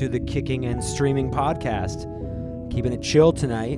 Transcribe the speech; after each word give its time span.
to 0.00 0.08
the 0.08 0.20
Kicking 0.20 0.64
and 0.64 0.82
Streaming 0.82 1.30
podcast. 1.30 2.08
Keeping 2.72 2.94
it 2.94 3.02
chill 3.02 3.34
tonight, 3.34 3.76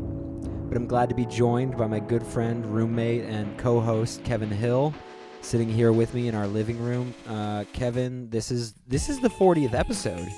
but 0.68 0.76
I'm 0.76 0.86
glad 0.86 1.08
to 1.08 1.16
be 1.16 1.26
joined 1.26 1.76
by 1.76 1.88
my 1.88 1.98
good 1.98 2.24
friend, 2.24 2.64
roommate, 2.64 3.24
and 3.24 3.58
co 3.58 3.80
host, 3.80 4.22
Kevin 4.22 4.48
Hill, 4.48 4.94
sitting 5.40 5.68
here 5.68 5.90
with 5.90 6.14
me 6.14 6.28
in 6.28 6.36
our 6.36 6.46
living 6.46 6.78
room. 6.78 7.12
Uh, 7.28 7.64
Kevin, 7.72 8.30
this 8.30 8.52
is 8.52 8.74
this 8.86 9.08
is 9.08 9.18
the 9.18 9.30
40th 9.30 9.74
episode. 9.74 10.28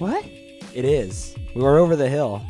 What? 0.00 0.24
It 0.74 0.84
is. 0.84 1.36
We 1.54 1.62
were 1.62 1.78
over 1.78 1.94
the 1.94 2.08
hill. 2.08 2.42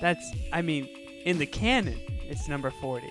That's, 0.00 0.32
I 0.52 0.62
mean, 0.62 0.88
in 1.24 1.38
the 1.38 1.46
canon, 1.46 2.00
it's 2.28 2.48
number 2.48 2.72
40. 2.72 3.08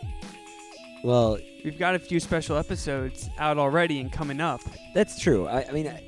Well, 1.05 1.37
We've 1.63 1.79
got 1.79 1.95
a 1.95 1.99
few 1.99 2.19
special 2.19 2.57
episodes 2.57 3.29
out 3.37 3.57
already 3.57 4.01
and 4.01 4.11
coming 4.11 4.41
up. 4.41 4.59
that's 4.93 5.21
true. 5.21 5.47
I, 5.47 5.63
I 5.69 5.71
mean, 5.71 5.87
I, 5.87 6.03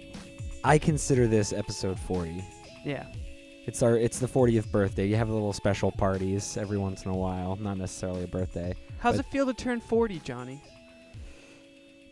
I 0.64 0.78
consider 0.78 1.28
this 1.28 1.52
episode 1.54 2.00
40. 2.00 2.44
Yeah. 2.86 3.06
It's 3.66 3.82
our 3.82 3.98
it's 3.98 4.20
the 4.20 4.28
40th 4.28 4.72
birthday. 4.72 5.08
You 5.08 5.16
have 5.16 5.30
little 5.30 5.54
special 5.54 5.92
parties 5.92 6.58
every 6.58 6.78
once 6.78 7.06
in 7.06 7.12
a 7.12 7.16
while, 7.16 7.56
not 7.56 7.78
necessarily 7.78 8.24
a 8.24 8.28
birthday. 8.28 8.74
How's 9.00 9.20
it 9.20 9.26
feel 9.28 9.46
to 9.46 9.54
turn 9.54 9.80
40, 9.80 10.20
Johnny? 10.20 10.62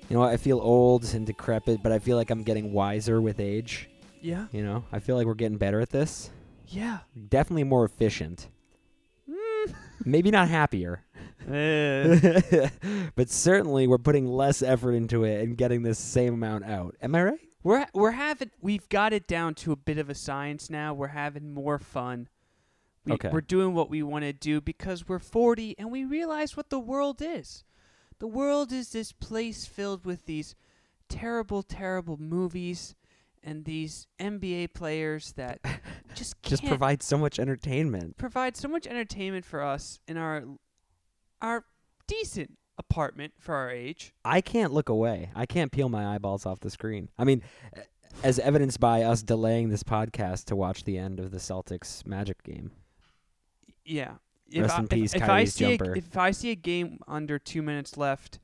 You 0.10 0.18
know, 0.18 0.24
I 0.24 0.38
feel 0.38 0.60
old 0.60 1.06
and 1.14 1.26
decrepit, 1.26 1.82
but 1.84 1.92
I 1.92 2.00
feel 2.00 2.18
like 2.18 2.30
I'm 2.30 2.44
getting 2.44 2.74
wiser 2.74 3.22
with 3.22 3.40
age. 3.40 3.90
Yeah. 4.22 4.48
You 4.52 4.64
know, 4.64 4.84
I 4.92 5.00
feel 5.00 5.16
like 5.16 5.26
we're 5.26 5.34
getting 5.34 5.58
better 5.58 5.80
at 5.80 5.90
this. 5.90 6.30
Yeah. 6.68 7.00
Definitely 7.30 7.64
more 7.66 7.86
efficient. 7.86 8.50
Mm. 9.30 9.74
Maybe 10.06 10.32
not 10.32 10.48
happier, 10.48 11.04
Eh. 11.50 12.70
but 13.16 13.30
certainly 13.30 13.88
we're 13.88 13.98
putting 13.98 14.26
less 14.28 14.62
effort 14.62 14.94
into 14.94 15.24
it 15.24 15.42
and 15.42 15.58
getting 15.58 15.84
this 15.84 16.00
same 16.00 16.34
amount 16.34 16.66
out. 16.66 16.96
Am 17.02 17.16
I 17.16 17.24
right? 17.24 17.40
We're 17.64 17.86
we're 17.94 18.12
having 18.12 18.52
we've 18.62 18.88
got 18.90 19.14
it 19.14 19.28
down 19.28 19.54
to 19.56 19.72
a 19.72 19.76
bit 19.76 19.98
of 19.98 20.10
a 20.10 20.16
science 20.16 20.70
now. 20.70 20.94
We're 20.94 21.08
having 21.08 21.54
more 21.54 21.80
fun. 21.80 22.28
We, 23.06 23.14
Okay. 23.14 23.30
We're 23.30 23.42
doing 23.42 23.74
what 23.74 23.90
we 23.90 24.04
want 24.04 24.24
to 24.26 24.34
do 24.34 24.62
because 24.62 25.08
we're 25.08 25.20
40 25.20 25.76
and 25.80 25.92
we 25.92 26.06
realize 26.06 26.56
what 26.56 26.70
the 26.70 26.80
world 26.80 27.22
is. 27.22 27.64
The 28.20 28.28
world 28.28 28.72
is 28.72 28.92
this 28.92 29.12
place 29.12 29.66
filled 29.66 30.06
with 30.06 30.26
these 30.26 30.56
terrible, 31.10 31.64
terrible 31.64 32.18
movies 32.18 32.96
and 33.44 33.66
these 33.66 34.06
NBA 34.20 34.76
players 34.76 35.34
that 35.34 35.60
just 36.14 36.42
Just 36.44 36.64
provide 36.64 37.02
so 37.02 37.18
much 37.18 37.40
entertainment. 37.40 38.18
provide 38.18 38.56
so 38.56 38.68
much 38.68 38.86
entertainment 38.86 39.46
for 39.46 39.64
us 39.64 40.00
in 40.08 40.18
our 40.18 40.44
our 41.42 41.66
decent 42.06 42.60
apartment 42.90 43.34
for 43.40 43.56
our 43.56 43.70
age. 43.70 44.14
I 44.26 44.42
can't 44.42 44.74
look 44.74 44.90
away. 44.90 45.30
I 45.36 45.46
can't 45.46 45.72
peel 45.72 45.90
my 45.90 46.16
eyeballs 46.16 46.46
off 46.46 46.60
the 46.60 46.70
screen. 46.70 47.10
I 47.18 47.24
mean, 47.24 47.42
as 48.24 48.40
evidenced 48.40 48.80
by 48.80 49.04
us 49.04 49.22
delaying 49.24 49.70
this 49.70 49.84
podcast 49.84 50.46
to 50.46 50.56
watch 50.56 50.84
the 50.84 50.98
end 50.98 51.20
of 51.20 51.32
the 51.32 51.38
Celtics 51.38 52.06
Magic 52.06 52.42
game. 52.44 52.72
Yeah. 53.86 54.14
If 54.50 54.64
Rest 54.64 54.76
I, 54.76 54.80
in 54.82 54.88
peace, 54.88 55.14
if, 55.14 55.22
if 55.24 55.30
I 55.30 55.44
see 55.46 55.78
jumper. 55.78 55.94
A, 55.94 55.98
if 55.98 56.18
I 56.18 56.32
see 56.32 56.52
a 56.52 56.56
game 56.56 57.00
under 57.08 57.40
two 57.40 57.62
minutes 57.62 57.96
left, 57.98 58.40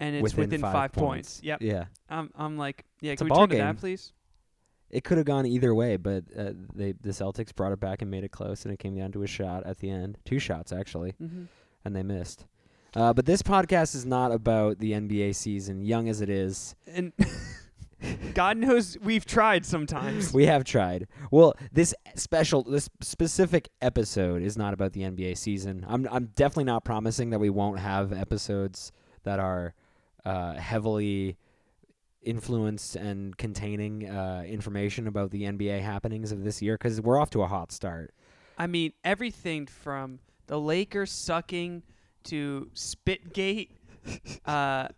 and 0.00 0.16
it's 0.16 0.22
Within 0.22 0.40
within, 0.44 0.60
five 0.60 0.72
five, 0.72 0.92
points. 0.92 1.34
points, 1.36 1.40
yep, 1.44 1.62
Yeah. 1.62 1.84
I'm 2.08 2.30
I'm 2.36 2.56
like, 2.56 2.84
yeah, 3.00 3.12
It's 3.12 3.20
can 3.22 3.28
we 3.30 3.36
turn 3.36 3.48
to 3.50 3.56
that, 3.56 3.78
please? 3.78 4.12
It 4.90 5.04
could 5.04 5.18
have 5.18 5.26
gone 5.26 5.44
either 5.44 5.74
way, 5.74 5.96
but 5.96 6.24
uh, 6.36 6.52
they 6.74 6.92
the 6.92 7.10
Celtics 7.10 7.54
brought 7.54 7.72
it 7.72 7.78
back 7.80 8.00
and 8.02 8.10
made 8.10 8.24
it 8.24 8.30
close, 8.32 8.64
and 8.64 8.72
it 8.72 8.78
came 8.78 8.96
down 8.96 9.12
to 9.12 9.22
a 9.22 9.26
shot 9.26 9.64
at 9.66 9.78
the 9.78 9.90
end, 9.90 10.18
two 10.24 10.38
shots 10.38 10.72
actually, 10.72 11.14
Mm-hmm. 11.22 11.44
and 11.84 11.94
they 11.94 12.02
missed. 12.02 12.46
Uh, 12.94 13.12
but 13.12 13.26
this 13.26 13.42
podcast 13.42 13.94
is 13.94 14.06
not 14.06 14.32
about 14.32 14.78
the 14.78 14.92
NBA 14.92 15.34
season, 15.34 15.82
young 15.82 16.08
as 16.08 16.20
it 16.20 16.30
is. 16.30 16.74
And 16.86 17.12
God 18.34 18.56
knows 18.56 18.96
we've 19.02 19.26
tried 19.26 19.66
sometimes. 19.66 20.32
We 20.32 20.46
have 20.46 20.64
tried. 20.64 21.06
Well, 21.30 21.54
this 21.72 21.94
special, 22.14 22.62
this 22.62 22.88
specific 23.00 23.68
episode 23.82 24.42
is 24.42 24.56
not 24.56 24.72
about 24.72 24.92
the 24.92 25.02
NBA 25.02 25.36
season. 25.36 25.84
I'm 25.88 26.08
I'm 26.10 26.26
definitely 26.34 26.64
not 26.64 26.84
promising 26.84 27.30
that 27.30 27.40
we 27.40 27.50
won't 27.50 27.80
have 27.80 28.12
episodes 28.12 28.92
that 29.24 29.38
are 29.38 29.74
uh, 30.24 30.54
heavily 30.54 31.36
influenced 32.22 32.96
and 32.96 33.36
containing 33.36 34.08
uh, 34.08 34.44
information 34.46 35.06
about 35.06 35.30
the 35.30 35.42
NBA 35.42 35.80
happenings 35.80 36.32
of 36.32 36.44
this 36.44 36.60
year 36.62 36.74
because 36.74 37.00
we're 37.00 37.20
off 37.20 37.30
to 37.30 37.42
a 37.42 37.46
hot 37.46 37.72
start. 37.72 38.12
I 38.56 38.66
mean, 38.66 38.92
everything 39.04 39.66
from 39.66 40.18
the 40.46 40.58
Lakers 40.60 41.12
sucking 41.12 41.82
to 42.24 42.70
Spitgate 42.74 43.70
uh, 44.44 44.88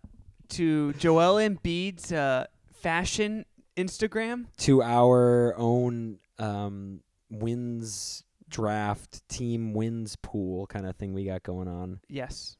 to 0.51 0.93
Joel 0.95 1.37
Embiid's 1.37 2.13
uh, 2.13 2.47
fashion 2.73 3.45
Instagram. 3.77 4.47
to 4.59 4.83
our 4.83 5.55
own 5.57 6.19
um, 6.39 7.01
wins 7.31 8.25
draft 8.49 9.27
team 9.29 9.73
wins 9.73 10.17
pool 10.17 10.67
kind 10.67 10.87
of 10.87 10.97
thing 10.97 11.15
we 11.15 11.25
got 11.25 11.43
going 11.43 11.69
on. 11.69 12.01
Yes. 12.09 12.57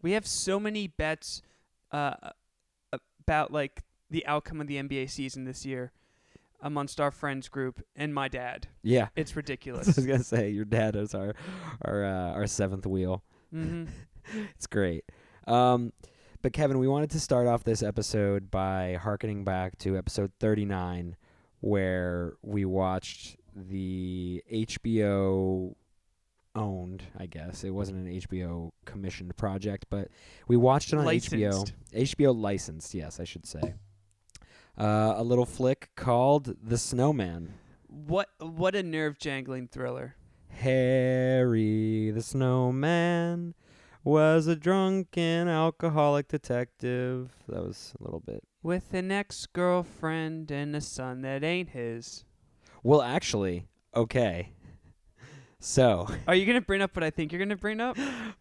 We 0.00 0.12
have 0.12 0.26
so 0.26 0.58
many 0.60 0.86
bets 0.86 1.42
uh, 1.90 2.14
about 3.20 3.52
like 3.52 3.82
the 4.10 4.24
outcome 4.26 4.60
of 4.60 4.66
the 4.66 4.76
NBA 4.76 5.10
season 5.10 5.44
this 5.44 5.66
year 5.66 5.92
amongst 6.60 7.00
our 7.00 7.10
friends 7.10 7.48
group 7.48 7.84
and 7.96 8.14
my 8.14 8.28
dad. 8.28 8.68
Yeah. 8.82 9.08
It's 9.16 9.34
ridiculous. 9.34 9.88
I 9.88 9.92
was 9.96 10.06
gonna 10.06 10.22
say 10.22 10.50
your 10.50 10.64
dad 10.64 10.96
is 10.96 11.14
our 11.14 11.34
our 11.82 12.04
uh, 12.04 12.32
our 12.32 12.46
seventh 12.46 12.86
wheel. 12.86 13.22
Hmm 13.52 13.84
It's 14.54 14.66
great. 14.66 15.04
Um, 15.46 15.92
but 16.42 16.52
Kevin, 16.52 16.78
we 16.78 16.88
wanted 16.88 17.10
to 17.10 17.20
start 17.20 17.46
off 17.46 17.64
this 17.64 17.82
episode 17.82 18.50
by 18.50 18.98
harkening 19.00 19.44
back 19.44 19.78
to 19.78 19.96
episode 19.96 20.32
39, 20.40 21.16
where 21.60 22.34
we 22.42 22.64
watched 22.64 23.36
the 23.54 24.42
HBO 24.52 25.74
owned, 26.54 27.02
I 27.18 27.26
guess. 27.26 27.64
It 27.64 27.70
wasn't 27.70 28.06
an 28.06 28.20
HBO 28.20 28.70
commissioned 28.84 29.36
project, 29.36 29.86
but 29.90 30.08
we 30.48 30.56
watched 30.56 30.92
it 30.92 30.98
on 30.98 31.04
Licensed. 31.04 31.74
HBO. 31.92 32.00
HBO 32.06 32.40
licensed, 32.40 32.94
yes, 32.94 33.20
I 33.20 33.24
should 33.24 33.46
say. 33.46 33.74
Uh, 34.78 35.14
a 35.16 35.22
little 35.22 35.44
flick 35.46 35.90
called 35.96 36.56
The 36.62 36.78
Snowman. 36.78 37.54
What 37.88 38.28
what 38.38 38.74
a 38.74 38.82
nerve 38.82 39.18
jangling 39.18 39.68
thriller. 39.68 40.16
Harry 40.58 42.10
the 42.10 42.22
Snowman 42.22 43.54
was 44.04 44.46
a 44.46 44.56
drunken 44.56 45.48
alcoholic 45.48 46.28
detective. 46.28 47.30
That 47.48 47.62
was 47.64 47.94
a 48.00 48.04
little 48.04 48.20
bit. 48.20 48.42
With 48.62 48.94
an 48.94 49.10
ex 49.10 49.46
girlfriend 49.46 50.50
and 50.50 50.74
a 50.76 50.80
son 50.80 51.22
that 51.22 51.42
ain't 51.44 51.70
his. 51.70 52.24
Well, 52.82 53.02
actually, 53.02 53.66
okay. 53.94 54.50
So, 55.60 56.08
Are 56.26 56.34
you 56.34 56.44
gonna 56.44 56.60
bring 56.60 56.82
up 56.82 56.96
what 56.96 57.04
I 57.04 57.10
think 57.10 57.30
you're 57.32 57.38
gonna 57.38 57.56
bring 57.56 57.80
up? 57.80 57.96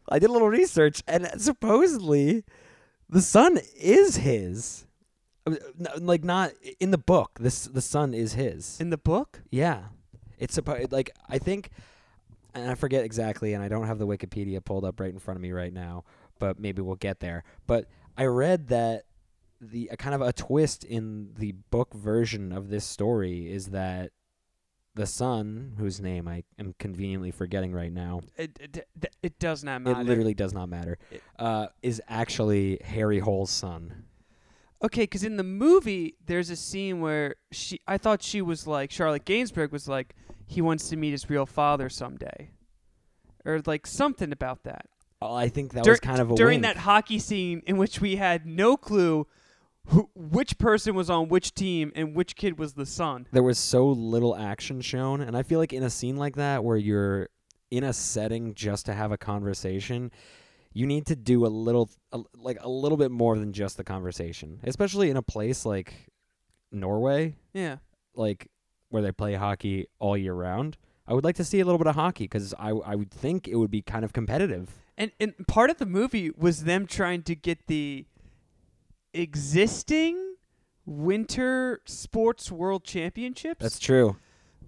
I 0.09 0.17
did 0.17 0.29
a 0.29 0.33
little 0.33 0.49
research, 0.49 1.03
and 1.07 1.29
supposedly, 1.37 2.43
the 3.07 3.21
son 3.21 3.59
is 3.79 4.17
his. 4.17 4.87
Uh, 5.45 5.55
Like 5.99 6.23
not 6.23 6.51
in 6.79 6.89
the 6.91 6.97
book. 6.97 7.37
This 7.39 7.65
the 7.65 7.81
son 7.81 8.13
is 8.15 8.33
his. 8.33 8.79
In 8.81 8.89
the 8.89 8.97
book? 8.97 9.41
Yeah, 9.51 9.85
it's 10.39 10.55
supposed 10.55 10.91
like 10.91 11.11
I 11.29 11.37
think, 11.37 11.69
and 12.53 12.69
I 12.69 12.75
forget 12.75 13.03
exactly, 13.03 13.53
and 13.53 13.63
I 13.63 13.67
don't 13.67 13.87
have 13.87 13.99
the 13.99 14.07
Wikipedia 14.07 14.63
pulled 14.63 14.85
up 14.85 14.99
right 14.99 15.11
in 15.11 15.19
front 15.19 15.37
of 15.37 15.41
me 15.41 15.51
right 15.51 15.73
now, 15.73 16.03
but 16.39 16.59
maybe 16.59 16.81
we'll 16.81 16.95
get 16.95 17.19
there. 17.19 17.43
But 17.67 17.87
I 18.17 18.25
read 18.25 18.67
that 18.69 19.03
the 19.59 19.89
a 19.91 19.97
kind 19.97 20.15
of 20.15 20.21
a 20.21 20.33
twist 20.33 20.83
in 20.83 21.33
the 21.37 21.51
book 21.69 21.93
version 21.93 22.51
of 22.51 22.69
this 22.69 22.83
story 22.85 23.51
is 23.51 23.67
that 23.67 24.11
the 24.95 25.05
son, 25.05 25.75
whose 25.77 26.01
name 26.01 26.27
I 26.27 26.43
am 26.59 26.73
conveniently 26.77 27.31
forgetting 27.31 27.71
right 27.71 27.91
now, 27.93 28.21
It 28.35 28.57
it, 28.59 28.87
it, 29.01 29.15
it 29.23 29.39
does 29.39 29.63
not 29.63 29.81
matter. 29.81 30.01
it 30.01 30.03
literally 30.05 30.33
does 30.33 30.53
not 30.53 30.67
matter, 30.67 30.97
uh, 31.39 31.67
is 31.81 32.01
actually 32.09 32.79
Harry 32.83 33.19
Hole's 33.19 33.51
son. 33.51 34.05
Okay, 34.83 35.03
because 35.03 35.23
in 35.23 35.37
the 35.37 35.43
movie, 35.43 36.15
there's 36.25 36.49
a 36.49 36.55
scene 36.55 37.01
where 37.01 37.35
she, 37.51 37.79
I 37.87 37.99
thought 37.99 38.23
she 38.23 38.41
was 38.41 38.65
like 38.65 38.89
Charlotte 38.91 39.25
Gainsbourg 39.25 39.71
was 39.71 39.87
like, 39.87 40.15
he 40.51 40.61
wants 40.61 40.89
to 40.89 40.95
meet 40.97 41.11
his 41.11 41.29
real 41.29 41.45
father 41.45 41.89
someday, 41.89 42.51
or 43.45 43.61
like 43.65 43.87
something 43.87 44.31
about 44.31 44.63
that. 44.63 44.85
Oh, 45.21 45.33
I 45.35 45.49
think 45.49 45.73
that 45.73 45.83
Dur- 45.83 45.91
was 45.91 45.99
kind 45.99 46.19
of 46.19 46.31
a 46.31 46.35
during 46.35 46.61
wink. 46.61 46.63
that 46.75 46.77
hockey 46.81 47.19
scene 47.19 47.61
in 47.67 47.77
which 47.77 48.01
we 48.01 48.15
had 48.15 48.45
no 48.45 48.75
clue 48.75 49.27
who, 49.87 50.09
which 50.15 50.57
person 50.57 50.93
was 50.95 51.09
on 51.09 51.27
which 51.29 51.53
team 51.53 51.91
and 51.95 52.15
which 52.15 52.35
kid 52.35 52.57
was 52.59 52.73
the 52.73 52.85
son. 52.85 53.27
there 53.31 53.43
was 53.43 53.57
so 53.57 53.87
little 53.87 54.35
action 54.35 54.79
shown 54.81 55.21
and 55.21 55.35
i 55.35 55.41
feel 55.41 55.57
like 55.59 55.73
in 55.73 55.81
a 55.81 55.89
scene 55.89 56.17
like 56.17 56.35
that 56.35 56.63
where 56.63 56.77
you're 56.77 57.29
in 57.71 57.83
a 57.83 57.91
setting 57.93 58.53
just 58.53 58.85
to 58.85 58.93
have 58.93 59.11
a 59.11 59.17
conversation 59.17 60.11
you 60.73 60.85
need 60.85 61.07
to 61.07 61.15
do 61.15 61.45
a 61.45 61.49
little 61.49 61.89
a, 62.11 62.19
like 62.35 62.57
a 62.61 62.69
little 62.69 62.97
bit 62.97 63.09
more 63.09 63.39
than 63.39 63.53
just 63.53 63.75
the 63.77 63.83
conversation 63.83 64.59
especially 64.65 65.09
in 65.09 65.17
a 65.17 65.23
place 65.23 65.65
like 65.65 65.93
norway 66.71 67.35
Yeah. 67.53 67.77
like 68.15 68.49
where 68.91 69.01
they 69.01 69.11
play 69.11 69.33
hockey 69.33 69.87
all 69.99 70.15
year 70.15 70.33
round 70.33 70.77
i 71.07 71.13
would 71.13 71.23
like 71.23 71.35
to 71.35 71.43
see 71.43 71.59
a 71.59 71.65
little 71.65 71.79
bit 71.79 71.87
of 71.87 71.95
hockey 71.95 72.25
because 72.25 72.53
I, 72.59 72.69
I 72.69 72.95
would 72.95 73.09
think 73.11 73.47
it 73.47 73.55
would 73.55 73.71
be 73.71 73.81
kind 73.81 74.05
of 74.05 74.13
competitive 74.13 74.69
And 74.97 75.11
and 75.19 75.33
part 75.47 75.69
of 75.71 75.77
the 75.77 75.85
movie 75.87 76.29
was 76.37 76.63
them 76.65 76.85
trying 76.85 77.23
to 77.23 77.35
get 77.35 77.65
the 77.67 78.05
existing 79.13 80.35
Winter 80.85 81.81
Sports 81.85 82.51
World 82.51 82.83
Championships, 82.83 83.61
That's 83.61 83.79
true. 83.79 84.17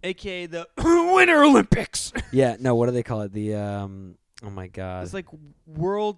aka 0.03 0.45
the 0.45 0.67
Winter 1.15 1.43
Olympics. 1.43 2.11
Yeah. 2.31 2.55
No. 2.59 2.73
What 2.75 2.87
do 2.87 2.91
they 2.93 3.03
call 3.03 3.21
it? 3.21 3.31
The 3.31 3.53
um. 3.55 4.15
Oh 4.43 4.49
my 4.49 4.67
God. 4.67 5.03
it's 5.03 5.13
like 5.13 5.27
World 5.67 6.17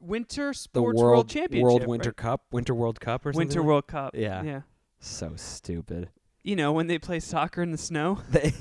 Winter 0.00 0.52
Sports 0.54 0.96
World 0.96 0.96
World 0.96 1.28
Championship, 1.28 1.62
World 1.62 1.80
right? 1.82 1.88
Winter 1.88 2.12
Cup, 2.12 2.44
Winter 2.50 2.74
World 2.74 2.98
Cup, 3.00 3.26
or 3.26 3.32
something. 3.32 3.46
Winter 3.46 3.60
like- 3.60 3.66
World 3.66 3.86
Cup. 3.86 4.14
Yeah. 4.16 4.42
yeah. 4.42 4.60
So 5.00 5.32
stupid. 5.36 6.08
You 6.42 6.56
know 6.56 6.72
when 6.72 6.86
they 6.86 6.98
play 6.98 7.20
soccer 7.20 7.62
in 7.62 7.70
the 7.70 7.78
snow. 7.78 8.20
They 8.30 8.52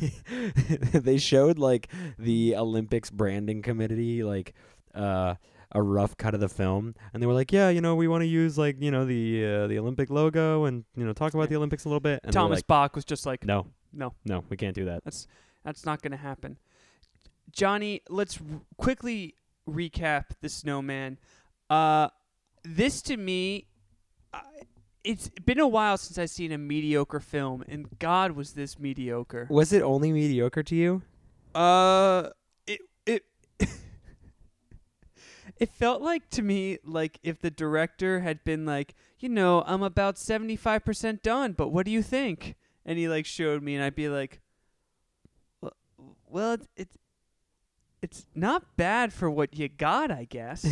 they 0.99 1.17
showed 1.17 1.57
like 1.59 1.89
the 2.17 2.55
Olympics 2.55 3.09
branding 3.09 3.61
committee 3.61 4.23
like 4.23 4.53
uh 4.93 5.35
a 5.71 5.81
rough 5.81 6.17
cut 6.17 6.33
of 6.33 6.39
the 6.39 6.49
film 6.49 6.95
and 7.13 7.21
they 7.21 7.27
were 7.27 7.33
like 7.33 7.51
yeah 7.51 7.69
you 7.69 7.79
know 7.79 7.93
we 7.95 8.07
want 8.07 8.21
to 8.21 8.27
use 8.27 8.57
like 8.57 8.81
you 8.81 8.89
know 8.89 9.05
the 9.05 9.45
uh, 9.45 9.67
the 9.67 9.77
Olympic 9.77 10.09
logo 10.09 10.65
and 10.65 10.83
you 10.95 11.05
know 11.05 11.13
talk 11.13 11.35
about 11.35 11.47
the 11.47 11.55
Olympics 11.55 11.85
a 11.85 11.87
little 11.87 11.99
bit 11.99 12.19
and 12.23 12.33
they 12.33 12.37
were 12.39 12.43
Thomas 12.45 12.57
like, 12.57 12.67
Bach 12.67 12.95
was 12.95 13.05
just 13.05 13.25
like, 13.25 13.45
no 13.45 13.67
no, 13.93 14.13
no 14.25 14.43
we 14.49 14.57
can't 14.57 14.73
do 14.73 14.85
that 14.85 15.03
that's 15.03 15.27
that's 15.63 15.85
not 15.85 16.01
going 16.01 16.11
to 16.11 16.17
happen. 16.17 16.57
Johnny, 17.51 18.01
let's 18.09 18.37
r- 18.37 18.61
quickly 18.77 19.35
recap 19.69 20.25
the 20.41 20.49
Snowman. 20.49 21.17
Uh, 21.69 22.09
this 22.63 23.01
to 23.03 23.17
me, 23.17 23.67
I 24.33 24.41
it's 25.03 25.29
been 25.45 25.59
a 25.59 25.67
while 25.67 25.97
since 25.97 26.17
I've 26.17 26.29
seen 26.29 26.51
a 26.51 26.57
mediocre 26.57 27.19
film, 27.19 27.63
and 27.67 27.87
God 27.99 28.33
was 28.33 28.53
this 28.53 28.77
mediocre. 28.79 29.47
was 29.49 29.71
it 29.73 29.81
only 29.81 30.11
mediocre 30.11 30.63
to 30.63 30.75
you 30.75 31.01
Uh, 31.55 32.29
it 32.67 32.81
it 33.05 33.23
it 35.59 35.69
felt 35.69 36.01
like 36.01 36.29
to 36.31 36.41
me 36.41 36.77
like 36.85 37.19
if 37.23 37.39
the 37.39 37.49
director 37.51 38.19
had 38.21 38.43
been 38.43 38.65
like, 38.65 38.93
you 39.19 39.29
know, 39.29 39.63
I'm 39.65 39.83
about 39.83 40.17
seventy 40.17 40.55
five 40.55 40.83
percent 40.85 41.23
done, 41.23 41.53
but 41.53 41.69
what 41.69 41.85
do 41.85 41.91
you 41.91 42.01
think? 42.03 42.55
And 42.85 42.97
he 42.97 43.07
like 43.07 43.25
showed 43.25 43.61
me, 43.63 43.75
and 43.75 43.83
I'd 43.83 43.95
be 43.95 44.09
like, 44.09 44.41
well, 45.61 45.73
well, 46.27 46.53
it's 46.53 46.67
it's, 46.75 46.97
it's 48.01 48.25
not 48.35 48.77
bad 48.77 49.11
for 49.13 49.29
what 49.29 49.57
you 49.57 49.67
got, 49.69 50.11
I 50.11 50.25
guess. 50.25 50.65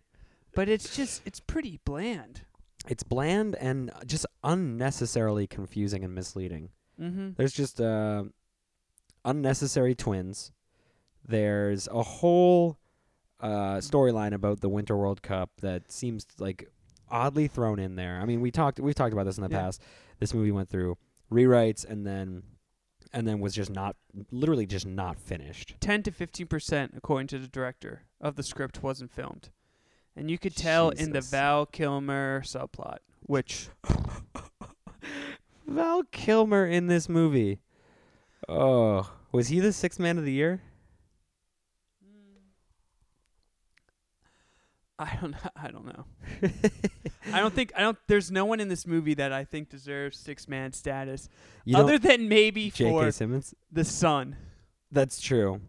but 0.54 0.68
it's 0.68 0.94
just 0.96 1.22
it's 1.24 1.40
pretty 1.40 1.80
bland. 1.84 2.42
It's 2.88 3.02
bland 3.02 3.54
and 3.56 3.92
just 4.06 4.26
unnecessarily 4.42 5.46
confusing 5.46 6.02
and 6.04 6.14
misleading 6.14 6.70
Mm-hmm. 7.00 7.30
There's 7.36 7.52
just 7.52 7.80
uh, 7.80 8.24
unnecessary 9.24 9.94
twins. 9.94 10.50
There's 11.26 11.86
a 11.88 12.02
whole 12.02 12.78
uh, 13.40 13.76
storyline 13.76 14.32
about 14.32 14.60
the 14.60 14.68
Winter 14.68 14.96
World 14.96 15.22
Cup 15.22 15.50
that 15.60 15.92
seems 15.92 16.26
like 16.38 16.68
oddly 17.08 17.46
thrown 17.46 17.78
in 17.78 17.96
there. 17.96 18.18
I 18.20 18.24
mean, 18.24 18.40
we 18.40 18.50
talked 18.50 18.80
we've 18.80 18.94
talked 18.94 19.12
about 19.12 19.24
this 19.26 19.38
in 19.38 19.44
the 19.44 19.50
Yeah. 19.50 19.60
past. 19.62 19.82
This 20.18 20.34
movie 20.34 20.50
went 20.50 20.68
through 20.68 20.96
rewrites 21.30 21.84
and 21.88 22.06
then 22.06 22.42
and 23.12 23.26
then 23.26 23.40
was 23.40 23.54
just 23.54 23.70
not 23.70 23.96
literally 24.30 24.66
just 24.66 24.86
not 24.86 25.18
finished. 25.20 25.76
10 25.80 26.02
to 26.02 26.10
15% 26.10 26.96
according 26.96 27.26
to 27.28 27.38
the 27.38 27.46
director 27.48 28.02
of 28.20 28.34
the 28.36 28.42
script 28.42 28.82
wasn't 28.82 29.10
filmed 29.12 29.50
and 30.18 30.30
you 30.30 30.38
could 30.38 30.56
tell 30.56 30.90
in 30.90 31.12
the 31.12 31.20
val 31.20 31.64
kilmer 31.66 32.42
subplot 32.44 32.98
which 33.26 33.68
Val 35.68 36.02
Kilmer 36.10 36.66
in 36.66 36.86
this 36.86 37.08
movie. 37.08 37.60
Oh, 38.48 39.10
was 39.32 39.48
he 39.48 39.60
the 39.60 39.72
sixth 39.72 40.00
man 40.00 40.16
of 40.16 40.24
the 40.24 40.32
year? 40.32 40.62
Mm. 42.02 42.40
i 44.98 45.18
don't 45.20 45.32
know. 45.32 45.38
i 45.56 45.68
don't 45.68 45.86
know 45.86 46.04
i 47.32 47.40
don't 47.40 47.54
think 47.54 47.72
i 47.76 47.80
don't 47.80 47.98
there's 48.06 48.30
no 48.30 48.46
one 48.46 48.60
in 48.60 48.68
this 48.68 48.86
movie 48.86 49.14
that 49.14 49.32
i 49.32 49.44
think 49.44 49.68
deserves 49.68 50.18
six 50.18 50.48
man 50.48 50.72
status 50.72 51.28
You 51.64 51.76
other 51.76 51.98
than 51.98 52.28
maybe 52.28 52.70
J.K. 52.70 52.90
for 52.90 53.12
Simmons. 53.12 53.54
the 53.70 53.84
son 53.84 54.36
That's 54.90 55.20
true. 55.20 55.60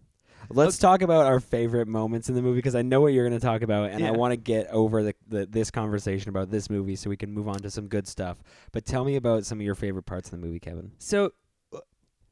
Let's 0.52 0.78
talk 0.78 1.02
about 1.02 1.26
our 1.26 1.40
favorite 1.40 1.88
moments 1.88 2.30
in 2.30 2.36
the 2.36 2.42
movie 2.42 2.58
because 2.58 2.76
I 2.76 2.82
know 2.82 3.02
what 3.02 3.14
you're 3.14 3.28
going 3.28 3.40
to 3.40 3.46
talk 3.46 3.62
about, 3.62 3.92
and 3.92 4.06
I 4.06 4.12
want 4.12 4.32
to 4.32 4.38
get 4.38 4.68
over 4.68 5.04
the, 5.04 5.16
the 5.28 5.46
this 5.46 5.70
conversation 5.72 6.30
about 6.30 6.50
this 6.50 6.70
movie 6.70 6.96
so 6.96 7.10
we 7.10 7.18
can 7.18 7.32
move 7.32 7.48
on 7.48 7.60
to 7.60 7.70
some 7.70 7.88
good 7.88 8.08
stuff. 8.08 8.38
But 8.72 8.86
tell 8.86 9.04
me 9.06 9.16
about 9.16 9.46
some 9.46 9.60
of 9.60 9.66
your 9.66 9.76
favorite 9.76 10.04
parts 10.06 10.28
of 10.32 10.40
the 10.40 10.46
movie, 10.46 10.60
Kevin. 10.60 10.92
so 10.98 11.32
uh, 11.74 11.80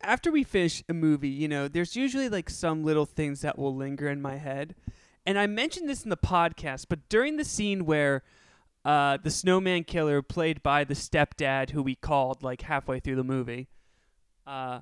after 0.02 0.32
we 0.32 0.44
finish 0.44 0.84
a 0.90 0.94
movie 0.94 1.30
you 1.30 1.48
know 1.48 1.68
there's 1.68 1.96
usually 1.96 2.30
like 2.30 2.50
some 2.50 2.84
little 2.84 3.06
things 3.06 3.42
that 3.42 3.58
will 3.58 3.76
linger 3.76 4.08
in 4.10 4.22
my 4.22 4.36
head 4.38 4.76
and 5.26 5.40
i 5.40 5.48
mentioned 5.48 5.90
this 5.90 6.04
in 6.04 6.10
the 6.10 6.18
podcast 6.18 6.86
but 6.88 7.00
during 7.10 7.38
the 7.38 7.44
scene 7.44 7.84
where 7.86 8.22
uh, 8.86 9.18
the 9.18 9.32
snowman 9.32 9.84
killer 9.84 10.22
played 10.22 10.62
by 10.64 10.84
the 10.84 10.94
stepdad 10.94 11.72
who 11.72 11.82
we 11.84 11.96
called 11.96 12.44
like 12.44 12.62
halfway 12.62 13.00
through 13.00 13.16
the 13.16 13.24
movie 13.24 13.68
uh, 14.46 14.80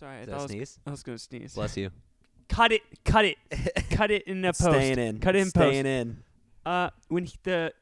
sorry 0.00 0.22
I, 0.22 0.24
thought 0.26 0.34
I, 0.34 0.42
was, 0.42 0.50
sneeze? 0.50 0.78
I 0.86 0.90
was 0.90 1.02
gonna 1.02 1.18
sneeze 1.18 1.54
Bless 1.54 1.76
you. 1.76 1.90
cut 2.48 2.72
it 2.72 2.82
cut 3.04 3.24
it 3.24 3.36
cut 3.90 4.10
it 4.10 4.22
in 4.24 4.44
a 4.44 4.48
post 4.48 4.60
Staying 4.62 4.98
in. 4.98 5.20
cut 5.20 5.36
it 5.36 5.40
in 5.40 5.48
Staying 5.50 5.84
post 5.84 5.86
in. 5.86 6.22
uh 6.66 6.90
when 7.08 7.24
he, 7.26 7.34
the 7.44 7.72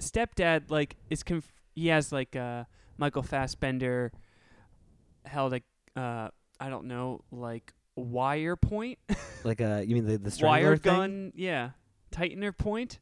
stepdad 0.00 0.70
like 0.70 0.96
is 1.10 1.22
conf- 1.22 1.52
he 1.74 1.88
has 1.88 2.12
like 2.12 2.36
uh 2.36 2.64
Michael 2.98 3.22
Fassbender 3.22 4.12
held 5.24 5.54
a 5.54 5.60
uh 5.98 6.28
I 6.60 6.68
don't 6.68 6.86
know 6.86 7.22
like 7.32 7.72
wire 7.96 8.56
point 8.56 8.98
Like 9.44 9.60
uh, 9.60 9.82
you 9.84 9.94
mean 9.94 10.06
the 10.06 10.18
the 10.18 10.30
strangler 10.30 10.68
wire 10.68 10.76
thing? 10.76 10.92
gun 10.94 11.32
yeah 11.34 11.70
tightener 12.12 12.56
point 12.56 12.98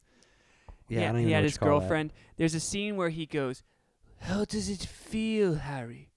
Yeah, 0.89 1.03
I 1.03 1.13
don't 1.13 1.17
he 1.19 1.25
know 1.27 1.31
had 1.33 1.37
what 1.39 1.43
his 1.45 1.53
you 1.55 1.59
call 1.59 1.69
that. 1.69 1.79
girlfriend 1.81 2.13
there's 2.37 2.55
a 2.55 2.61
scene 2.61 2.97
where 2.97 3.09
he 3.11 3.27
goes 3.27 3.63
how 4.21 4.45
does 4.45 4.69
it 4.69 4.81
feel 4.81 5.55
Harry 5.57 6.11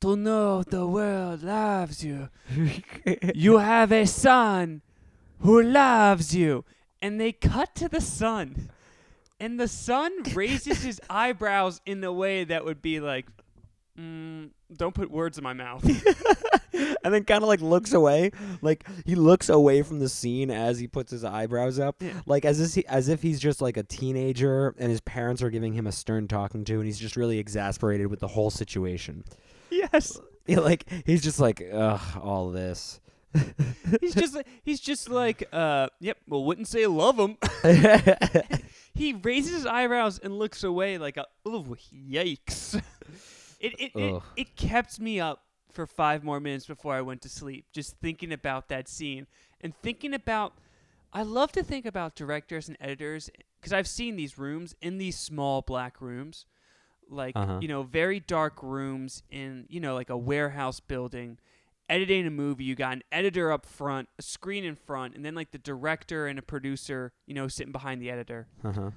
to 0.00 0.16
know 0.16 0.62
the 0.62 0.86
world 0.86 1.42
loves 1.42 2.04
you 2.04 2.28
you 3.34 3.58
have 3.58 3.90
a 3.92 4.06
son 4.06 4.82
who 5.40 5.62
loves 5.62 6.34
you. 6.34 6.64
And 7.02 7.20
they 7.20 7.32
cut 7.32 7.74
to 7.76 7.88
the 7.88 8.00
son. 8.00 8.70
And 9.38 9.60
the 9.60 9.68
son 9.68 10.12
raises 10.34 10.82
his 10.82 11.00
eyebrows 11.10 11.80
in 11.84 12.02
a 12.02 12.12
way 12.12 12.44
that 12.44 12.64
would 12.64 12.80
be 12.80 13.00
like, 13.00 13.26
mm, 13.98 14.50
don't 14.74 14.94
put 14.94 15.10
words 15.10 15.36
in 15.36 15.44
my 15.44 15.52
mouth. 15.52 15.84
and 16.72 17.14
then 17.14 17.24
kind 17.24 17.42
of 17.42 17.48
like 17.48 17.60
looks 17.60 17.92
away, 17.92 18.30
like 18.62 18.86
he 19.04 19.14
looks 19.14 19.48
away 19.50 19.82
from 19.82 19.98
the 19.98 20.08
scene 20.08 20.50
as 20.50 20.78
he 20.78 20.86
puts 20.86 21.10
his 21.10 21.22
eyebrows 21.22 21.78
up, 21.78 21.96
Yeah. 22.02 22.20
like 22.24 22.44
as 22.46 22.60
if 22.60 22.74
he, 22.74 22.86
as 22.86 23.08
if 23.08 23.22
he's 23.22 23.38
just 23.38 23.60
like 23.60 23.76
a 23.76 23.82
teenager 23.82 24.74
and 24.78 24.90
his 24.90 25.00
parents 25.02 25.42
are 25.42 25.50
giving 25.50 25.74
him 25.74 25.86
a 25.86 25.92
stern 25.92 26.28
talking 26.28 26.64
to, 26.64 26.74
and 26.76 26.86
he's 26.86 26.98
just 26.98 27.16
really 27.16 27.38
exasperated 27.38 28.06
with 28.06 28.20
the 28.20 28.28
whole 28.28 28.50
situation. 28.50 29.22
Yes. 29.70 30.18
Yeah, 30.48 30.60
like 30.60 30.88
he's 31.04 31.22
just 31.22 31.40
like, 31.40 31.60
ugh, 31.72 32.20
all 32.22 32.50
this. 32.52 33.00
He's 34.00 34.14
just 34.14 34.34
like, 34.34 34.46
he's 34.62 34.78
just 34.78 35.10
like, 35.10 35.42
uh, 35.52 35.88
yep, 35.98 36.18
well, 36.28 36.44
wouldn't 36.44 36.68
say 36.68 36.86
love 36.86 37.18
him. 37.18 37.36
he 38.94 39.12
raises 39.12 39.52
his 39.52 39.66
eyebrows 39.66 40.20
and 40.20 40.38
looks 40.38 40.62
away 40.62 40.98
like 40.98 41.16
a, 41.16 41.26
oh, 41.44 41.76
yikes. 41.92 42.80
It, 43.60 43.74
it, 43.78 43.90
it, 43.94 44.22
it 44.36 44.56
kept 44.56 45.00
me 45.00 45.18
up 45.20 45.42
for 45.72 45.86
five 45.86 46.24
more 46.24 46.40
minutes 46.40 46.66
before 46.66 46.94
I 46.94 47.02
went 47.02 47.22
to 47.22 47.28
sleep, 47.28 47.66
just 47.72 47.96
thinking 47.98 48.32
about 48.32 48.68
that 48.68 48.88
scene 48.88 49.26
and 49.60 49.74
thinking 49.82 50.14
about. 50.14 50.54
I 51.12 51.22
love 51.22 51.52
to 51.52 51.62
think 51.62 51.86
about 51.86 52.14
directors 52.14 52.68
and 52.68 52.76
editors 52.80 53.30
because 53.60 53.72
I've 53.72 53.88
seen 53.88 54.16
these 54.16 54.38
rooms 54.38 54.74
in 54.80 54.98
these 54.98 55.18
small 55.18 55.62
black 55.62 56.00
rooms, 56.00 56.46
like 57.08 57.36
Uh-huh. 57.36 57.58
you 57.60 57.68
know, 57.68 57.82
very 57.82 58.20
dark 58.20 58.62
rooms 58.62 59.22
in 59.30 59.66
you 59.68 59.80
know 59.80 59.94
like 59.94 60.10
a 60.10 60.16
warehouse 60.16 60.80
building. 60.80 61.38
Editing 61.88 62.26
a 62.26 62.30
movie, 62.30 62.64
you 62.64 62.74
got 62.74 62.94
an 62.94 63.02
editor 63.12 63.52
up 63.52 63.64
front, 63.64 64.08
a 64.18 64.22
screen 64.22 64.64
in 64.64 64.74
front, 64.74 65.14
and 65.14 65.24
then 65.24 65.36
like 65.36 65.52
the 65.52 65.58
director 65.58 66.26
and 66.26 66.36
a 66.36 66.42
producer, 66.42 67.12
you 67.26 67.34
know, 67.34 67.46
sitting 67.46 67.70
behind 67.70 68.02
the 68.02 68.10
editor 68.10 68.48
uh-huh. 68.64 68.90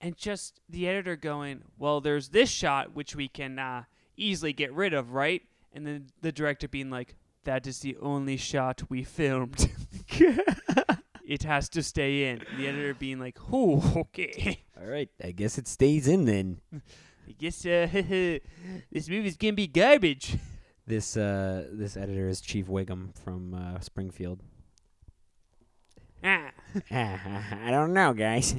and 0.00 0.16
just 0.16 0.60
the 0.68 0.88
editor 0.88 1.14
going, 1.14 1.62
"Well, 1.78 2.00
there's 2.00 2.30
this 2.30 2.50
shot 2.50 2.94
which 2.96 3.14
we 3.14 3.28
can 3.28 3.60
uh, 3.60 3.84
easily 4.16 4.52
get 4.52 4.72
rid 4.72 4.92
of, 4.92 5.12
right?" 5.12 5.42
And 5.72 5.86
then 5.86 6.08
the 6.20 6.32
director 6.32 6.66
being 6.66 6.90
like, 6.90 7.14
"That 7.44 7.64
is 7.64 7.78
the 7.78 7.96
only 7.98 8.36
shot 8.36 8.82
we 8.88 9.04
filmed. 9.04 9.70
it 11.24 11.44
has 11.44 11.68
to 11.70 11.82
stay 11.82 12.28
in." 12.30 12.42
The 12.56 12.66
editor 12.66 12.94
being 12.94 13.20
like, 13.20 13.38
"Oh, 13.52 13.92
okay. 13.96 14.64
All 14.76 14.86
right, 14.88 15.10
I 15.22 15.30
guess 15.30 15.58
it 15.58 15.68
stays 15.68 16.08
in 16.08 16.24
then. 16.24 16.60
I 17.28 17.32
guess 17.38 17.64
uh, 17.66 17.88
this 18.92 19.08
movie's 19.08 19.36
gonna 19.36 19.52
be 19.54 19.66
garbage." 19.66 20.36
This 20.88 21.16
uh, 21.16 21.66
this 21.72 21.96
editor 21.96 22.28
is 22.28 22.40
Chief 22.40 22.66
Wiggum 22.68 23.12
from 23.24 23.54
uh, 23.54 23.80
Springfield. 23.80 24.38
Ah, 26.22 26.50
I 26.92 27.70
don't 27.72 27.92
know, 27.92 28.12
guys. 28.12 28.54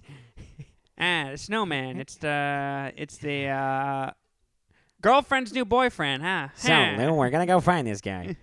ah, 0.99 1.29
the 1.31 1.37
snowman. 1.37 2.01
It's 2.01 2.15
the 2.17 2.91
it's 2.97 3.15
the 3.19 3.47
uh, 3.47 4.11
girlfriend's 5.01 5.53
new 5.53 5.63
boyfriend, 5.63 6.21
huh? 6.21 6.49
So, 6.55 6.73
Lou, 6.97 7.13
we're 7.13 7.29
gonna 7.29 7.45
go 7.45 7.61
find 7.61 7.87
this 7.87 8.01
guy. 8.01 8.35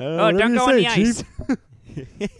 oh, 0.00 0.32
don't 0.32 0.54
go 0.56 0.66
on 0.66 0.74
the 0.76 0.88
ice. 0.88 1.22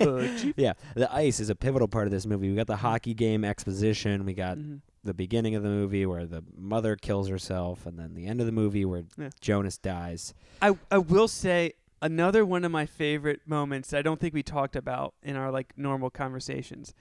Uh, 0.01 0.53
yeah, 0.57 0.73
the 0.97 1.09
ice 1.15 1.39
is 1.39 1.49
a 1.49 1.55
pivotal 1.55 1.87
part 1.87 2.07
of 2.09 2.11
this 2.11 2.27
movie. 2.27 2.51
We 2.51 2.57
got 2.57 2.67
the 2.67 2.75
hockey 2.75 3.15
game 3.15 3.45
exposition. 3.45 4.25
We 4.25 4.35
got 4.35 4.59
Mhm. 4.59 4.81
The 5.05 5.15
beginning 5.15 5.55
of 5.55 5.63
the 5.63 5.69
movie 5.69 6.05
where 6.07 6.27
the 6.27 6.43
mother 6.57 6.97
kills 6.97 7.29
herself, 7.29 7.87
and 7.87 7.99
then 7.99 8.15
the 8.15 8.27
end 8.27 8.41
of 8.41 8.47
the 8.47 8.53
movie 8.53 8.85
where 8.85 9.05
Yeah. 9.17 9.31
Jonas 9.41 9.79
dies. 9.79 10.35
I 10.63 10.77
I 10.91 10.99
will 10.99 11.29
say 11.29 11.75
another 12.03 12.45
one 12.45 12.65
of 12.65 12.71
my 12.73 12.85
favorite 12.87 13.41
moments 13.47 13.95
I 13.95 14.03
don't 14.03 14.21
think 14.21 14.35
we 14.35 14.43
talked 14.43 14.77
about 14.77 15.15
in 15.23 15.37
our 15.37 15.51
like 15.51 15.73
normal 15.77 16.11
conversations 16.11 16.93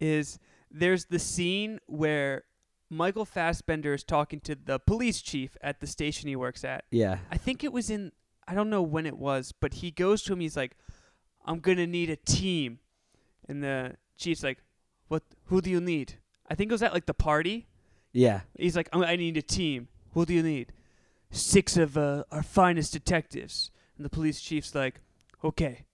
is 0.00 0.38
there's 0.70 1.06
the 1.06 1.18
scene 1.18 1.78
where 1.86 2.44
Michael 2.90 3.24
Fassbender 3.24 3.94
is 3.94 4.04
talking 4.04 4.40
to 4.40 4.54
the 4.54 4.78
police 4.78 5.22
chief 5.22 5.56
at 5.62 5.80
the 5.80 5.86
station 5.86 6.28
he 6.28 6.36
works 6.36 6.64
at. 6.64 6.84
Yeah, 6.90 7.18
I 7.30 7.38
think 7.38 7.64
it 7.64 7.72
was 7.72 7.88
in 7.90 8.12
I 8.48 8.54
don't 8.54 8.68
know 8.70 8.82
when 8.82 9.06
it 9.06 9.16
was, 9.16 9.52
but 9.52 9.74
he 9.74 9.90
goes 9.90 10.22
to 10.24 10.32
him 10.32 10.40
he's 10.40 10.56
like 10.56 10.76
I'm 11.44 11.60
going 11.60 11.78
to 11.78 11.86
need 11.86 12.08
a 12.10 12.16
team. 12.16 12.78
And 13.48 13.62
the 13.62 13.96
chief's 14.16 14.42
like 14.42 14.58
what 15.08 15.22
who 15.46 15.60
do 15.60 15.70
you 15.70 15.80
need? 15.80 16.18
I 16.50 16.54
think 16.54 16.70
it 16.70 16.74
was 16.74 16.82
at 16.82 16.92
like 16.92 17.06
the 17.06 17.14
party. 17.14 17.66
yeah, 18.12 18.40
He's 18.58 18.76
like, 18.76 18.88
"Oh, 18.92 19.02
I 19.04 19.16
need 19.16 19.36
a 19.36 19.42
team. 19.42 19.88
Who 20.12 20.26
do 20.26 20.34
you 20.34 20.42
need? 20.42 20.72
Six 21.30 21.76
of 21.76 21.96
uh, 21.96 22.24
our 22.30 22.42
finest 22.42 22.92
detectives. 22.92 23.70
And 23.96 24.04
the 24.04 24.10
police 24.10 24.40
chief's 24.40 24.74
like, 24.74 25.00
okay, 25.42 25.84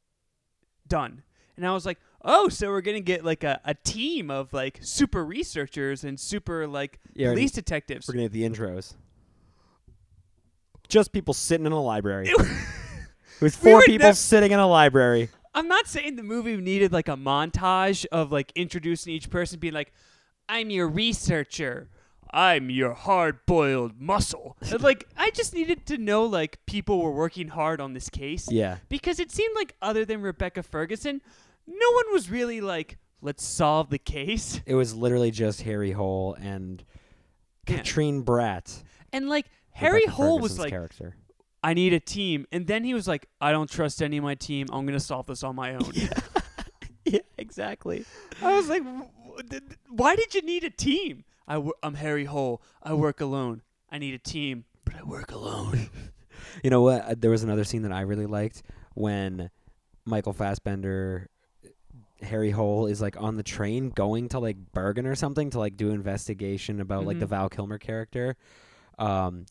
done. 0.88 1.22
And 1.56 1.66
I 1.66 1.72
was 1.72 1.84
like, 1.86 1.98
oh, 2.24 2.48
so 2.48 2.68
we're 2.68 2.80
gonna 2.80 3.00
get 3.00 3.24
like 3.24 3.44
a, 3.44 3.60
a 3.64 3.74
team 3.74 4.30
of 4.30 4.52
like 4.52 4.78
super 4.82 5.24
researchers 5.24 6.02
and 6.04 6.18
super 6.18 6.66
like 6.66 6.98
yeah. 7.14 7.30
police 7.30 7.52
detectives. 7.52 8.08
We're 8.08 8.14
gonna 8.14 8.28
get 8.28 8.32
the 8.32 8.48
intros. 8.48 8.94
Just 10.88 11.12
people 11.12 11.34
sitting 11.34 11.66
in 11.66 11.72
a 11.72 11.80
library. 11.82 12.32
It- 13.40 13.44
was 13.44 13.62
We 13.62 13.70
four 13.70 13.82
people 13.82 14.08
nev- 14.08 14.16
sitting 14.18 14.50
in 14.50 14.58
a 14.58 14.66
library. 14.66 15.28
I'm 15.54 15.68
not 15.68 15.86
saying 15.86 16.16
the 16.16 16.24
movie 16.24 16.56
needed 16.56 16.92
like 16.92 17.06
a 17.06 17.16
montage 17.16 18.04
of 18.10 18.32
like 18.32 18.50
introducing 18.56 19.12
each 19.14 19.30
person, 19.30 19.60
being 19.60 19.74
like, 19.74 19.92
I'm 20.48 20.70
your 20.70 20.88
researcher. 20.88 21.88
I'm 22.30 22.68
your 22.70 22.92
hard 22.94 23.44
boiled 23.46 24.00
muscle. 24.00 24.56
And, 24.70 24.82
like, 24.82 25.06
I 25.16 25.30
just 25.30 25.54
needed 25.54 25.86
to 25.86 25.98
know 25.98 26.24
like 26.24 26.58
people 26.66 27.00
were 27.00 27.12
working 27.12 27.48
hard 27.48 27.80
on 27.80 27.94
this 27.94 28.10
case. 28.10 28.50
Yeah, 28.50 28.76
because 28.88 29.18
it 29.18 29.30
seemed 29.30 29.54
like 29.54 29.74
other 29.80 30.04
than 30.04 30.20
Rebecca 30.20 30.62
Ferguson, 30.62 31.22
no 31.66 31.90
one 31.92 32.12
was 32.12 32.30
really 32.30 32.60
like, 32.60 32.98
let's 33.22 33.44
solve 33.44 33.88
the 33.90 33.98
case. 33.98 34.60
it 34.66 34.74
was 34.74 34.94
literally 34.94 35.30
just 35.30 35.62
Harry 35.62 35.92
Hole 35.92 36.34
and 36.40 36.84
Yeah. 37.66 37.76
Katrine 37.78 38.24
Bratt. 38.24 38.82
And 39.12 39.28
like 39.28 39.46
Harry 39.72 40.00
Rebecca 40.00 40.10
Hole 40.12 40.38
was 40.38 40.52
Ferguson's 40.52 40.58
like, 40.60 40.70
character. 40.70 41.16
I 41.62 41.74
need 41.74 41.92
a 41.92 42.00
team, 42.00 42.46
and 42.52 42.66
then 42.66 42.84
he 42.84 42.94
was 42.94 43.08
like, 43.08 43.26
I 43.40 43.50
don't 43.52 43.68
trust 43.70 44.00
any 44.02 44.18
of 44.18 44.22
my 44.24 44.34
team. 44.36 44.66
I'm 44.72 44.86
gonna 44.86 45.00
solve 45.00 45.26
this 45.26 45.42
on 45.42 45.56
my 45.56 45.74
own. 45.74 45.90
yeah, 47.04 47.18
exactly. 47.36 48.04
I 48.42 48.54
was 48.54 48.68
like, 48.68 48.84
"W- 48.84 48.98
w- 48.98 49.08
th- 49.08 49.14
th- 49.16 49.17
why 49.88 50.16
did 50.16 50.34
you 50.34 50.42
need 50.42 50.64
a 50.64 50.70
team? 50.70 51.24
I 51.46 51.54
w- 51.54 51.72
I'm 51.82 51.94
Harry 51.94 52.24
Hole. 52.26 52.60
I 52.82 52.92
work 52.94 53.20
alone. 53.20 53.62
I 53.90 53.98
need 53.98 54.14
a 54.14 54.18
team, 54.18 54.64
but 54.84 54.94
I 54.96 55.02
work 55.02 55.30
alone. 55.32 55.90
You 56.62 56.70
know 56.70 56.82
what? 56.82 57.02
Uh, 57.04 57.14
There 57.18 57.30
was 57.30 57.42
another 57.42 57.62
scene 57.64 57.82
that 57.82 57.92
I 57.92 58.00
really 58.02 58.26
liked 58.26 58.62
when 58.94 59.50
Michael 60.04 60.32
Fassbender, 60.32 61.28
Harry 62.22 62.50
Hole 62.50 62.86
is 62.86 63.00
like 63.00 63.20
on 63.20 63.36
the 63.36 63.42
train 63.42 63.90
going 63.90 64.28
to 64.30 64.38
like 64.38 64.56
Bergen 64.72 65.06
or 65.06 65.14
something 65.14 65.50
to 65.50 65.58
like 65.58 65.76
do 65.76 65.90
investigation 65.90 66.80
about 66.80 67.04
like 67.06 67.18
the 67.18 67.26
Mhm. 67.26 67.30
Val 67.30 67.48
Kilmer 67.48 67.78
character, 67.78 68.36
um, 68.98 69.46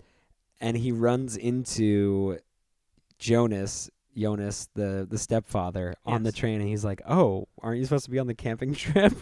and 0.59 0.75
he 0.77 0.91
runs 0.91 1.37
into 1.37 2.39
Jonas. 3.19 3.89
Jonas, 4.15 4.67
the 4.73 5.05
the 5.09 5.17
stepfather, 5.17 5.93
on 6.05 6.23
the 6.23 6.29
Yes. 6.29 6.35
train, 6.35 6.59
and 6.61 6.67
he's 6.69 6.83
like, 6.83 7.01
"Oh, 7.07 7.47
aren't 7.61 7.77
you 7.79 7.85
supposed 7.85 8.05
to 8.05 8.11
be 8.11 8.19
on 8.19 8.27
the 8.27 8.33
camping 8.35 8.73
trip?" 8.73 9.13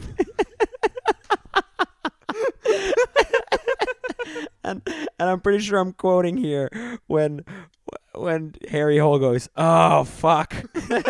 And 4.65 4.81
and 5.19 5.29
I'm 5.29 5.41
pretty 5.41 5.63
sure 5.63 5.79
I'm 5.79 5.93
quoting 5.93 6.37
here 6.37 6.69
when 7.07 7.43
when 8.15 8.55
Harry 8.69 8.97
Hole 8.97 9.19
goes, 9.19 9.49
"Oh 9.57 10.03
fuck." 10.05 10.53
and 10.75 11.03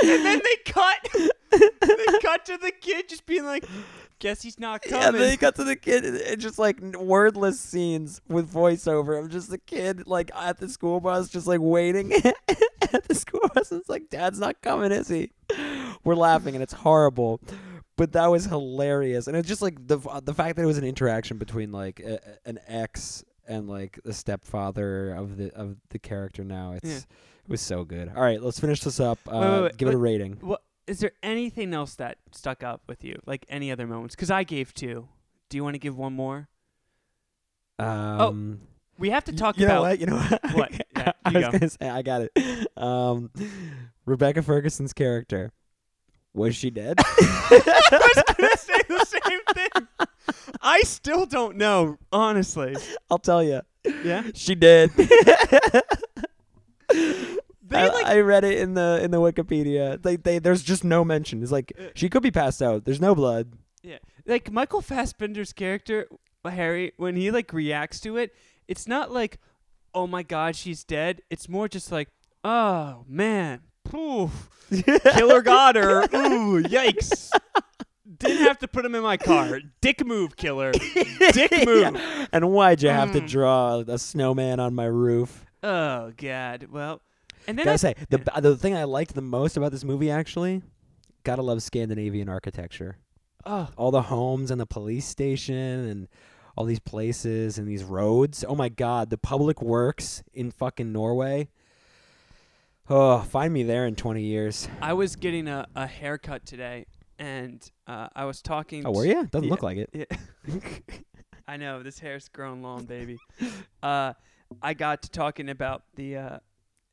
then 0.00 0.40
they 0.44 0.56
cut. 0.72 1.08
they 1.50 2.18
cut 2.22 2.44
to 2.46 2.56
the 2.58 2.72
kid 2.80 3.08
just 3.08 3.26
being 3.26 3.44
like, 3.44 3.64
guess 4.18 4.42
he's 4.42 4.58
not 4.58 4.82
Yeah, 4.86 5.00
coming. 5.02 5.20
then 5.20 5.30
he 5.30 5.36
got 5.36 5.54
to 5.56 5.64
the 5.64 5.76
kid, 5.76 6.04
and 6.04 6.40
just 6.40 6.58
like 6.58 6.80
wordless 6.96 7.60
scenes 7.60 8.20
with 8.28 8.52
voiceover 8.52 9.18
I'm 9.18 9.28
just 9.28 9.50
the 9.50 9.58
kid 9.58 10.06
like 10.06 10.30
at 10.34 10.58
the 10.58 10.68
school 10.68 11.00
bus, 11.00 11.28
just 11.28 11.46
like 11.46 11.60
waiting 11.60 12.12
at 12.14 13.04
the 13.08 13.14
school 13.14 13.48
bus. 13.54 13.72
It's 13.72 13.88
like, 13.88 14.10
Dad's 14.10 14.38
not 14.38 14.60
coming, 14.62 14.92
is 14.92 15.08
he? 15.08 15.30
We're 16.04 16.14
laughing, 16.14 16.54
and 16.54 16.62
it's 16.62 16.72
horrible, 16.72 17.40
but 18.02 18.10
that 18.14 18.26
was 18.26 18.46
hilarious, 18.46 19.28
and 19.28 19.36
it's 19.36 19.46
just 19.46 19.62
like 19.62 19.86
the 19.86 19.98
the 20.24 20.34
fact 20.34 20.56
that 20.56 20.62
it 20.62 20.66
was 20.66 20.76
an 20.78 20.82
interaction 20.84 21.38
between 21.38 21.70
like 21.70 22.00
a, 22.00 22.18
an 22.44 22.58
ex 22.66 23.22
and 23.46 23.68
like 23.68 24.00
the 24.04 24.12
stepfather 24.12 25.14
of 25.14 25.36
the 25.36 25.52
of 25.54 25.76
the 25.90 26.00
character. 26.00 26.42
Now 26.42 26.72
it's 26.72 26.88
Yeah. 26.90 26.96
it 26.96 27.48
was 27.48 27.60
so 27.60 27.84
good. 27.84 28.08
All 28.16 28.20
right, 28.22 28.42
let's 28.42 28.58
finish 28.58 28.80
this 28.80 28.98
up. 28.98 29.20
Uh, 29.28 29.30
Wait, 29.32 29.40
wait, 29.50 29.62
wait, 29.62 29.76
give 29.76 29.88
it 29.88 29.94
a 29.94 29.98
rating. 29.98 30.32
What 30.40 30.62
is 30.88 30.98
there 30.98 31.12
anything 31.22 31.72
else 31.72 31.94
that 31.94 32.18
stuck 32.32 32.64
up 32.64 32.80
with 32.88 33.04
you? 33.04 33.20
Like 33.24 33.46
any 33.48 33.70
other 33.70 33.86
moments? 33.86 34.16
Because 34.16 34.32
I 34.32 34.42
gave 34.42 34.74
two. 34.74 35.06
Do 35.48 35.56
you 35.56 35.62
want 35.62 35.74
to 35.74 35.78
give 35.78 35.96
one 35.96 36.12
more? 36.12 36.48
Um, 37.78 38.62
We 38.98 39.10
have 39.10 39.24
to 39.26 39.32
talk 39.32 39.58
you 39.58 39.66
about 39.66 39.74
know 39.76 39.82
what? 39.82 40.00
You 40.00 40.06
know 40.06 40.16
what? 40.16 40.54
What? 40.54 40.72
Yeah, 40.96 41.12
I 41.24 41.30
was 41.32 41.44
go. 41.44 41.52
gonna 41.52 41.68
say 41.70 41.88
I 41.88 42.02
got 42.02 42.22
it. 42.34 42.66
Um, 42.76 43.30
Rebecca 44.06 44.42
Ferguson's 44.42 44.92
character 44.92 45.52
was 46.34 46.54
she 46.56 46.70
dead? 46.70 46.96
I 46.98 47.02
was 48.14 48.24
gonna 48.36 48.56
say 48.56 48.80
the 48.88 49.04
same 49.04 49.40
thing. 49.54 49.88
I 50.60 50.80
still 50.82 51.26
don't 51.26 51.56
know, 51.56 51.98
honestly. 52.12 52.76
I'll 53.10 53.18
tell 53.18 53.42
you. 53.42 53.60
Yeah, 54.04 54.22
She 54.34 54.54
did. 54.54 54.90
they 56.92 57.78
I, 57.78 57.88
like 57.88 58.06
I 58.06 58.20
read 58.20 58.44
it 58.44 58.58
in 58.58 58.74
the 58.74 59.00
in 59.02 59.10
the 59.10 59.18
Wikipedia. 59.18 60.00
They, 60.00 60.16
they 60.16 60.38
there's 60.38 60.62
just 60.62 60.84
no 60.84 61.04
mention. 61.04 61.42
It's 61.42 61.52
like 61.52 61.72
Uh, 61.78 61.88
she 61.94 62.08
could 62.08 62.22
be 62.22 62.30
passed 62.30 62.62
out. 62.62 62.84
There's 62.84 63.00
no 63.00 63.14
blood. 63.14 63.52
Yeah, 63.82 63.98
like 64.26 64.50
Michael 64.52 64.80
Fassbender's 64.82 65.52
character 65.52 66.06
Harry 66.44 66.92
when 66.96 67.16
he 67.16 67.30
like 67.30 67.52
reacts 67.52 68.00
to 68.00 68.16
it. 68.16 68.34
It's 68.68 68.86
not 68.86 69.10
like, 69.10 69.38
oh 69.94 70.06
my 70.06 70.22
god, 70.22 70.54
she's 70.56 70.84
dead. 70.84 71.22
It's 71.30 71.48
more 71.48 71.68
just 71.68 71.90
like, 71.90 72.08
oh 72.44 73.04
man, 73.08 73.60
poof, 73.92 74.48
killer 75.14 75.42
got 75.42 75.76
her. 75.76 76.02
Ooh, 76.02 76.62
yikes. 76.62 77.30
Didn't 78.18 78.46
have 78.46 78.58
to 78.60 78.68
put 78.68 78.84
him 78.84 78.94
in 78.94 79.02
my 79.02 79.16
car. 79.16 79.60
Dick 79.80 80.04
move, 80.06 80.36
killer. 80.36 80.72
Dick 81.32 81.66
move. 81.66 81.94
Yeah. 81.94 82.26
And 82.32 82.50
why'd 82.50 82.82
you 82.82 82.88
have 82.88 83.12
to 83.12 83.20
Mm. 83.20 83.28
draw 83.28 83.78
a 83.86 83.98
snowman 83.98 84.60
on 84.60 84.74
my 84.74 84.84
roof? 84.86 85.44
Oh 85.62 86.12
god. 86.16 86.68
Well, 86.70 87.00
and 87.46 87.58
then 87.58 87.64
Gotta 87.64 87.74
I, 87.74 87.76
say 87.76 87.94
the 88.10 88.18
the 88.40 88.56
thing 88.56 88.74
I 88.76 88.84
liked 88.84 89.14
the 89.14 89.22
most 89.22 89.56
about 89.56 89.72
this 89.72 89.84
movie 89.84 90.10
actually, 90.10 90.62
gotta 91.24 91.42
love 91.42 91.62
Scandinavian 91.62 92.28
architecture. 92.28 92.96
oh, 93.44 93.68
all 93.76 93.90
the 93.90 94.02
homes 94.02 94.50
and 94.52 94.60
the 94.60 94.66
police 94.66 95.06
station 95.06 95.54
and 95.56 96.08
all 96.56 96.64
these 96.64 96.80
places 96.80 97.58
and 97.58 97.66
these 97.66 97.82
roads. 97.82 98.44
Oh 98.46 98.54
my 98.54 98.68
god, 98.68 99.10
the 99.10 99.18
public 99.18 99.60
works 99.62 100.22
in 100.32 100.50
fucking 100.50 100.92
Norway. 100.92 101.48
Oh, 102.88 103.20
find 103.20 103.52
me 103.52 103.62
there 103.62 103.86
in 103.86 103.94
20 103.94 104.22
years. 104.22 104.68
I 104.80 104.92
was 104.92 105.16
getting 105.16 105.48
a, 105.48 105.66
a 105.74 105.86
haircut 105.86 106.44
today, 106.44 106.86
and 107.18 107.62
uh, 107.86 108.08
I 108.14 108.24
was 108.24 108.42
talking. 108.42 108.84
Oh, 108.86 108.90
were 108.92 109.06
you? 109.06 109.26
Doesn't 109.26 109.44
Yeah. 109.44 109.50
look 109.50 109.62
like 109.62 109.78
it. 109.78 109.90
Yeah. 109.92 110.04
I 111.48 111.56
know 111.56 111.82
this 111.82 111.98
hair's 111.98 112.28
grown 112.28 112.62
long, 112.62 112.84
baby. 112.84 113.18
Uh, 113.82 114.12
I 114.60 114.74
got 114.74 115.02
to 115.02 115.10
talking 115.10 115.48
about 115.48 115.84
the 115.94 116.16
uh, 116.16 116.38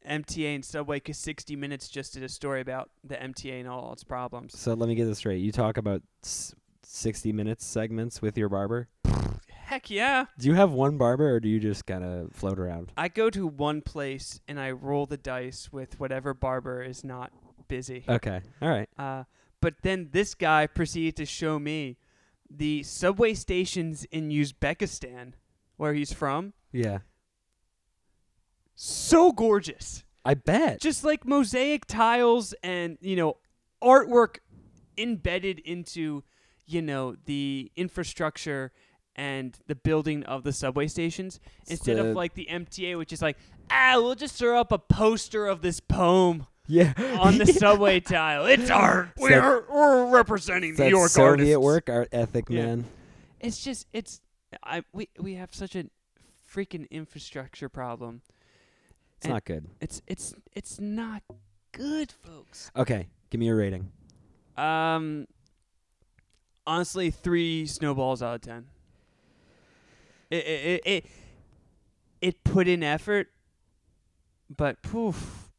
MTA 0.08 0.56
and 0.56 0.64
Subway 0.66 0.98
because 0.98 1.18
60 1.18 1.56
Minutes 1.56 1.90
just 1.90 2.14
did 2.14 2.24
a 2.24 2.30
story 2.30 2.62
about 2.62 2.90
the 3.04 3.16
MTA 3.16 3.60
and 3.60 3.68
all 3.68 3.92
its 3.94 4.04
problems. 4.04 4.58
so 4.58 4.74
let 4.74 4.88
me 4.90 4.96
get 4.96 5.06
this 5.06 5.18
straight. 5.20 5.42
You 5.42 5.52
talk 5.52 5.78
about 5.78 6.02
s- 6.24 6.56
60 6.84 7.32
minutes 7.34 7.66
segments 7.66 8.22
with 8.22 8.38
your 8.38 8.50
barber. 8.50 8.88
Heck 9.80 9.90
yeah! 9.90 10.26
Do 10.38 10.50
you 10.50 10.56
have 10.56 10.74
one 10.74 10.98
barber 10.98 11.36
or 11.36 11.40
do 11.40 11.48
you 11.48 11.58
just 11.58 11.86
kind 11.86 12.04
of 12.04 12.34
float 12.34 12.60
around? 12.60 12.92
I 12.98 13.08
go 13.08 13.30
to 13.30 13.48
one 13.48 13.80
place 13.80 14.42
and 14.46 14.60
I 14.60 14.72
roll 14.72 15.06
the 15.06 15.16
dice 15.16 15.70
with 15.72 15.98
whatever 16.02 16.34
barber 16.34 16.84
is 16.84 17.06
not 17.06 17.32
busy. 17.70 18.04
Okay. 18.10 18.42
All 18.62 18.68
right. 18.68 18.90
Uh, 18.98 19.24
but 19.62 19.76
then 19.82 20.10
this 20.12 20.36
guy 20.36 20.68
proceeded 20.68 21.16
to 21.16 21.26
show 21.26 21.60
me 21.60 21.96
the 22.50 22.84
subway 22.84 23.34
stations 23.34 24.04
in 24.12 24.28
Uzbekistan, 24.28 25.32
where 25.78 25.94
he's 25.94 26.12
from. 26.12 26.52
Yeah. 26.74 26.98
So 28.76 29.32
gorgeous. 29.32 30.04
I 30.26 30.34
bet. 30.34 30.82
just 30.82 31.06
like 31.06 31.26
mosaic 31.26 31.86
tiles 31.86 32.54
and 32.62 32.98
you 33.00 33.16
know 33.16 33.38
artwork 33.82 34.40
embedded 34.98 35.60
into 35.60 36.26
you 36.66 36.82
know 36.82 37.16
the 37.24 37.72
infrastructure 37.78 38.74
and 39.20 39.58
the 39.68 39.76
building 39.76 40.24
of 40.24 40.44
the 40.44 40.54
subway 40.54 40.88
stations 40.88 41.42
instead 41.68 41.98
of 42.00 42.16
like 42.16 42.34
the 42.36 42.48
MTA, 42.50 42.98
which 42.98 43.12
is 43.12 43.22
like, 43.22 43.38
ah, 43.70 43.96
we'll 43.98 44.16
just 44.16 44.36
throw 44.38 44.58
up 44.60 44.72
a 44.72 44.78
poster 44.80 45.46
of 45.46 45.62
this 45.62 45.82
poem 45.82 46.46
Yeah. 46.68 46.94
on 47.20 47.38
the 47.38 47.46
subway 47.64 48.00
tile. 48.00 48.46
It's 48.46 48.70
art. 48.70 49.10
It's 49.18 49.28
that- 49.30 49.42
We're, 49.44 49.64
we're 49.70 50.06
representing 50.16 50.74
New 50.76 50.86
York 50.88 51.10
Soviet 51.10 51.30
artists. 51.32 51.58
work 51.58 51.90
art 51.90 52.08
ethic, 52.14 52.46
Yeah. 52.50 52.66
man. 52.66 52.86
It's 53.42 53.62
just 53.62 53.88
it's 53.92 54.22
I 54.64 54.84
we 54.94 55.10
we 55.20 55.34
have 55.36 55.54
such 55.54 55.76
a 55.76 55.86
freaking 56.50 56.90
infrastructure 56.90 57.68
problem. 57.68 58.22
It's 59.18 59.26
And- 59.26 59.34
not 59.34 59.44
good. 59.44 59.68
It's 59.82 60.02
it's 60.08 60.34
it's 60.54 60.80
not 60.80 61.24
good, 61.74 62.10
folks. 62.12 62.72
Okay, 62.76 63.08
give 63.30 63.40
me 63.40 63.50
a 63.50 63.56
rating. 63.56 63.92
Um 64.58 65.28
honestly 66.66 67.10
3 67.12 67.66
snowballs 67.66 68.22
out 68.22 68.36
of 68.36 68.42
10. 68.42 68.66
It 70.30 70.46
it 70.46 70.82
it 70.86 71.06
it, 72.22 72.44
put 72.44 72.68
in 72.68 72.84
effort 72.84 73.28
but 74.56 74.82
poof 74.82 75.50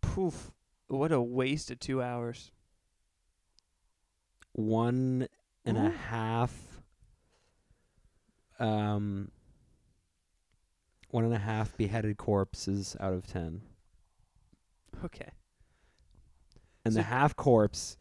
poof 0.00 0.50
what 0.88 1.12
a 1.12 1.20
waste 1.20 1.70
of 1.70 1.78
2 1.80 2.02
hours. 2.02 2.50
One 4.52 5.28
and 5.64 5.76
a 5.78 5.90
half. 5.90 6.52
Um. 8.58 9.30
One 11.10 11.24
and 11.24 11.34
a 11.34 11.38
half 11.38 11.76
beheaded 11.76 12.16
corpses 12.18 12.96
out 13.00 13.12
of 13.12 13.26
ten, 13.26 13.62
Okay. 15.04 15.30
and 16.84 16.94
So- 16.94 16.98
the 17.00 17.02
half 17.04 17.34
corpse, 17.34 17.96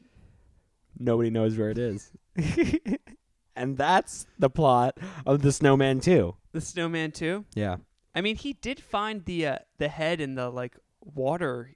nobody 1.00 1.32
knows 1.32 1.58
where 1.58 1.72
it 1.72 1.80
is, 1.80 2.12
and 3.60 3.78
that's 3.78 4.26
the 4.40 4.50
plot 4.50 4.98
of 5.26 5.42
the 5.42 5.52
Snowman 5.52 6.00
Two. 6.00 6.36
The 6.52 6.62
snowman 6.62 7.12
Two. 7.12 7.46
Yeah, 7.54 7.78
I 8.16 8.22
mean, 8.22 8.36
he 8.36 8.54
did 8.54 8.80
find 8.80 9.26
the 9.26 9.46
uh, 9.46 9.58
the 9.78 9.88
head 9.90 10.20
in 10.22 10.36
the 10.36 10.50
like 10.50 10.78
water 11.04 11.76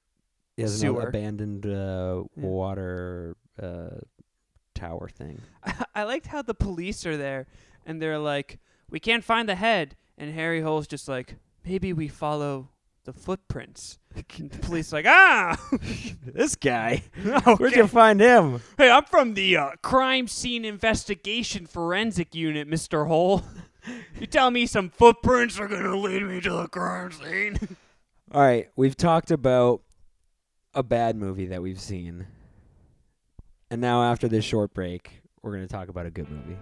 an 0.57 0.67
Sewer. 0.67 1.07
abandoned 1.07 1.65
uh, 1.65 2.23
Yeah. 2.35 2.43
water 2.45 3.35
uh, 3.61 3.99
tower 4.75 5.09
thing. 5.09 5.41
I 5.95 6.03
liked 6.03 6.27
how 6.27 6.41
the 6.41 6.53
police 6.55 7.05
are 7.05 7.17
there 7.17 7.47
and 7.85 8.01
they're 8.01 8.19
like, 8.19 8.59
"We 8.89 8.99
can't 8.99 9.23
find 9.23 9.47
the 9.47 9.55
head," 9.55 9.95
and 10.17 10.33
Harry 10.33 10.61
Hole's 10.61 10.87
just 10.87 11.07
like, 11.07 11.35
"Maybe 11.65 11.93
we 11.93 12.07
follow 12.07 12.69
the 13.03 13.13
footprints." 13.13 13.99
The 14.37 14.59
police 14.59 14.93
like, 14.93 15.05
"Ah, 15.07 15.59
this 16.25 16.55
guy, 16.55 17.03
okay. 17.25 17.53
where'd 17.55 17.75
you 17.75 17.87
find 17.87 18.19
him? 18.19 18.61
Hey, 18.77 18.89
I'm 18.89 19.05
from 19.05 19.33
the 19.33 19.57
uh, 19.57 19.71
crime 19.81 20.27
scene 20.27 20.65
investigation 20.65 21.65
forensic 21.65 22.35
unit, 22.35 22.67
Mister 22.67 23.05
Hole. 23.05 23.43
you 24.19 24.27
tell 24.27 24.51
me 24.51 24.65
some 24.65 24.89
footprints 24.89 25.59
are 25.59 25.67
gonna 25.67 25.97
lead 25.97 26.23
me 26.23 26.41
to 26.41 26.51
the 26.51 26.67
crime 26.67 27.11
scene?" 27.11 27.57
All 28.31 28.41
right, 28.41 28.69
we've 28.75 28.95
talked 28.95 29.31
about 29.31 29.81
a 30.73 30.83
bad 30.83 31.15
movie 31.15 31.47
that 31.47 31.61
we've 31.61 31.79
seen. 31.81 32.25
And 33.69 33.81
now 33.81 34.03
after 34.03 34.27
this 34.27 34.45
short 34.45 34.73
break, 34.73 35.21
we're 35.41 35.51
going 35.51 35.67
to 35.67 35.71
talk 35.71 35.87
about 35.87 36.05
a 36.05 36.11
good 36.11 36.29
movie. 36.29 36.57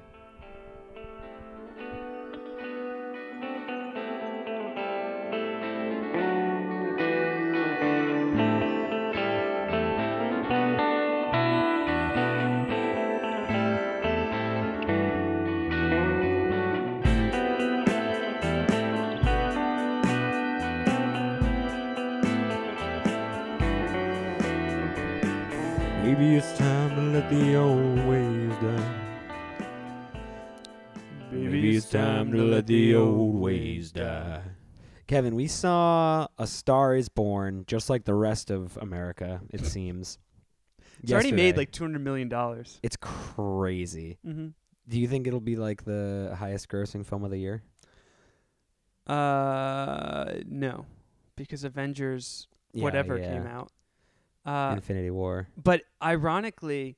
Maybe 26.03 26.35
it's 26.35 26.57
time 26.57 26.95
to 26.95 27.01
let 27.19 27.29
the 27.29 27.55
old 27.55 28.07
ways 28.07 28.51
die. 28.61 28.97
Maybe 31.31 31.75
it's 31.77 31.89
time 31.89 32.31
to 32.31 32.43
let 32.43 32.65
the 32.67 32.95
old 32.95 33.35
ways 33.35 33.91
die. 33.91 34.41
Kevin, 35.07 35.35
we 35.35 35.47
saw 35.47 36.27
A 36.39 36.47
Star 36.47 36.95
is 36.95 37.07
Born 37.07 37.65
just 37.67 37.89
like 37.89 38.03
the 38.05 38.15
rest 38.15 38.49
of 38.49 38.77
America, 38.77 39.41
it 39.51 39.65
seems. 39.75 40.17
It's 41.03 41.11
already 41.11 41.31
made 41.31 41.55
like 41.55 41.71
two 41.71 41.83
hundred 41.83 42.03
million 42.03 42.29
dollars. 42.29 42.79
It's 42.81 42.97
crazy. 42.97 44.17
Mm-hmm. 44.25 44.47
Do 44.87 44.99
you 44.99 45.07
think 45.07 45.27
it'll 45.27 45.39
be 45.39 45.55
like 45.55 45.83
the 45.85 46.35
highest 46.37 46.67
grossing 46.67 47.05
film 47.05 47.23
of 47.23 47.29
the 47.31 47.37
year? 47.37 47.61
Uh, 49.07 50.33
no, 50.47 50.85
because 51.35 51.63
Avengers 51.63 52.47
Yeah, 52.73 52.83
whatever 52.83 53.17
yeah. 53.17 53.33
came 53.33 53.47
out. 53.47 53.71
Uh, 54.45 54.73
Infinity 54.75 55.11
War. 55.11 55.47
but 55.61 55.83
ironically, 56.01 56.97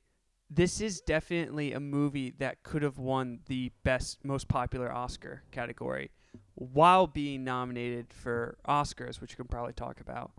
this 0.50 0.80
is 0.80 1.00
definitely 1.00 1.72
a 1.72 1.80
movie 1.80 2.32
that 2.38 2.62
could 2.62 2.82
have 2.82 2.98
won 2.98 3.40
the 3.46 3.72
best, 3.82 4.24
most 4.24 4.48
popular 4.48 4.92
Oscar 4.92 5.42
category, 5.50 6.10
while 6.54 7.06
being 7.06 7.44
nominated 7.44 8.12
for 8.12 8.56
Oscars, 8.66 9.20
which 9.20 9.32
we 9.32 9.36
can 9.36 9.48
probably 9.48 9.72
talk 9.72 10.00
about. 10.00 10.32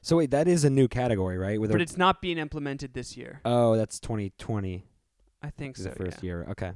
So 0.00 0.16
wait, 0.16 0.32
that 0.32 0.48
is 0.48 0.64
a 0.64 0.70
new 0.70 0.88
category, 0.88 1.38
right? 1.38 1.60
With 1.60 1.70
But 1.70 1.80
it's 1.80 1.96
not 1.96 2.20
being 2.20 2.36
implemented 2.36 2.92
this 2.92 3.16
year. 3.16 3.40
oh, 3.44 3.76
that's 3.76 4.00
2020. 4.00 4.84
I 5.42 5.50
think 5.50 5.76
so. 5.76 5.84
the 5.84 5.90
first 5.94 6.18
yeah. 6.22 6.26
year. 6.26 6.46
Okay. 6.50 6.72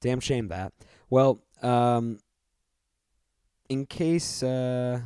Damn 0.00 0.20
shame 0.20 0.48
that. 0.48 0.72
Well, 1.08 1.42
um 1.62 2.18
in 3.68 3.86
case 3.86 4.42
uh 4.42 5.00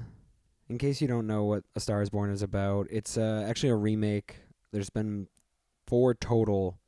in 0.69 0.79
case 0.79 1.01
you 1.01 1.09
don't 1.09 1.27
know 1.27 1.45
what 1.45 1.65
A 1.77 1.81
Star 1.81 2.03
is 2.03 2.11
Born 2.11 2.31
is 2.31 2.43
about, 2.43 2.87
it's 2.91 3.17
uh 3.17 3.45
actually 3.49 3.71
a 3.71 3.77
remake. 3.77 4.37
There's 4.73 4.91
been 4.91 5.29
four 5.87 6.15
total 6.15 6.79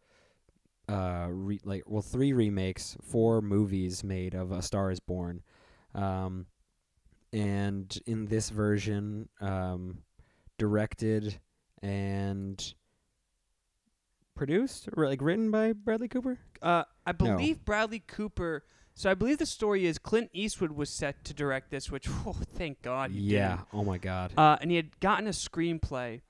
uh 0.89 1.29
re- 1.31 1.61
like 1.65 1.83
well 1.87 2.03
three 2.03 2.33
remakes, 2.33 2.97
four 3.03 3.41
movies 3.41 4.03
made 4.05 4.35
of 4.35 4.53
A 4.53 4.63
Star 4.63 4.91
is 4.91 5.01
Born. 5.01 5.43
Um 5.95 6.47
and 7.33 7.97
in 8.07 8.27
this 8.27 8.51
version 8.51 9.29
um 9.41 9.99
directed 10.59 11.39
and 11.83 12.75
produced 14.35 14.89
or 14.97 15.07
like 15.07 15.21
written 15.23 15.51
by 15.51 15.73
Bradley 15.73 16.09
Cooper? 16.09 16.39
Uh, 16.63 16.85
I 17.07 17.13
No. 17.13 17.17
believe 17.37 17.65
Bradley 17.65 18.01
Cooper. 18.01 18.65
So 18.95 19.11
I 19.11 19.15
believe 19.15 19.39
the 19.39 19.47
story 19.47 19.87
is 19.87 19.99
Clint 19.99 20.31
Eastwood 20.33 20.73
was 20.73 20.91
set 20.91 21.25
to 21.25 21.35
direct 21.35 21.71
this, 21.71 21.91
which 21.91 22.09
oh, 22.27 22.37
thank 22.55 22.83
God. 22.83 23.11
He 23.11 23.21
yeah. 23.21 23.49
didn't. 23.49 23.69
Oh 23.73 23.85
my 23.85 23.99
god. 23.99 24.33
Uh, 24.37 24.57
and 24.61 24.71
he 24.71 24.77
had 24.77 24.99
gotten 25.01 25.27
a 25.27 25.31
screenplay 25.31 26.21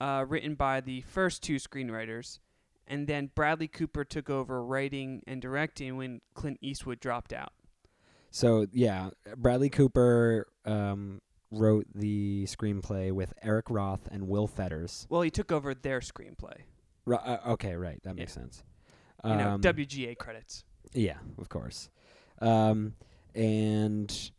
uh, 0.00 0.24
written 0.28 0.54
by 0.54 0.80
the 0.80 1.02
first 1.02 1.42
two 1.42 1.56
screenwriters, 1.56 2.38
and 2.86 3.06
then 3.06 3.30
Bradley 3.34 3.68
Cooper 3.68 4.04
took 4.04 4.28
over 4.28 4.62
writing 4.62 5.22
and 5.26 5.40
directing 5.40 5.96
when 5.96 6.20
Clint 6.34 6.58
Eastwood 6.60 7.00
dropped 7.00 7.32
out. 7.32 7.52
So 8.30 8.66
yeah, 8.72 9.10
Bradley 9.36 9.70
Cooper 9.70 10.48
um, 10.64 11.22
wrote 11.50 11.86
the 11.94 12.44
screenplay 12.46 13.12
with 13.12 13.32
Eric 13.42 13.70
Roth 13.70 14.08
and 14.10 14.28
Will 14.28 14.46
Fetters. 14.46 15.06
Well, 15.08 15.22
he 15.22 15.30
took 15.30 15.52
over 15.52 15.74
their 15.74 16.00
screenplay. 16.00 16.56
Ri- 17.06 17.18
uh, 17.24 17.38
okay, 17.52 17.76
right, 17.76 18.02
that 18.02 18.16
makes 18.16 18.32
sense. 18.32 18.64
You 19.24 19.36
know, 19.36 19.50
Um, 19.52 19.60
WGA 19.62 20.18
credits. 20.18 20.64
Yeah, 20.92 21.16
of 21.38 21.48
course. 21.48 21.88
Um, 22.40 22.94
and 23.34 24.30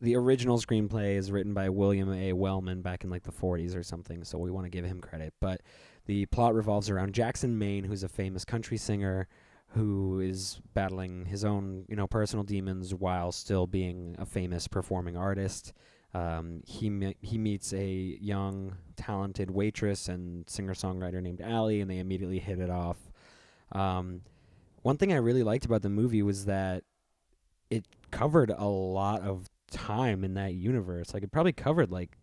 the 0.00 0.16
original 0.16 0.58
screenplay 0.58 1.16
is 1.16 1.30
written 1.30 1.54
by 1.54 1.68
William 1.68 2.12
A. 2.12 2.32
Wellman 2.32 2.82
back 2.82 3.04
in 3.04 3.10
like 3.10 3.22
the 3.22 3.32
40s 3.32 3.76
or 3.76 3.82
something, 3.82 4.24
so 4.24 4.38
we 4.38 4.50
want 4.50 4.66
to 4.66 4.70
give 4.70 4.84
him 4.84 5.00
credit. 5.00 5.34
But 5.40 5.60
the 6.06 6.26
plot 6.26 6.54
revolves 6.54 6.88
around 6.88 7.12
Jackson 7.12 7.58
Maine, 7.58 7.84
who's 7.84 8.02
a 8.02 8.08
famous 8.08 8.44
country 8.44 8.76
singer 8.76 9.28
who 9.74 10.20
is 10.20 10.60
battling 10.74 11.26
his 11.26 11.44
own, 11.44 11.84
you 11.88 11.94
know, 11.94 12.06
personal 12.06 12.42
demons 12.42 12.94
while 12.94 13.30
still 13.30 13.66
being 13.66 14.16
a 14.18 14.26
famous 14.26 14.66
performing 14.66 15.16
artist. 15.16 15.72
Um, 16.12 16.62
he 16.66 16.90
me- 16.90 17.16
he 17.20 17.38
meets 17.38 17.72
a 17.72 17.86
young, 18.20 18.74
talented 18.96 19.50
waitress 19.50 20.08
and 20.08 20.48
singer-songwriter 20.48 21.22
named 21.22 21.40
Ally, 21.40 21.74
and 21.74 21.88
they 21.88 21.98
immediately 21.98 22.40
hit 22.40 22.58
it 22.58 22.70
off. 22.70 22.96
Um, 23.70 24.22
one 24.82 24.96
thing 24.96 25.12
I 25.12 25.16
really 25.16 25.44
liked 25.44 25.66
about 25.66 25.82
the 25.82 25.90
movie 25.90 26.22
was 26.22 26.46
that 26.46 26.82
it 27.70 27.86
covered 28.10 28.50
a 28.50 28.66
lot 28.66 29.22
of 29.22 29.48
time 29.70 30.24
in 30.24 30.34
that 30.34 30.54
universe. 30.54 31.14
Like 31.14 31.22
it 31.22 31.32
probably 31.32 31.52
covered 31.52 31.90
like 31.90 32.18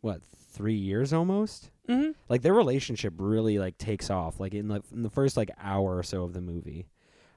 what 0.00 0.22
three 0.52 0.74
years 0.74 1.12
almost. 1.12 1.70
Mm-hmm. 1.88 2.10
Like 2.28 2.42
their 2.42 2.54
relationship 2.54 3.14
really 3.16 3.58
like 3.58 3.78
takes 3.78 4.10
off. 4.10 4.40
Like 4.40 4.54
in 4.54 4.68
the 4.68 4.82
in 4.92 5.02
the 5.02 5.10
first 5.10 5.36
like 5.36 5.50
hour 5.62 5.96
or 5.96 6.02
so 6.02 6.24
of 6.24 6.32
the 6.32 6.40
movie, 6.40 6.88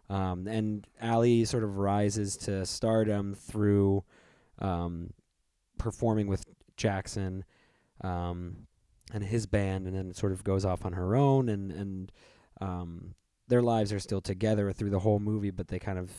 um, 0.09 0.47
and 0.47 0.85
Ally 0.99 1.43
sort 1.43 1.63
of 1.63 1.77
rises 1.77 2.35
to 2.37 2.65
stardom 2.65 3.33
through 3.35 4.03
um, 4.59 5.13
performing 5.77 6.27
with 6.27 6.43
Jackson 6.75 7.45
um, 8.01 8.67
and 9.13 9.23
his 9.23 9.45
band, 9.45 9.87
and 9.87 9.95
then 9.95 10.13
sort 10.13 10.31
of 10.31 10.43
goes 10.43 10.65
off 10.65 10.85
on 10.85 10.93
her 10.93 11.15
own 11.15 11.47
and 11.47 11.71
and 11.71 12.11
um, 12.59 13.15
their 13.51 13.61
lives 13.61 13.91
are 13.91 13.99
still 13.99 14.21
together 14.21 14.71
through 14.71 14.89
the 14.89 14.99
whole 14.99 15.19
movie, 15.19 15.51
but 15.51 15.67
they 15.67 15.77
kind 15.77 15.99
of 15.99 16.09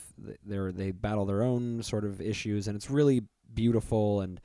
they're 0.45 0.71
they 0.71 0.91
battle 0.91 1.25
their 1.25 1.41
own 1.41 1.81
sort 1.81 2.05
of 2.05 2.21
issues, 2.21 2.67
and 2.67 2.75
it's 2.75 2.91
really 2.91 3.23
beautiful 3.53 4.21
and 4.21 4.39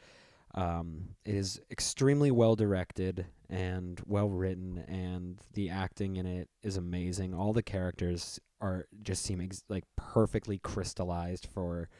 um, 0.54 1.10
it 1.26 1.34
is 1.34 1.60
extremely 1.70 2.30
well 2.30 2.56
directed 2.56 3.26
and 3.50 4.00
well 4.06 4.30
written, 4.30 4.78
and 4.88 5.38
the 5.52 5.68
acting 5.68 6.16
in 6.16 6.24
it 6.24 6.48
is 6.62 6.78
amazing. 6.78 7.34
All 7.34 7.52
the 7.52 7.62
characters 7.62 8.40
are 8.62 8.86
just 9.02 9.22
seem 9.22 9.42
ex- 9.42 9.64
like 9.68 9.84
perfectly 9.96 10.58
crystallized 10.58 11.46
for 11.52 11.90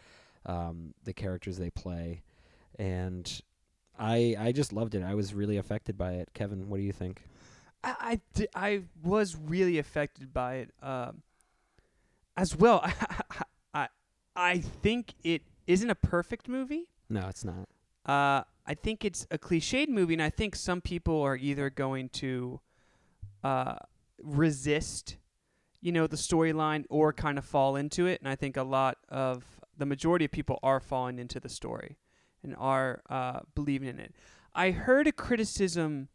um, 0.47 0.95
the 1.05 1.13
characters 1.13 1.59
they 1.59 1.71
play, 1.71 2.23
and 2.79 3.43
I 3.99 4.37
I 4.39 4.53
just 4.53 4.73
loved 4.73 4.95
it. 4.95 5.03
I 5.03 5.15
was 5.15 5.35
really 5.35 5.59
affected 5.59 5.99
by 5.99 6.13
it. 6.15 6.31
Kevin, 6.33 6.71
what 6.71 6.79
do 6.79 6.83
you 6.83 6.93
think? 6.93 7.25
I 7.85 8.21
I, 8.37 8.47
I 8.55 8.83
was 9.03 9.37
really 9.37 9.79
affected 9.79 10.33
by 10.33 10.57
it 10.57 10.71
um, 10.83 11.23
as 12.37 12.57
well. 12.57 12.85
I 13.75 13.89
I 14.35 14.59
think 14.59 15.15
it 15.23 15.43
isn't 15.67 15.91
a 15.91 15.95
perfect 15.95 16.49
movie. 16.49 16.89
No, 17.09 17.27
it's 17.29 17.45
not. 17.45 17.69
Uh, 18.07 18.43
I 18.67 18.75
think 18.75 19.05
it's 19.05 19.27
a 19.31 19.39
cliched 19.39 19.89
movie, 19.89 20.15
and 20.15 20.23
I 20.23 20.31
think 20.31 20.57
some 20.57 20.81
people 20.81 21.21
are 21.23 21.37
either 21.37 21.71
going 21.71 22.09
to 22.11 22.61
uh, 23.43 23.77
resist, 24.23 25.17
you 25.81 25.93
know, 25.93 26.07
the 26.07 26.17
storyline 26.17 26.85
or 26.89 27.13
kind 27.13 27.39
of 27.39 27.45
fall 27.45 27.77
into 27.77 28.07
it. 28.07 28.21
And 28.21 28.29
I 28.29 28.35
think 28.35 28.57
a 28.57 28.63
lot 28.63 28.99
of 29.09 29.45
the 29.77 29.87
majority 29.87 30.25
of 30.25 30.31
people 30.31 30.59
are 30.63 30.81
falling 30.81 31.19
into 31.19 31.41
the 31.41 31.49
story 31.49 31.97
and 32.43 32.55
are 32.59 33.03
uh, 33.09 33.41
believing 33.55 33.89
in 33.89 33.99
it. 33.99 34.15
I 34.55 34.71
heard 34.71 35.07
a 35.07 35.13
criticism 35.13 36.09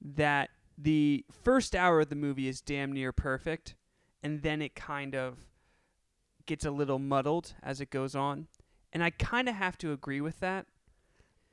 that 0.00 0.50
the 0.80 1.24
first 1.44 1.74
hour 1.74 2.00
of 2.00 2.08
the 2.08 2.16
movie 2.16 2.48
is 2.48 2.60
damn 2.60 2.92
near 2.92 3.12
perfect, 3.12 3.74
and 4.22 4.42
then 4.42 4.62
it 4.62 4.74
kind 4.74 5.14
of 5.14 5.38
gets 6.46 6.64
a 6.64 6.70
little 6.70 6.98
muddled 6.98 7.54
as 7.62 7.80
it 7.80 7.90
goes 7.90 8.14
on. 8.14 8.48
And 8.92 9.04
I 9.04 9.10
kind 9.10 9.48
of 9.48 9.54
have 9.54 9.78
to 9.78 9.92
agree 9.92 10.20
with 10.20 10.40
that. 10.40 10.66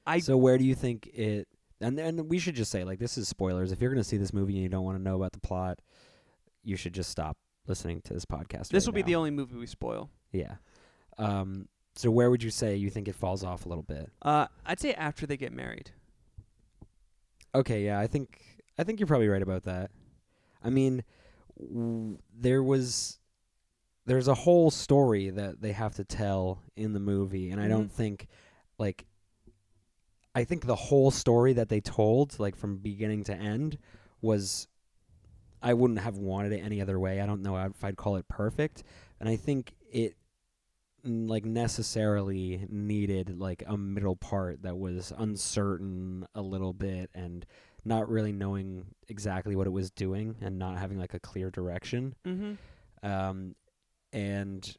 I 0.05 0.19
so 0.19 0.37
where 0.37 0.57
do 0.57 0.63
you 0.65 0.75
think 0.75 1.07
it? 1.07 1.47
And 1.81 1.99
and 1.99 2.29
we 2.29 2.39
should 2.39 2.55
just 2.55 2.71
say 2.71 2.83
like 2.83 2.99
this 2.99 3.17
is 3.17 3.27
spoilers. 3.27 3.71
If 3.71 3.81
you're 3.81 3.91
going 3.91 4.01
to 4.01 4.07
see 4.07 4.17
this 4.17 4.33
movie 4.33 4.53
and 4.53 4.63
you 4.63 4.69
don't 4.69 4.85
want 4.85 4.97
to 4.97 5.03
know 5.03 5.15
about 5.15 5.33
the 5.33 5.39
plot, 5.39 5.79
you 6.63 6.75
should 6.75 6.93
just 6.93 7.09
stop 7.09 7.37
listening 7.67 8.01
to 8.05 8.13
this 8.13 8.25
podcast. 8.25 8.69
this 8.69 8.85
right 8.85 8.87
will 8.87 8.93
be 8.93 9.01
now. 9.01 9.07
the 9.07 9.15
only 9.15 9.31
movie 9.31 9.55
we 9.57 9.67
spoil. 9.67 10.09
yeah. 10.31 10.55
Um. 11.17 11.67
So 11.95 12.11
where 12.11 12.29
would 12.29 12.43
you 12.43 12.51
say 12.51 12.75
you 12.75 12.91
think 12.91 13.07
it 13.07 13.15
falls 13.15 13.43
off 13.43 13.65
a 13.65 13.69
little 13.69 13.83
bit? 13.83 14.11
Uh, 14.21 14.45
I'd 14.65 14.79
say 14.79 14.93
after 14.93 15.25
they 15.25 15.35
get 15.35 15.51
married. 15.51 15.91
Okay, 17.55 17.83
yeah, 17.85 17.99
I 17.99 18.05
think 18.05 18.39
I 18.77 18.83
think 18.83 18.99
you're 18.99 19.07
probably 19.07 19.27
right 19.27 19.41
about 19.41 19.63
that. 19.63 19.91
I 20.63 20.69
mean, 20.69 21.03
w- 21.59 22.17
there 22.37 22.61
was 22.63 23.19
there's 24.05 24.27
a 24.27 24.33
whole 24.33 24.71
story 24.71 25.29
that 25.29 25.61
they 25.61 25.73
have 25.73 25.95
to 25.95 26.03
tell 26.03 26.61
in 26.75 26.93
the 26.93 26.99
movie, 26.99 27.49
and 27.49 27.59
I 27.59 27.65
mm-hmm. 27.65 27.73
don't 27.73 27.91
think 27.91 28.27
like 28.77 29.05
I 30.35 30.43
think 30.43 30.65
the 30.65 30.75
whole 30.75 31.11
story 31.11 31.53
that 31.53 31.69
they 31.69 31.81
told, 31.81 32.39
like 32.39 32.55
from 32.55 32.77
beginning 32.77 33.23
to 33.25 33.33
end, 33.33 33.77
was 34.21 34.67
I 35.61 35.73
wouldn't 35.73 35.99
have 35.99 36.17
wanted 36.17 36.53
it 36.53 36.59
any 36.59 36.81
other 36.81 36.99
way. 36.99 37.21
I 37.21 37.25
don't 37.25 37.41
know 37.41 37.57
if 37.57 37.83
I'd 37.83 37.97
call 37.97 38.17
it 38.17 38.27
perfect, 38.27 38.83
and 39.19 39.27
I 39.27 39.35
think 39.35 39.73
it 39.91 40.15
like 41.03 41.45
necessarily 41.45 42.65
needed 42.69 43.39
like 43.39 43.63
a 43.65 43.77
middle 43.77 44.15
part 44.15 44.63
that 44.63 44.77
was 44.77 45.13
uncertain 45.17 46.27
a 46.35 46.41
little 46.41 46.73
bit 46.73 47.09
and 47.13 47.45
not 47.88 48.10
really 48.10 48.32
knowing 48.32 48.86
exactly 49.08 49.56
what 49.56 49.65
it 49.67 49.71
was 49.71 49.89
doing 49.91 50.36
and 50.41 50.60
not 50.60 50.78
having 50.78 51.00
like 51.00 51.13
a 51.13 51.19
clear 51.19 51.50
direction 51.50 52.13
Mm-hmm. 52.26 52.54
um 53.10 53.56
and 54.13 54.76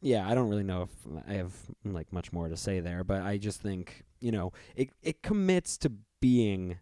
yeah 0.00 0.28
i 0.28 0.34
don't 0.34 0.48
really 0.48 0.62
know 0.62 0.82
if 0.82 0.90
i 1.28 1.34
have 1.34 1.52
like 1.84 2.12
much 2.12 2.32
more 2.32 2.48
to 2.48 2.56
say 2.56 2.80
there 2.80 3.04
but 3.04 3.22
i 3.22 3.36
just 3.38 3.60
think 3.60 4.02
you 4.20 4.32
know 4.32 4.52
it 4.76 4.90
it 5.02 5.22
commits 5.22 5.76
to 5.78 5.92
being 6.20 6.78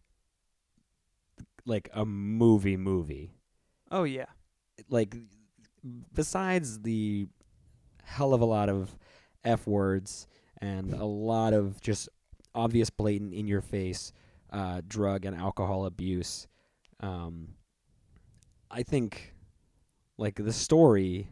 like 1.66 1.88
a 1.92 2.04
movie 2.04 2.76
movie 2.76 3.30
Oh 3.90 4.04
yeah. 4.04 4.26
like 4.88 5.16
besides 6.14 6.80
the 6.80 7.26
hell 8.04 8.34
of 8.34 8.40
a 8.40 8.44
lot 8.46 8.68
of 8.68 8.96
f 9.44 9.66
words 9.66 10.26
and 10.60 10.92
a 10.94 11.04
lot 11.04 11.52
of 11.52 11.80
just 11.80 12.08
obvious 12.54 12.90
blatant 12.90 13.32
in 13.34 13.46
your 13.46 13.60
face 13.60 14.12
uh, 14.52 14.80
drug 14.86 15.24
and 15.24 15.36
alcohol 15.36 15.86
abuse 15.86 16.46
um, 17.00 17.48
i 18.70 18.82
think 18.82 19.34
like 20.18 20.36
the 20.36 20.52
story 20.52 21.28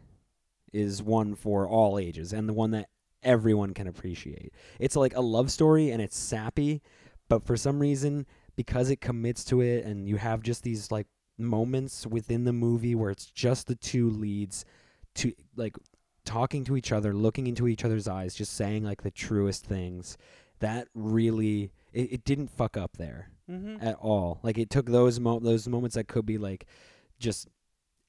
is 0.71 1.01
one 1.01 1.35
for 1.35 1.67
all 1.67 1.97
ages 1.99 2.33
and 2.33 2.47
the 2.47 2.53
one 2.53 2.71
that 2.71 2.87
everyone 3.21 3.73
can 3.73 3.87
appreciate 3.87 4.53
it's 4.79 4.95
like 4.95 5.15
a 5.15 5.21
love 5.21 5.51
story 5.51 5.89
and 5.89 6.01
it's 6.01 6.17
sappy 6.17 6.81
but 7.27 7.43
for 7.43 7.57
some 7.57 7.79
reason 7.79 8.25
because 8.55 8.89
it 8.89 9.01
commits 9.01 9.43
to 9.43 9.61
it 9.61 9.85
and 9.85 10.07
you 10.07 10.15
have 10.15 10.41
just 10.41 10.63
these 10.63 10.91
like 10.91 11.07
moments 11.37 12.05
within 12.05 12.43
the 12.43 12.53
movie 12.53 12.95
where 12.95 13.11
it's 13.11 13.25
just 13.27 13.67
the 13.67 13.75
two 13.75 14.09
leads 14.09 14.65
to 15.15 15.33
like 15.55 15.75
talking 16.25 16.63
to 16.65 16.77
each 16.77 16.91
other, 16.91 17.13
looking 17.13 17.47
into 17.47 17.67
each 17.67 17.83
other's 17.83 18.07
eyes, 18.07 18.35
just 18.35 18.53
saying 18.53 18.83
like 18.83 19.01
the 19.01 19.11
truest 19.11 19.65
things. 19.65 20.17
That 20.59 20.87
really 20.93 21.71
it, 21.93 22.13
it 22.13 22.23
didn't 22.23 22.49
fuck 22.49 22.77
up 22.77 22.97
there 22.97 23.29
Mm-hmm. 23.49 23.77
at 23.83 23.95
all. 23.95 24.39
Like 24.43 24.59
it 24.59 24.69
took 24.69 24.85
those 24.85 25.19
mo- 25.19 25.39
those 25.39 25.67
moments 25.67 25.95
that 25.95 26.07
could 26.07 26.23
be 26.25 26.37
like 26.37 26.67
just 27.17 27.47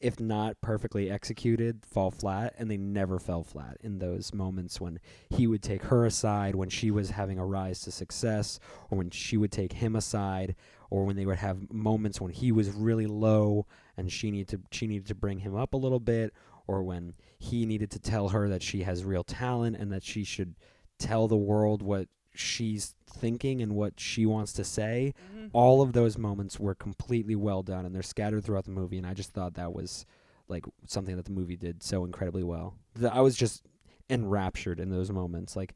if 0.01 0.19
not 0.21 0.61
perfectly 0.63 1.11
executed, 1.11 1.85
fall 1.85 2.11
flat, 2.11 2.55
and 2.59 2.71
they 2.71 2.77
never 2.77 3.19
fell 3.19 3.43
flat 3.43 3.77
in 3.81 3.99
those 3.99 4.33
moments 4.35 4.81
when 4.81 4.99
he 5.31 5.47
would 5.47 5.63
take 5.63 5.83
her 5.85 6.05
aside 6.07 6.55
when 6.55 6.69
she 6.71 6.91
was 6.91 7.11
having 7.11 7.39
a 7.39 7.45
rise 7.47 7.81
to 7.83 7.91
success, 7.91 8.59
or 8.91 8.97
when 8.99 9.11
she 9.11 9.37
would 9.39 9.53
take 9.53 9.73
him 9.75 9.95
aside, 9.97 10.57
or 10.91 11.05
when 11.05 11.17
they 11.17 11.27
would 11.27 11.37
have 11.39 11.71
moments 11.73 12.19
when 12.21 12.33
he 12.33 12.51
was 12.53 12.71
really 12.71 13.07
low 13.07 13.67
and 13.97 14.11
she 14.13 14.31
needed 14.31 14.49
to 14.49 14.61
she 14.71 14.87
needed 14.87 15.07
to 15.07 15.15
bring 15.15 15.39
him 15.39 15.55
up 15.55 15.73
a 15.73 15.79
little 15.79 16.01
bit, 16.01 16.35
or 16.67 16.83
when 16.83 17.15
he 17.39 17.65
needed 17.65 17.91
to 17.91 17.99
tell 17.99 18.29
her 18.31 18.47
that 18.49 18.63
she 18.63 18.83
has 18.83 19.05
real 19.07 19.25
talent 19.25 19.75
and 19.77 19.91
that 19.91 20.03
she 20.03 20.23
should 20.25 20.55
tell 20.99 21.29
the 21.29 21.37
world 21.37 21.81
what 21.83 22.09
she's 22.41 22.95
thinking 23.07 23.61
and 23.61 23.75
what 23.75 23.99
she 24.01 24.25
wants 24.27 24.53
to 24.55 24.65
say 24.65 25.13
Mm-hmm. 25.35 25.47
all 25.53 25.83
of 25.83 25.93
those 25.93 26.17
moments 26.17 26.59
were 26.61 26.75
completely 26.75 27.35
well 27.35 27.63
done 27.63 27.85
and 27.85 27.95
they're 27.95 28.03
scattered 28.03 28.45
throughout 28.45 28.65
the 28.65 28.71
movie 28.71 28.99
and 28.99 29.07
i 29.07 29.13
just 29.15 29.31
thought 29.33 29.55
that 29.55 29.73
was 29.73 30.07
like 30.49 30.65
something 30.87 31.17
that 31.17 31.25
the 31.25 31.33
movie 31.33 31.57
did 31.57 31.83
so 31.83 32.05
incredibly 32.05 32.43
well 32.43 32.75
Th- 32.99 33.13
i 33.13 33.21
was 33.21 33.37
just 33.37 33.63
enraptured 34.09 34.81
in 34.81 34.91
those 34.91 35.11
moments 35.11 35.55
like 35.57 35.75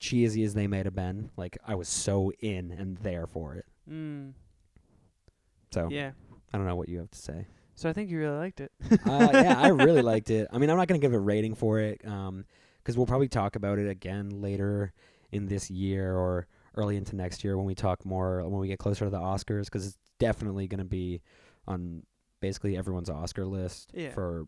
cheesy 0.00 0.42
as 0.44 0.54
they 0.54 0.66
may 0.66 0.82
have 0.82 0.94
been 0.94 1.30
like 1.36 1.56
i 1.66 1.74
was 1.74 1.88
so 1.88 2.32
in 2.40 2.70
and 2.72 2.96
there 2.98 3.26
for 3.26 3.54
it 3.54 3.64
Mm. 3.90 4.32
so 5.72 5.88
Yeah. 5.90 6.12
i 6.52 6.56
don't 6.58 6.66
know 6.66 6.76
what 6.76 6.88
you 6.88 6.98
have 6.98 7.10
to 7.10 7.18
say 7.18 7.46
So 7.74 7.88
I 7.88 7.92
think 7.92 8.10
you 8.10 8.18
really 8.18 8.36
liked 8.38 8.60
it. 8.60 8.70
uh, 9.06 9.30
yeah 9.32 9.60
i 9.60 9.68
really 9.88 10.02
liked 10.02 10.30
it 10.30 10.46
i 10.52 10.58
mean 10.58 10.70
i'm 10.70 10.76
not 10.76 10.86
going 10.88 11.00
to 11.00 11.04
give 11.04 11.14
a 11.14 11.18
rating 11.18 11.54
for 11.54 11.78
it 11.80 12.00
um 12.06 12.44
because 12.78 12.96
we'll 12.96 13.06
probably 13.06 13.28
talk 13.28 13.56
about 13.56 13.78
it 13.78 13.88
again 13.88 14.40
later 14.42 14.92
in 15.32 15.46
this 15.46 15.70
year 15.70 16.14
or 16.16 16.46
early 16.76 16.96
into 16.96 17.16
next 17.16 17.42
year 17.44 17.56
when 17.56 17.66
we 17.66 17.74
talk 17.74 18.04
more 18.04 18.42
when 18.48 18.60
we 18.60 18.68
get 18.68 18.78
closer 18.78 19.04
to 19.06 19.10
the 19.10 19.18
Oscars 19.18 19.64
because 19.64 19.86
it's 19.88 19.98
definitely 20.18 20.66
going 20.68 20.78
to 20.78 20.84
be 20.84 21.20
on 21.66 22.02
basically 22.40 22.76
everyone's 22.76 23.10
Oscar 23.10 23.44
list 23.46 23.90
Yeah. 23.94 24.10
for 24.12 24.44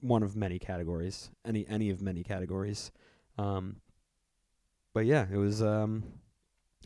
one 0.00 0.22
of 0.22 0.36
many 0.36 0.58
categories, 0.58 1.30
any 1.44 1.66
any 1.68 1.90
of 1.90 2.02
many 2.02 2.22
categories. 2.22 2.90
Um, 3.38 3.76
but 4.94 5.06
yeah, 5.06 5.26
it 5.30 5.36
was. 5.36 5.62
Um, 5.62 6.04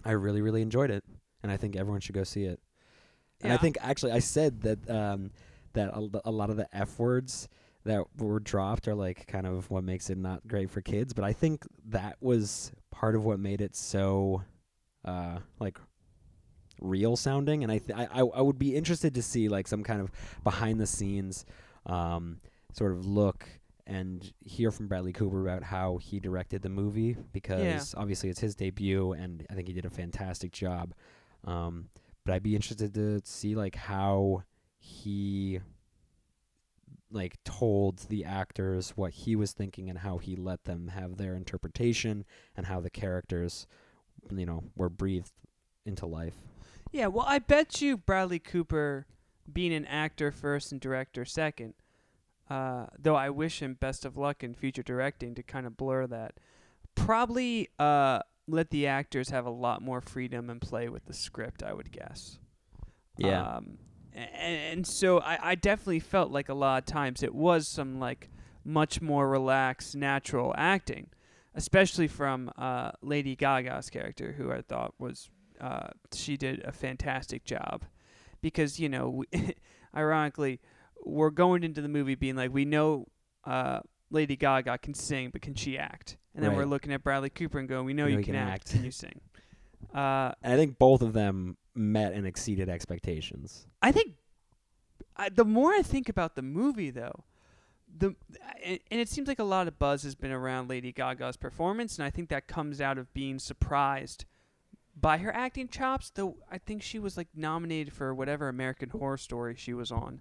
I 0.05 0.12
really 0.12 0.40
really 0.42 0.62
enjoyed 0.62 0.90
it, 0.90 1.05
and 1.42 1.51
I 1.53 1.57
think 1.57 1.77
everyone 1.77 2.01
should 2.01 2.14
go 2.14 2.25
see 2.25 2.44
it. 2.44 2.61
And 3.42 3.53
I 3.53 3.57
think 3.57 3.79
actually 3.81 4.12
I 4.12 4.18
said 4.20 4.62
that 4.62 4.90
um, 4.90 5.31
that 5.73 5.88
a, 5.92 6.09
a 6.25 6.31
lot 6.31 6.51
of 6.51 6.57
the 6.57 6.68
f 6.77 6.99
words 6.99 7.49
that 7.85 8.05
were 8.19 8.40
dropped 8.40 8.88
are 8.88 8.95
like 8.95 9.27
kind 9.27 9.47
of 9.47 9.71
what 9.71 9.85
makes 9.85 10.11
it 10.11 10.19
not 10.19 10.47
great 10.47 10.71
for 10.71 10.81
kids. 10.81 11.12
But 11.12 11.25
I 11.25 11.33
think 11.33 11.64
that 11.88 12.16
was 12.21 12.73
part 12.90 13.14
of 13.14 13.25
what 13.25 13.38
made 13.38 13.61
it 13.61 13.75
so 13.75 14.43
uh, 15.05 15.38
like 15.59 15.79
real 16.81 17.16
sounding. 17.16 17.62
And 17.62 17.73
I, 17.73 17.79
th- 17.79 17.99
I 17.99 18.05
I 18.12 18.21
I 18.21 18.40
would 18.40 18.59
be 18.59 18.77
interested 18.77 19.14
to 19.14 19.23
see 19.23 19.49
like 19.49 19.66
some 19.66 19.83
kind 19.83 20.01
of 20.01 20.11
behind 20.45 20.81
the 20.81 20.87
scenes 20.87 21.47
um, 21.87 22.40
sort 22.73 22.93
of 22.93 23.07
look 23.07 23.47
and 23.87 24.33
hear 24.45 24.71
from 24.71 24.87
Bradley 24.87 25.12
Cooper 25.12 25.43
about 25.43 25.64
how 25.64 25.97
he 25.97 26.21
directed 26.21 26.62
the 26.62 26.69
movie 26.69 27.16
because 27.33 27.93
obviously 27.97 28.29
it's 28.29 28.38
his 28.38 28.55
debut 28.55 29.12
and 29.12 29.45
I 29.51 29.55
think 29.55 29.66
he 29.66 29.75
did 29.75 29.85
a 29.85 29.90
fantastic 29.90 30.53
job. 30.53 30.95
Um, 31.45 31.88
but 32.25 32.35
I'd 32.35 32.43
be 32.43 32.55
interested 32.55 32.95
to 32.95 33.21
see 33.25 33.57
like 33.57 33.75
how 33.75 34.45
he 34.79 35.61
like 37.11 37.42
told 37.44 37.99
the 38.09 38.25
actors 38.25 38.90
what 38.96 39.12
he 39.12 39.35
was 39.35 39.53
thinking 39.53 39.88
and 39.88 39.99
how 39.99 40.18
he 40.18 40.37
let 40.37 40.64
them 40.64 40.88
have 40.88 41.16
their 41.16 41.35
interpretation 41.35 42.25
and 42.57 42.66
how 42.66 42.81
the 42.81 42.90
characters 42.90 43.66
you 44.31 44.46
know 44.46 44.64
were 44.77 44.88
breathed 44.88 45.33
into 45.85 46.07
life. 46.07 46.35
Yeah, 46.92 47.07
well, 47.07 47.27
I 47.29 47.38
bet 47.38 47.81
you 47.81 47.96
Bradley 47.96 48.38
Cooper 48.38 49.07
being 49.53 49.73
an 49.73 49.87
actor 49.87 50.31
first 50.31 50.73
and 50.73 50.81
director 50.81 51.25
second. 51.25 51.75
Uh, 52.49 52.87
though 52.99 53.14
I 53.14 53.31
wish 53.31 53.62
him 53.62 53.75
best 53.75 54.05
of 54.05 54.16
luck 54.16 54.42
in 54.42 54.55
future 54.55 54.83
directing 54.83 55.37
to 55.37 55.42
kind 55.42 55.66
of 55.66 55.77
blur 55.77 56.09
that. 56.09 56.35
Probably 56.96 57.68
uh, 57.79 58.20
let 58.49 58.70
the 58.70 58.88
actors 58.88 59.31
have 59.31 59.46
a 59.46 59.51
lot 59.51 59.83
more 59.83 60.01
freedom 60.01 60.51
and 60.51 60.61
play 60.61 60.88
with 60.88 61.05
the 61.05 61.12
script. 61.12 61.62
I 61.62 61.73
would 61.73 61.92
guess. 61.92 62.38
Yeah. 63.16 63.42
Um, 63.42 63.79
and, 64.14 64.57
and 64.73 64.87
so 64.87 65.20
I, 65.20 65.51
I 65.51 65.55
definitely 65.55 66.01
felt 66.01 66.31
like 66.31 66.49
a 66.49 66.55
lot 66.55 66.83
of 66.83 66.87
times 66.87 67.23
it 67.23 67.35
was 67.35 67.68
some 67.68 67.99
like 67.99 68.31
much 68.64 69.01
more 69.01 69.29
relaxed, 69.29 69.96
natural 69.96 70.55
acting, 70.57 71.09
especially 71.55 72.09
from 72.09 72.51
uh, 72.59 72.92
Lady 73.03 73.37
Gaga's 73.37 73.90
character, 73.90 74.35
who 74.37 74.53
I 74.53 74.62
thought 74.62 74.94
was 74.99 75.31
uh, 75.61 75.88
she 76.12 76.37
did 76.37 76.62
a 76.64 76.73
fantastic 76.73 77.44
job, 77.44 77.85
because 78.40 78.79
you 78.81 78.88
know, 78.88 79.09
we 79.33 79.55
ironically, 79.96 80.61
we're 81.05 81.31
going 81.31 81.64
into 81.64 81.81
the 81.81 81.88
movie 81.88 82.14
being 82.14 82.37
like 82.37 82.53
we 82.53 82.64
know 82.64 83.07
uh, 83.44 83.81
Lady 84.11 84.37
Gaga 84.37 84.79
can 84.79 84.94
sing, 84.94 85.31
but 85.31 85.42
can 85.42 85.55
she 85.55 85.79
act? 85.79 86.16
And 86.35 86.44
then 86.44 86.57
we're 86.57 86.64
looking 86.64 86.92
at 86.92 87.03
Bradley 87.03 87.31
Cooper 87.31 87.59
and 87.59 87.68
going, 87.68 87.85
we 87.85 87.92
know 87.92 88.07
you, 88.07 88.23
can, 88.23 88.37
act. 88.37 88.70
Can 88.70 88.85
you 88.85 88.90
sing? 88.90 89.20
Uh, 89.94 90.31
And 90.42 90.53
I 90.53 90.57
think 90.57 90.79
both 90.79 91.01
of 91.03 91.14
them 91.14 91.57
met 91.81 92.12
and 92.12 92.27
exceeded 92.27 92.69
expectations. 92.69 93.66
I 93.83 93.90
think 93.90 94.14
I, 95.16 95.29
the 95.29 95.45
more 95.45 95.73
I 95.73 95.83
think 95.83 96.09
about 96.09 96.37
the 96.37 96.43
movie, 96.43 96.90
though, 96.90 97.25
the 97.95 98.14
and, 98.64 98.79
and 98.90 99.01
it 99.01 99.09
seems 99.09 99.27
like 99.27 99.38
a 99.38 99.45
lot 99.45 99.66
of 99.66 99.79
buzz 99.79 100.03
has 100.03 100.14
been 100.14 100.31
around 100.31 100.69
Lady 100.69 100.93
Gaga's 100.93 101.37
performance, 101.37 101.99
and 101.99 102.05
I 102.05 102.11
think 102.11 102.29
that 102.29 102.47
comes 102.47 102.81
out 102.81 102.99
of 102.99 103.12
being 103.12 103.38
surprised 103.38 104.25
by 104.99 105.19
her 105.19 105.35
acting 105.35 105.69
chops. 105.69 106.11
Though 106.11 106.37
I 106.51 106.59
think 106.59 106.83
she 106.83 106.99
was 106.99 107.16
like 107.16 107.29
nominated 107.35 107.93
for 107.93 108.14
whatever 108.14 108.49
American 108.49 108.90
Horror 108.90 109.19
Story 109.19 109.55
she 109.57 109.75
was 109.75 109.90
on, 109.90 110.21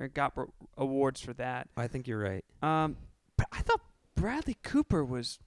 or 0.00 0.08
got 0.08 0.34
awards 0.76 1.20
for 1.20 1.34
that. 1.34 1.68
I 1.76 1.86
think 1.86 2.08
you're 2.08 2.18
right. 2.18 2.44
Um, 2.62 2.96
but 3.36 3.46
I 3.52 3.60
thought 3.60 3.80
Bradley 4.14 4.56
Cooper 4.62 5.04
was 5.04 5.38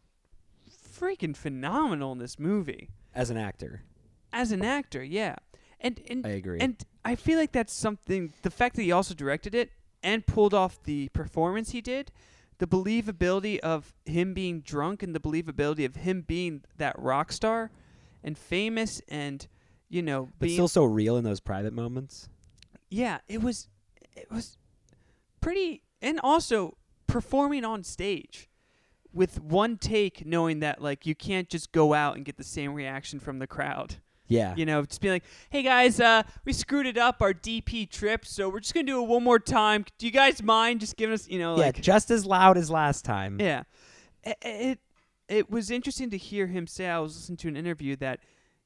freaking 0.91 1.35
phenomenal 1.35 2.11
in 2.11 2.19
this 2.19 2.39
movie 2.39 2.89
As 3.13 3.29
an 3.29 3.37
actor, 3.37 3.83
as 4.33 4.51
an 4.51 4.63
actor. 4.63 5.03
Yeah, 5.03 5.35
and 5.79 6.01
and 6.09 6.25
I 6.25 6.31
agree. 6.31 6.59
and 6.59 6.83
I 7.03 7.15
feel 7.15 7.37
like 7.37 7.51
that's 7.51 7.73
something. 7.73 8.33
The 8.41 8.51
fact 8.51 8.75
that 8.75 8.83
he 8.83 8.91
also 8.91 9.13
directed 9.13 9.55
it 9.55 9.71
and 10.03 10.25
pulled 10.25 10.53
off 10.53 10.81
the 10.83 11.09
performance 11.09 11.71
he 11.71 11.81
did, 11.81 12.11
the 12.57 12.67
believability 12.67 13.59
of 13.59 13.93
him 14.05 14.33
being 14.33 14.61
drunk, 14.61 15.03
and 15.03 15.15
the 15.15 15.19
believability 15.19 15.85
of 15.85 15.97
him 15.97 16.21
being 16.21 16.63
that 16.77 16.97
rock 16.97 17.31
star 17.31 17.71
and 18.23 18.37
famous, 18.37 19.01
and 19.07 19.47
you 19.89 20.01
know, 20.01 20.29
but 20.39 20.45
being 20.45 20.55
still 20.55 20.67
so 20.67 20.83
real 20.83 21.17
in 21.17 21.23
those 21.23 21.39
private 21.39 21.73
moments. 21.73 22.29
yeah, 22.89 23.19
it 23.27 23.41
was 23.41 23.67
it 24.15 24.29
was 24.31 24.57
pretty, 25.39 25.83
and 26.01 26.19
also 26.23 26.77
performing 27.07 27.65
on 27.65 27.83
stage 27.83 28.49
with 29.13 29.41
one 29.41 29.77
take, 29.77 30.25
knowing 30.25 30.59
that 30.59 30.81
like 30.81 31.05
you 31.05 31.15
can't 31.15 31.49
just 31.49 31.71
go 31.71 31.93
out 31.93 32.15
and 32.15 32.23
get 32.25 32.37
the 32.37 32.43
same 32.43 32.73
reaction 32.73 33.19
from 33.19 33.39
the 33.39 33.47
crowd. 33.47 33.95
Yeah. 34.31 34.55
You 34.55 34.65
know, 34.65 34.83
just 34.83 35.01
be 35.01 35.09
like, 35.09 35.23
"Hey 35.49 35.61
guys, 35.63 35.99
uh, 35.99 36.23
we 36.45 36.53
screwed 36.53 36.85
it 36.85 36.97
up 36.97 37.21
our 37.21 37.33
DP 37.33 37.89
trip, 37.89 38.25
so 38.25 38.49
we're 38.49 38.59
just 38.61 38.73
gonna 38.73 38.85
do 38.87 39.01
it 39.03 39.07
one 39.07 39.23
more 39.23 39.39
time. 39.39 39.85
Do 39.97 40.05
you 40.05 40.11
guys 40.11 40.41
mind 40.41 40.79
just 40.79 40.95
giving 40.97 41.13
us, 41.13 41.27
you 41.27 41.39
know, 41.39 41.57
yeah, 41.57 41.71
just 41.71 42.09
as 42.11 42.25
loud 42.25 42.57
as 42.57 42.69
last 42.71 43.03
time. 43.05 43.39
yeah." 43.39 43.63
It, 44.23 44.37
it 44.41 44.79
it 45.27 45.49
was 45.49 45.71
interesting 45.71 46.09
to 46.11 46.17
hear 46.17 46.47
him 46.47 46.67
say. 46.67 46.87
I 46.87 46.99
was 46.99 47.15
listening 47.15 47.37
to 47.37 47.47
an 47.47 47.55
interview 47.57 47.95
that 47.97 48.19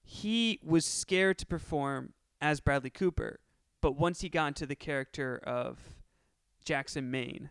he 0.03 0.59
was 0.63 0.85
scared 0.85 1.37
to 1.39 1.45
perform 1.45 2.13
as 2.41 2.59
Bradley 2.59 2.89
Cooper, 2.89 3.39
but 3.81 3.93
once 3.97 4.21
he 4.21 4.29
got 4.29 4.47
into 4.47 4.65
the 4.65 4.75
character 4.75 5.39
of 5.45 5.79
Jackson 6.63 7.09
Maine, 7.11 7.49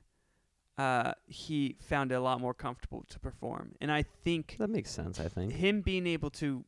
uh, 0.77 1.13
he 1.27 1.77
found 1.81 2.13
it 2.13 2.17
a 2.17 2.21
lot 2.21 2.41
more 2.41 2.55
comfortable 2.55 3.05
to 3.09 3.19
perform. 3.19 3.73
And 3.81 3.91
I 3.93 4.03
think 4.03 4.57
That 4.59 4.71
makes 4.71 4.91
sense, 4.91 5.21
I 5.21 5.29
think. 5.29 5.53
him 5.53 5.81
being 5.81 6.07
able 6.07 6.31
to 6.31 6.65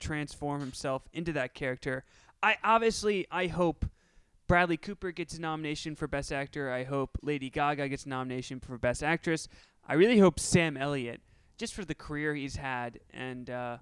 transform 0.00 0.60
himself 0.60 1.02
into 1.12 1.32
that 1.34 1.54
character. 1.54 2.04
I 2.42 2.56
obviously 2.64 3.26
I 3.30 3.46
hope 3.46 3.86
Bradley 4.48 4.76
Cooper 4.76 5.12
gets 5.12 5.34
a 5.34 5.40
nomination 5.40 5.94
for 5.94 6.08
best 6.08 6.32
actor. 6.32 6.72
I 6.72 6.84
hope 6.84 7.18
Lady 7.22 7.50
Gaga 7.50 7.88
gets 7.88 8.04
a 8.06 8.08
nomination 8.08 8.58
for 8.58 8.76
best 8.78 9.02
actress. 9.02 9.46
I 9.86 9.94
really 9.94 10.18
hope 10.18 10.40
Sam 10.40 10.76
Elliott, 10.76 11.20
just 11.58 11.74
for 11.74 11.84
the 11.84 11.94
career 11.94 12.34
he's 12.34 12.56
had 12.56 12.98
and 13.12 13.48
uh, 13.50 13.76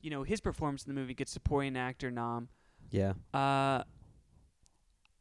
you 0.00 0.10
know 0.10 0.22
his 0.24 0.40
performance 0.40 0.84
in 0.84 0.94
the 0.94 1.00
movie, 1.00 1.14
gets 1.14 1.30
supporting 1.32 1.76
actor 1.76 2.10
nom. 2.10 2.48
Yeah. 2.90 3.12
Uh, 3.34 3.82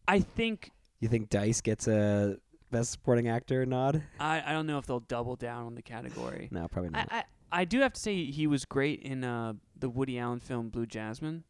I 0.07 0.19
think 0.21 0.71
You 0.99 1.09
think 1.09 1.29
Dice 1.29 1.61
gets 1.61 1.87
a 1.87 2.37
best 2.71 2.91
supporting 2.91 3.27
actor 3.27 3.65
nod? 3.65 4.01
I, 4.19 4.41
I 4.45 4.51
don't 4.53 4.65
know 4.65 4.77
if 4.77 4.85
they'll 4.85 5.01
double 5.01 5.35
down 5.35 5.65
on 5.65 5.75
the 5.75 5.81
category. 5.81 6.47
No, 6.51 6.67
probably 6.69 6.91
not. 6.91 7.07
I 7.11 7.19
I 7.19 7.23
do 7.65 7.79
have 7.81 7.93
to 7.93 7.99
say 7.99 8.25
he 8.25 8.47
was 8.47 8.65
great 8.65 9.01
in 9.01 9.23
uh, 9.23 9.53
the 9.77 9.89
Woody 9.89 10.19
Allen 10.19 10.39
film 10.39 10.69
Blue 10.69 10.85
Jasmine, 10.85 11.43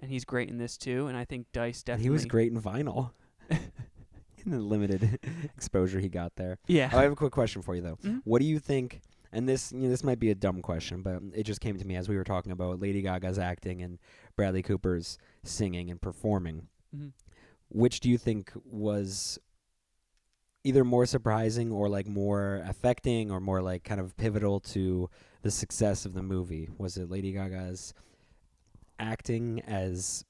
and 0.00 0.10
he's 0.10 0.24
great 0.24 0.48
in 0.48 0.58
this 0.58 0.76
too. 0.76 1.06
And 1.06 1.16
I 1.16 1.24
think 1.24 1.46
Dice 1.52 1.78
And 1.80 1.84
definitely 1.86 2.04
he 2.04 2.10
was 2.10 2.24
great 2.26 2.52
in 2.52 2.60
vinyl. 2.60 3.10
in 3.50 4.50
the 4.50 4.58
limited 4.58 5.18
exposure 5.56 6.00
he 6.00 6.08
got 6.08 6.34
there. 6.36 6.58
Yeah, 6.66 6.90
Oh, 6.92 6.98
I 6.98 7.02
have 7.02 7.12
a 7.12 7.16
quick 7.16 7.32
question 7.32 7.62
for 7.62 7.74
you 7.76 7.82
though. 7.82 7.96
Mhm. 7.96 8.22
What 8.24 8.40
do 8.40 8.46
you 8.46 8.58
think? 8.58 9.00
And 9.34 9.48
this, 9.48 9.72
you 9.72 9.78
know, 9.80 9.88
this 9.88 10.04
might 10.04 10.18
be 10.18 10.30
a 10.30 10.34
dumb 10.34 10.60
question, 10.60 11.00
but 11.02 11.22
it 11.34 11.44
just 11.44 11.60
came 11.60 11.78
to 11.78 11.86
me 11.86 11.96
as 11.96 12.06
we 12.08 12.16
were 12.16 12.24
talking 12.24 12.52
about 12.52 12.80
Lady 12.80 13.00
Gaga's 13.02 13.38
acting 13.38 13.80
and 13.82 13.98
Bradley 14.36 14.62
Cooper's 14.62 15.16
singing 15.42 15.90
and 15.90 16.00
performing. 16.00 16.68
Mhm. 16.94 17.12
Which 17.70 18.00
do 18.00 18.10
you 18.10 18.18
think 18.18 18.52
was 18.64 19.38
either 20.64 20.84
more 20.84 21.06
surprising 21.06 21.72
or 21.72 21.88
like 21.88 22.06
more 22.06 22.62
affecting 22.66 23.30
or 23.30 23.40
more 23.40 23.60
like 23.62 23.84
kind 23.84 24.00
of 24.00 24.16
pivotal 24.16 24.60
to 24.60 25.08
the 25.42 25.50
success 25.50 26.04
of 26.06 26.14
the 26.14 26.22
movie? 26.22 26.68
Was 26.78 26.96
it 26.96 27.10
Lady 27.10 27.32
Gaga's 27.32 27.94
acting 28.98 29.60
as 29.66 30.24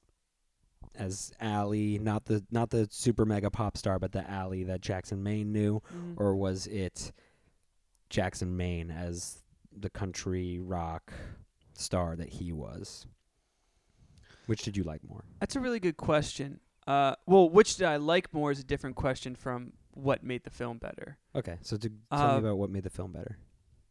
as 0.95 1.31
Ally, 1.39 1.97
not 1.99 2.25
the 2.25 2.43
not 2.51 2.69
the 2.69 2.87
super 2.91 3.25
mega 3.25 3.49
pop 3.49 3.77
star, 3.77 3.97
but 3.99 4.11
the 4.11 4.29
Ally 4.29 4.63
that 4.63 4.81
Jackson 4.81 5.23
Maine 5.23 5.51
knew, 5.51 5.81
Mhm. 5.95 6.13
or 6.17 6.35
was 6.35 6.67
it 6.67 7.11
Jackson 8.09 8.55
Maine 8.55 8.91
as 8.91 9.39
the 9.75 9.89
country 9.89 10.59
rock 10.59 11.11
star 11.73 12.15
that 12.15 12.29
he 12.29 12.51
was? 12.51 13.07
Which 14.45 14.63
did 14.63 14.77
you 14.77 14.83
like 14.83 15.03
more? 15.07 15.23
that's 15.39 15.55
a 15.55 15.59
really 15.59 15.79
good 15.79 15.97
question. 15.97 16.59
Uh, 16.85 17.15
well, 17.25 17.49
which 17.49 17.77
did 17.77 17.87
I 17.87 17.95
like 17.95 18.31
more 18.33 18.51
is 18.51 18.59
a 18.59 18.63
different 18.63 18.95
question 18.95 19.35
from 19.35 19.73
what 19.93 20.23
made 20.23 20.43
the 20.43 20.49
film 20.49 20.77
better. 20.77 21.17
Okay, 21.35 21.57
so 21.61 21.77
to 21.77 21.89
tell 21.89 21.97
Uh, 22.21 22.33
me 22.33 22.39
about 22.39 22.57
what 22.57 22.69
made 22.69 22.83
the 22.83 22.89
film 22.89 23.11
better. 23.11 23.37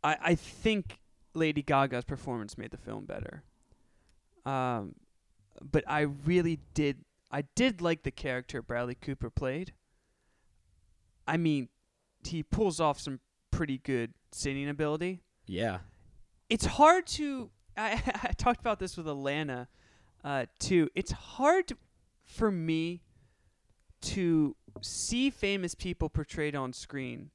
I 0.03 0.17
I 0.21 0.35
think 0.35 0.99
Lady 1.35 1.63
Gaga's 1.63 2.05
performance 2.05 2.59
made 2.59 2.71
the 2.71 2.77
film 2.77 3.05
better. 3.07 3.43
Um, 4.45 4.95
but 5.61 5.85
I 5.87 6.01
really 6.03 6.61
did. 6.75 7.05
I 7.31 7.43
did 7.55 7.81
like 7.81 8.03
the 8.03 8.11
character 8.11 8.61
Bradley 8.63 8.95
Cooper 8.97 9.31
played. 9.31 9.73
I 11.27 11.37
mean, 11.37 11.69
he 12.25 12.43
pulls 12.43 12.81
off 12.81 13.01
some 13.01 13.21
pretty 13.51 13.79
good 13.79 14.13
singing 14.33 14.69
ability. 14.69 15.23
Yeah, 15.47 15.79
It's 16.49 16.67
hard 16.67 17.07
to. 17.19 17.51
I, 17.77 17.93
I 18.25 18.33
talked 18.37 18.61
about 18.61 18.79
this 18.81 18.97
with 18.97 19.07
Alana, 19.07 19.69
uh, 20.25 20.47
too. 20.59 20.89
It's 20.95 21.13
hard 21.13 21.69
to, 21.69 21.77
for 22.25 22.51
me 22.51 23.03
to 24.03 24.57
see 24.81 25.31
famous 25.31 25.75
people 25.75 26.09
portrayed 26.09 26.55
on 26.57 26.73
screen 26.73 27.31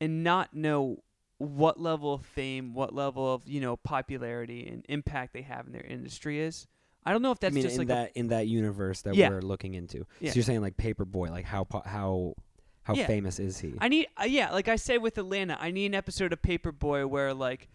and 0.00 0.22
not 0.22 0.54
know 0.54 1.02
what 1.38 1.78
level 1.80 2.14
of 2.14 2.24
fame, 2.26 2.74
what 2.74 2.94
level 2.94 3.32
of 3.32 3.46
you 3.46 3.60
know 3.60 3.76
popularity 3.76 4.66
and 4.66 4.84
impact 4.88 5.32
they 5.32 5.42
have 5.42 5.66
in 5.66 5.72
their 5.72 5.84
industry 5.84 6.40
is. 6.40 6.66
I 7.06 7.12
don't 7.12 7.22
know 7.22 7.30
if 7.32 7.38
that's 7.40 7.52
I 7.52 7.54
mean, 7.54 7.62
just 7.62 7.74
in 7.74 7.78
like 7.80 7.88
that 7.88 8.12
in 8.16 8.28
that 8.28 8.48
universe 8.48 9.02
that 9.02 9.14
Yeah. 9.14 9.30
we're 9.30 9.40
looking 9.40 9.74
into. 9.74 10.04
Yeah. 10.20 10.30
So 10.30 10.36
you're 10.36 10.44
saying 10.44 10.60
like 10.60 10.76
Paper 10.76 11.04
Boi, 11.04 11.28
like 11.30 11.44
how 11.44 11.64
po- 11.64 11.82
how 11.86 12.34
how 12.82 12.94
Yeah. 12.94 13.06
famous 13.06 13.38
is 13.38 13.58
he? 13.60 13.74
I 13.80 13.88
need, 13.88 14.06
uh, 14.20 14.24
yeah, 14.24 14.50
like 14.50 14.66
I 14.68 14.76
said 14.76 15.02
with 15.02 15.18
Atlanta, 15.18 15.58
I 15.60 15.70
need 15.70 15.86
an 15.86 15.94
episode 15.94 16.32
of 16.32 16.40
Paper 16.42 16.72
Boi 16.72 17.06
where 17.06 17.34
like 17.34 17.68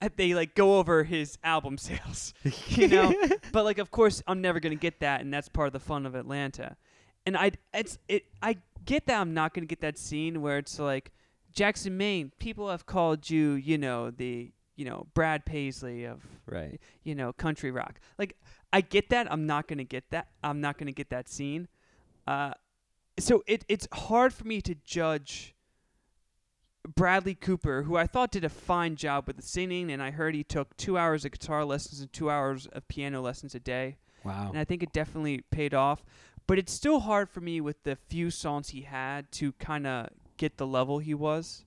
uh, 0.00 0.08
they 0.16 0.32
like 0.32 0.54
go 0.54 0.78
over 0.78 1.04
his 1.04 1.36
album 1.44 1.76
sales, 1.76 2.32
you 2.68 2.88
know. 2.88 3.12
but 3.52 3.64
like, 3.64 3.78
of 3.78 3.90
course, 3.90 4.22
I'm 4.26 4.40
never 4.40 4.58
gonna 4.60 4.76
get 4.76 5.00
that, 5.00 5.20
and 5.20 5.32
that's 5.34 5.48
part 5.48 5.66
of 5.66 5.72
the 5.72 5.80
fun 5.80 6.06
of 6.06 6.14
Atlanta. 6.14 6.76
And 7.26 7.36
I, 7.36 7.52
it's 7.74 7.98
it, 8.08 8.24
I 8.42 8.56
get 8.84 9.06
that 9.06 9.20
I'm 9.20 9.34
not 9.34 9.54
gonna 9.54 9.66
get 9.66 9.80
that 9.82 9.98
scene 9.98 10.40
where 10.42 10.58
it's 10.58 10.78
like 10.78 11.12
Jackson, 11.52 11.96
Maine. 11.96 12.32
People 12.38 12.70
have 12.70 12.86
called 12.86 13.28
you, 13.28 13.52
you 13.52 13.78
know, 13.78 14.10
the 14.10 14.52
you 14.76 14.84
know 14.84 15.06
Brad 15.14 15.44
Paisley 15.44 16.04
of 16.04 16.22
right. 16.46 16.80
you 17.02 17.14
know, 17.14 17.32
country 17.32 17.70
rock. 17.70 18.00
Like 18.18 18.36
I 18.72 18.80
get 18.80 19.10
that. 19.10 19.30
I'm 19.30 19.46
not 19.46 19.68
gonna 19.68 19.84
get 19.84 20.10
that. 20.10 20.28
I'm 20.42 20.60
not 20.60 20.78
gonna 20.78 20.92
get 20.92 21.10
that 21.10 21.28
scene. 21.28 21.68
Uh, 22.26 22.52
so 23.18 23.42
it 23.46 23.64
it's 23.68 23.86
hard 23.92 24.32
for 24.32 24.44
me 24.44 24.60
to 24.62 24.74
judge 24.84 25.54
Bradley 26.94 27.34
Cooper, 27.34 27.82
who 27.82 27.96
I 27.96 28.06
thought 28.06 28.30
did 28.30 28.44
a 28.44 28.48
fine 28.48 28.96
job 28.96 29.26
with 29.26 29.36
the 29.36 29.42
singing, 29.42 29.90
and 29.90 30.02
I 30.02 30.10
heard 30.10 30.34
he 30.34 30.44
took 30.44 30.76
two 30.76 30.96
hours 30.96 31.24
of 31.24 31.32
guitar 31.32 31.64
lessons 31.64 32.00
and 32.00 32.12
two 32.12 32.30
hours 32.30 32.66
of 32.68 32.88
piano 32.88 33.20
lessons 33.20 33.54
a 33.54 33.60
day, 33.60 33.98
Wow. 34.24 34.48
and 34.48 34.58
I 34.58 34.64
think 34.64 34.82
it 34.82 34.92
definitely 34.92 35.42
paid 35.50 35.74
off. 35.74 36.02
But 36.50 36.58
it's 36.58 36.72
still 36.72 36.98
hard 36.98 37.30
for 37.30 37.40
me 37.40 37.60
with 37.60 37.80
the 37.84 37.94
few 37.94 38.28
songs 38.28 38.70
he 38.70 38.80
had 38.80 39.30
to 39.30 39.52
kind 39.52 39.86
of 39.86 40.08
get 40.36 40.56
the 40.56 40.66
level 40.66 40.98
he 40.98 41.14
was. 41.14 41.64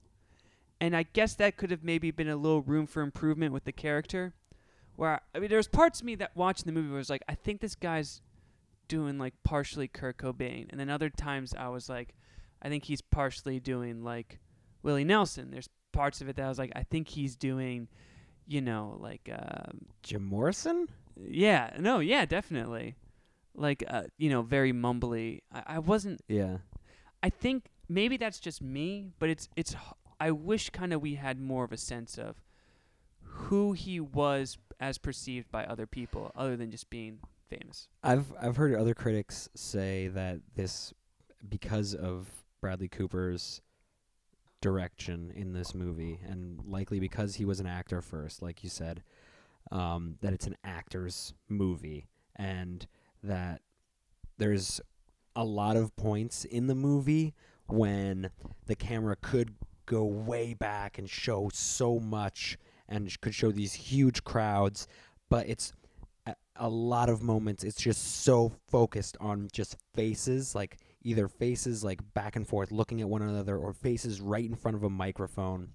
And 0.82 0.93
I 0.93 1.04
guess 1.04 1.36
that 1.36 1.56
could 1.56 1.72
have 1.72 1.86
maybe 1.86 2.12
been 2.12 2.28
a 2.28 2.36
little 2.36 2.62
room 2.62 2.86
for 2.86 3.02
improvement 3.02 3.54
with 3.54 3.63
the 3.63 3.72
character. 3.72 4.34
Where 4.98 5.22
I 5.34 5.39
mean, 5.39 5.50
there's 5.50 5.69
parts 5.69 6.02
of 6.02 6.06
me 6.06 6.15
that 6.15 6.36
watching 6.36 6.65
the 6.65 6.74
movie 6.74 6.93
was 6.93 7.10
like, 7.10 7.24
I 7.30 7.36
think 7.36 7.62
this 7.62 7.76
guy's 7.76 8.19
doing 8.89 9.17
like 9.17 9.36
partially 9.46 9.88
Kurt 9.88 10.17
Cobain, 10.17 10.67
and 10.69 10.78
then 10.78 10.89
other 10.89 11.10
times 11.10 11.56
I 11.58 11.69
was 11.69 11.88
like, 11.88 12.13
I 12.62 12.67
think 12.67 12.84
he's 12.84 13.00
partially 13.00 13.62
doing 13.62 14.04
like 14.04 14.38
Willie 14.82 15.06
Nelson. 15.06 15.50
There's 15.50 15.69
parts 15.93 16.19
of 16.19 16.28
it 16.28 16.36
that 16.36 16.46
I 16.46 16.50
was 16.50 16.60
like, 16.60 16.74
I 16.76 16.84
think 16.84 17.08
he's 17.08 17.38
doing, 17.38 17.88
you 18.48 18.60
know, 18.60 18.98
like 19.00 19.30
um, 19.34 19.86
Jim 20.02 20.26
Morrison? 20.26 20.89
yeah, 21.26 21.69
no, 21.80 22.00
yeah, 22.00 22.26
definitely. 22.26 22.98
Like, 23.56 23.84
uh, 23.88 24.04
you 24.18 24.30
know, 24.30 24.42
very 24.42 24.74
mumbly. 24.74 25.42
I, 25.52 25.63
I 25.68 25.80
wasn't. 25.80 26.22
Yeah. 26.28 26.58
I 27.22 27.30
think 27.30 27.70
maybe 27.88 28.18
that's 28.18 28.39
just 28.39 28.62
me, 28.62 29.10
but 29.20 29.30
it's 29.30 29.50
it's. 29.56 29.76
I 30.20 30.32
wish 30.32 30.70
kind 30.70 30.94
of 30.94 31.02
we 31.02 31.16
had 31.16 31.39
more 31.39 31.63
of 31.63 31.72
a 31.72 31.78
sense 31.78 32.18
of 32.18 32.42
who 33.22 33.74
he 33.74 34.00
was 34.00 34.58
as 34.80 34.98
perceived 34.98 35.52
by 35.52 35.66
other 35.66 35.86
people, 35.88 36.32
other 36.36 36.56
than 36.56 36.72
just 36.72 36.89
being 36.89 37.20
famous. 37.50 37.88
I've 38.04 38.32
I've 38.42 38.58
heard 38.58 38.76
other 38.76 38.94
critics 38.94 39.50
say 39.56 40.08
that 40.10 40.39
this 40.56 40.94
because 41.48 41.94
of 41.94 42.30
Bradley 42.62 42.88
Cooper's 42.88 43.62
direction 44.62 45.32
in 45.36 45.52
this 45.52 45.76
movie 45.76 46.22
and 46.26 46.62
likely 46.66 46.98
because 46.98 47.36
he 47.36 47.44
was 47.44 47.60
an 47.60 47.68
actor 47.68 48.02
first 48.02 48.42
like 48.42 48.63
you 48.63 48.70
said 48.70 49.04
um, 49.74 50.16
that 50.22 50.32
it's 50.32 50.48
an 50.48 50.56
actor's 50.63 51.34
movie 51.50 52.08
and 52.38 52.88
that 53.23 53.62
there's 54.38 54.81
a 55.36 55.43
lot 55.43 55.75
of 55.75 55.95
points 55.95 56.45
in 56.45 56.67
the 56.67 56.75
movie 56.75 57.33
when 57.67 58.29
the 58.67 58.75
camera 58.75 59.15
could 59.15 59.55
go 59.86 60.03
way 60.03 60.53
back 60.53 60.97
and 60.97 61.09
show 61.09 61.49
so 61.53 61.99
much 61.99 62.57
and 62.88 63.19
could 63.21 63.33
show 63.33 63.51
these 63.51 63.73
huge 63.73 64.23
crowds 64.23 64.88
but 65.29 65.49
it's 65.49 65.73
a, 66.55 66.69
lot 66.69 67.09
of 67.09 67.21
moments. 67.21 67.63
It's 67.63 67.81
just 67.81 68.23
so 68.23 68.51
focused 68.69 69.17
on 69.19 69.49
just 69.51 69.75
faces 69.93 70.55
like 70.55 70.77
either 71.01 71.27
faces 71.27 71.83
like 71.83 72.01
back 72.13 72.36
and 72.36 72.47
forth 72.47 72.71
looking 72.71 73.01
at 73.01 73.09
one 73.09 73.21
another 73.21 73.57
or 73.57 73.73
faces 73.73 74.21
right 74.21 74.45
in 74.45 74.55
front 74.55 74.77
of 74.77 74.83
a 74.83 74.89
microphone. 74.89 75.69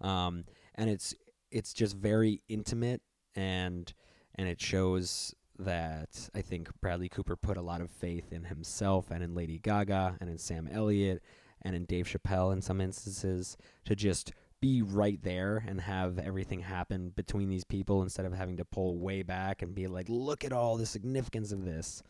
Um, 0.00 0.44
and 0.74 0.90
it's 0.90 1.14
it's 1.50 1.72
just 1.72 1.96
very 1.96 2.42
intimate 2.48 3.00
and 3.34 3.92
and 4.34 4.48
it 4.48 4.60
shows 4.60 5.34
that 5.58 6.28
I 6.34 6.42
think 6.42 6.68
Bradley 6.80 7.08
Cooper 7.08 7.36
put 7.36 7.56
a 7.56 7.62
lot 7.62 7.80
of 7.80 7.90
faith 7.90 8.32
in 8.32 8.44
himself 8.44 9.10
and 9.10 9.22
in 9.22 9.34
Lady 9.34 9.58
Gaga 9.58 10.16
and 10.20 10.30
in 10.30 10.38
Sam 10.38 10.68
Elliott 10.70 11.22
and 11.62 11.74
in 11.74 11.84
Dave 11.84 12.06
Chappelle 12.06 12.52
in 12.52 12.62
some 12.62 12.80
instances 12.80 13.56
to 13.84 13.96
just 13.96 14.32
be 14.60 14.82
right 14.82 15.22
there 15.22 15.62
and 15.66 15.80
have 15.80 16.18
everything 16.18 16.60
happen 16.60 17.10
between 17.10 17.48
these 17.48 17.64
people 17.64 18.02
instead 18.02 18.24
of 18.24 18.32
having 18.32 18.56
to 18.56 18.64
pull 18.64 18.98
way 18.98 19.22
back 19.22 19.62
and 19.62 19.74
be 19.74 19.86
like, 19.86 20.06
look 20.08 20.44
at 20.44 20.52
all 20.52 20.76
the 20.76 20.86
significance 20.86 21.52
of 21.52 21.64
this. 21.64 22.02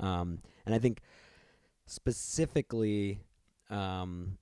Um, 0.00 0.40
and 0.66 0.74
I 0.74 0.78
think 0.78 1.00
specifically 1.86 3.20
um, 3.70 4.38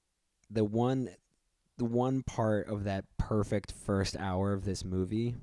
the 0.51 0.65
one 0.65 1.11
the 1.79 1.85
one 1.85 2.23
part 2.23 2.69
of 2.69 2.85
that 2.85 3.05
perfect 3.19 3.73
first 3.73 4.17
hour 4.19 4.53
of 4.53 4.65
this 4.65 4.85
movie 4.85 5.35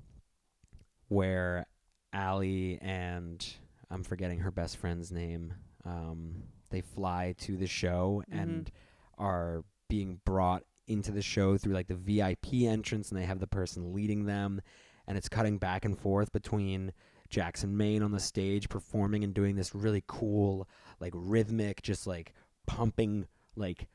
where 1.07 1.65
Ally 2.13 2.77
and 2.81 3.45
I'm 3.89 4.03
forgetting 4.03 4.39
her 4.39 4.51
best 4.51 4.77
friend's 4.77 5.11
name. 5.11 5.53
Um, 5.85 6.43
they 6.69 6.81
fly 6.81 7.35
to 7.39 7.57
the 7.57 7.67
show 7.67 8.23
Mhm. 8.29 8.39
and 8.41 8.71
are 9.17 9.63
being 9.87 10.21
brought 10.25 10.63
into 10.87 11.11
the 11.11 11.21
show 11.21 11.57
through 11.57 11.73
like 11.73 11.87
the 11.87 11.95
VIP 11.95 12.65
entrance, 12.67 13.09
and 13.11 13.19
they 13.19 13.25
have 13.25 13.39
the 13.39 13.47
person 13.47 13.93
leading 13.93 14.25
them, 14.25 14.61
and 15.07 15.17
it's 15.17 15.29
cutting 15.29 15.57
back 15.57 15.85
and 15.85 15.97
forth 15.99 16.31
between 16.31 16.93
Jackson 17.29 17.75
Maine 17.77 18.01
on 18.01 18.11
the 18.11 18.19
stage 18.19 18.69
performing 18.69 19.23
and 19.23 19.33
doing 19.33 19.55
this 19.55 19.75
really 19.75 20.03
cool, 20.07 20.67
like 20.99 21.13
rhythmic, 21.15 21.81
just 21.81 22.07
like 22.07 22.33
pumping, 22.65 23.27
like 23.55 23.87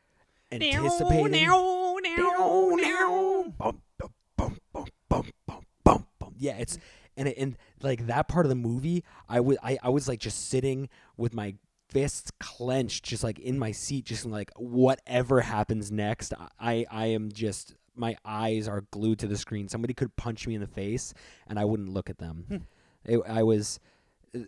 anticipating. 0.53 1.33
Bum, 3.59 3.83
bum, 3.98 4.12
bum, 4.37 4.59
bum, 4.72 4.87
bum, 5.09 5.24
bum, 5.46 5.62
bum, 5.85 6.07
bum. 6.18 6.35
Yeah, 6.38 6.57
it's 6.59 6.79
and 7.16 7.29
it, 7.29 7.37
and 7.38 7.57
like 7.83 8.07
that 8.07 8.29
part 8.29 8.46
of 8.46 8.50
the 8.50 8.57
movie, 8.57 9.05
I 9.29 9.40
was 9.40 9.59
I, 9.62 9.79
I 9.83 9.88
was 9.90 10.09
like 10.09 10.20
just 10.20 10.48
sitting 10.48 10.88
with 11.16 11.35
my 11.35 11.55
fists 11.88 12.33
clenched, 12.40 13.05
just 13.05 13.22
like 13.22 13.38
in 13.38 13.59
my 13.59 13.72
seat, 13.72 14.07
just 14.07 14.24
like 14.24 14.50
whatever 14.57 15.40
happens 15.40 15.90
next. 15.90 16.35
I 16.59 16.87
I 16.90 17.07
am 17.07 17.31
just 17.33 17.74
my 17.96 18.16
eyes 18.24 18.68
are 18.68 18.85
glued 18.90 19.18
to 19.20 19.27
the 19.27 19.37
screen. 19.37 19.68
Somebody 19.68 19.94
could 19.94 20.14
punch 20.16 20.46
me 20.46 20.55
in 20.55 20.61
the 20.61 20.66
face, 20.66 21.14
and 21.46 21.59
I 21.59 21.64
wouldn't 21.64 21.90
look 21.90 22.11
at 22.11 22.18
them. 22.18 22.44
Hmm. 22.48 22.57
it, 23.05 23.20
I 23.29 23.42
was 23.42 23.81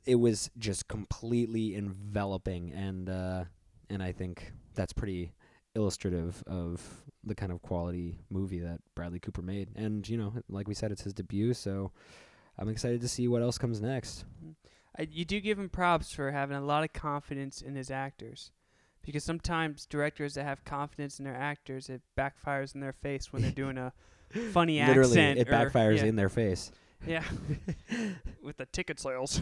it 0.04 0.16
was 0.16 0.50
just 0.58 0.88
completely 0.88 1.74
enveloping, 1.74 2.72
and 2.72 3.08
uh, 3.08 3.44
and 3.88 4.02
I 4.02 4.12
think 4.12 4.52
that's 4.74 4.92
pretty 4.92 5.32
illustrative 5.74 6.42
of 6.46 6.82
the 7.22 7.34
kind 7.34 7.52
of 7.52 7.60
quality 7.60 8.18
movie 8.30 8.60
that 8.60 8.80
Bradley 8.94 9.20
Cooper 9.20 9.42
made. 9.42 9.68
And 9.76 10.08
you 10.08 10.16
know, 10.16 10.32
like 10.48 10.68
we 10.68 10.74
said, 10.74 10.90
it's 10.90 11.02
his 11.02 11.14
debut, 11.14 11.54
so 11.54 11.92
I'm 12.58 12.68
excited 12.68 13.00
to 13.02 13.08
see 13.08 13.28
what 13.28 13.42
else 13.42 13.58
comes 13.58 13.80
next. 13.80 14.24
I, 14.98 15.08
you 15.10 15.24
do 15.24 15.40
give 15.40 15.58
him 15.58 15.68
props 15.68 16.12
for 16.12 16.30
having 16.30 16.56
a 16.56 16.60
lot 16.60 16.84
of 16.84 16.92
confidence 16.92 17.60
in 17.60 17.74
his 17.74 17.90
actors. 17.90 18.52
Because 19.02 19.22
sometimes 19.22 19.86
directors 19.86 20.34
that 20.34 20.44
have 20.44 20.64
confidence 20.64 21.18
in 21.18 21.24
their 21.24 21.36
actors, 21.36 21.88
it 21.88 22.02
backfires 22.18 22.74
in 22.74 22.80
their 22.80 22.92
face 22.92 23.32
when 23.32 23.42
they're 23.42 23.50
doing 23.52 23.78
a 23.78 23.92
funny 24.52 24.80
Literally, 24.80 25.18
accent. 25.20 25.38
it 25.38 25.48
backfires 25.48 25.98
yeah, 25.98 26.04
in 26.04 26.16
their 26.16 26.28
face. 26.28 26.72
Yeah, 27.06 27.22
with 28.42 28.56
the 28.56 28.66
ticket 28.66 28.98
sales. 28.98 29.40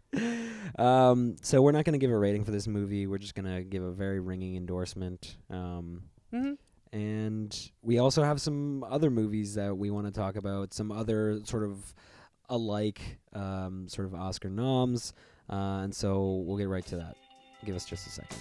um, 0.78 1.36
so 1.42 1.62
we're 1.62 1.72
not 1.72 1.84
going 1.84 1.92
to 1.92 1.98
give 1.98 2.10
a 2.10 2.18
rating 2.18 2.44
for 2.44 2.50
this 2.50 2.66
movie. 2.66 3.06
We're 3.06 3.18
just 3.18 3.34
going 3.36 3.54
to 3.54 3.62
give 3.62 3.82
a 3.82 3.92
very 3.92 4.18
ringing 4.18 4.56
endorsement. 4.56 5.36
Um, 5.50 6.04
hmm 6.32 6.54
and 6.92 7.70
we 7.82 7.98
also 7.98 8.22
have 8.22 8.40
some 8.40 8.84
other 8.84 9.10
movies 9.10 9.54
that 9.54 9.76
we 9.76 9.90
want 9.90 10.06
to 10.06 10.12
talk 10.12 10.36
about. 10.36 10.74
Some 10.74 10.90
other 10.90 11.40
sort 11.44 11.62
of 11.62 11.94
alike, 12.50 13.18
um, 13.32 13.88
sort 13.88 14.06
of 14.06 14.14
Oscar 14.14 14.50
noms. 14.50 15.14
Uh, 15.48 15.80
and 15.82 15.94
so 15.94 16.44
we'll 16.46 16.58
get 16.58 16.68
right 16.68 16.86
to 16.86 16.96
that. 16.96 17.16
Give 17.64 17.74
us 17.74 17.84
just 17.84 18.06
a 18.06 18.10
second. 18.10 18.38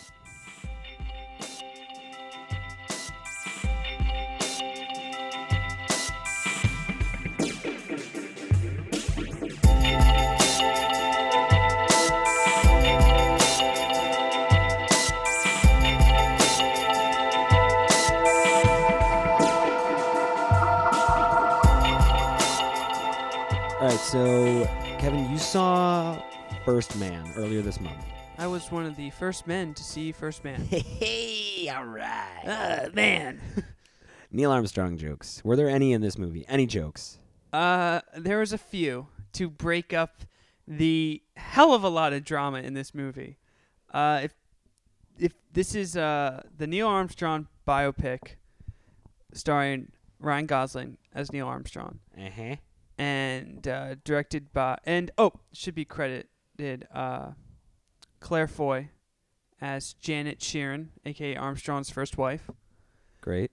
First 26.70 26.96
Man 27.00 27.34
earlier 27.36 27.64
this 27.64 27.82
month. 27.82 27.98
I 28.38 28.46
was 28.46 28.72
one 28.72 28.86
of 28.86 28.96
the 28.96 29.10
first 29.10 29.48
men 29.48 29.74
to 29.74 29.84
see 29.84 30.12
First 30.12 30.44
Man. 30.44 30.62
Hey, 30.70 31.68
all 31.76 31.84
right. 31.84 32.44
uh, 32.46 32.90
man. 32.94 33.42
Neil 34.32 34.52
Armstrong 34.52 34.96
jokes. 34.96 35.42
Were 35.44 35.56
there 35.56 35.68
any 35.68 35.94
in 35.94 36.02
this 36.02 36.16
movie? 36.16 36.46
Any 36.48 36.68
jokes? 36.68 37.18
Uh, 37.52 38.02
there 38.16 38.38
was 38.38 38.54
a 38.54 38.58
few 38.60 39.08
to 39.34 39.50
break 39.50 39.94
up 39.94 40.22
the 40.68 41.24
hell 41.36 41.74
of 41.74 41.84
a 41.84 41.90
lot 41.90 42.14
of 42.14 42.24
drama 42.24 42.60
in 42.60 42.76
this 42.76 42.94
movie. 42.94 43.40
Uh, 43.92 44.20
if 44.26 44.36
if 45.18 45.34
this 45.52 45.74
is 45.74 45.98
uh 45.98 46.44
the 46.56 46.68
Neil 46.68 46.88
Armstrong 46.88 47.48
biopic 47.68 48.36
starring 49.34 49.92
Ryan 50.20 50.46
Gosling 50.46 50.98
as 51.16 51.34
Neil 51.34 51.48
Armstrong 51.48 51.98
Uh 52.16 52.30
huh. 52.30 52.56
and 53.00 53.68
uh, 53.68 53.96
directed 54.06 54.54
by 54.54 54.78
and 54.86 55.10
oh 55.18 55.32
should 55.52 55.74
be 55.74 55.84
credited 56.60 56.88
uh 56.94 57.32
Claire 58.20 58.48
Foy 58.48 58.90
as 59.62 59.94
Janet 59.94 60.40
Shearon, 60.40 60.88
aka 61.06 61.36
Armstrong's 61.36 61.90
first 61.90 62.18
wife. 62.18 62.50
Great. 63.22 63.52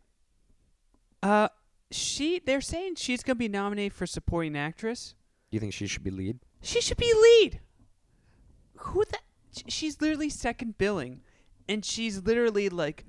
Uh, 1.23 1.49
she 1.91 2.41
they're 2.45 2.61
saying 2.61 2.97
she's 2.97 3.23
gonna 3.23 3.37
be 3.37 3.49
nominated 3.49 3.93
for 3.93 4.07
supporting 4.07 4.57
actress. 4.57 5.15
You 5.51 5.61
think 5.61 5.73
she 5.73 5.87
should 5.87 6.05
be 6.05 6.11
lead? 6.11 6.41
She 6.63 6.81
should 6.81 6.97
be 6.97 7.13
lead. 7.13 7.61
Who 8.79 9.05
the? 9.05 9.19
She's 9.69 10.01
literally 10.01 10.29
second 10.29 10.79
billing, 10.79 11.23
and 11.69 11.85
she's 11.85 12.23
literally 12.23 12.69
like 12.69 13.05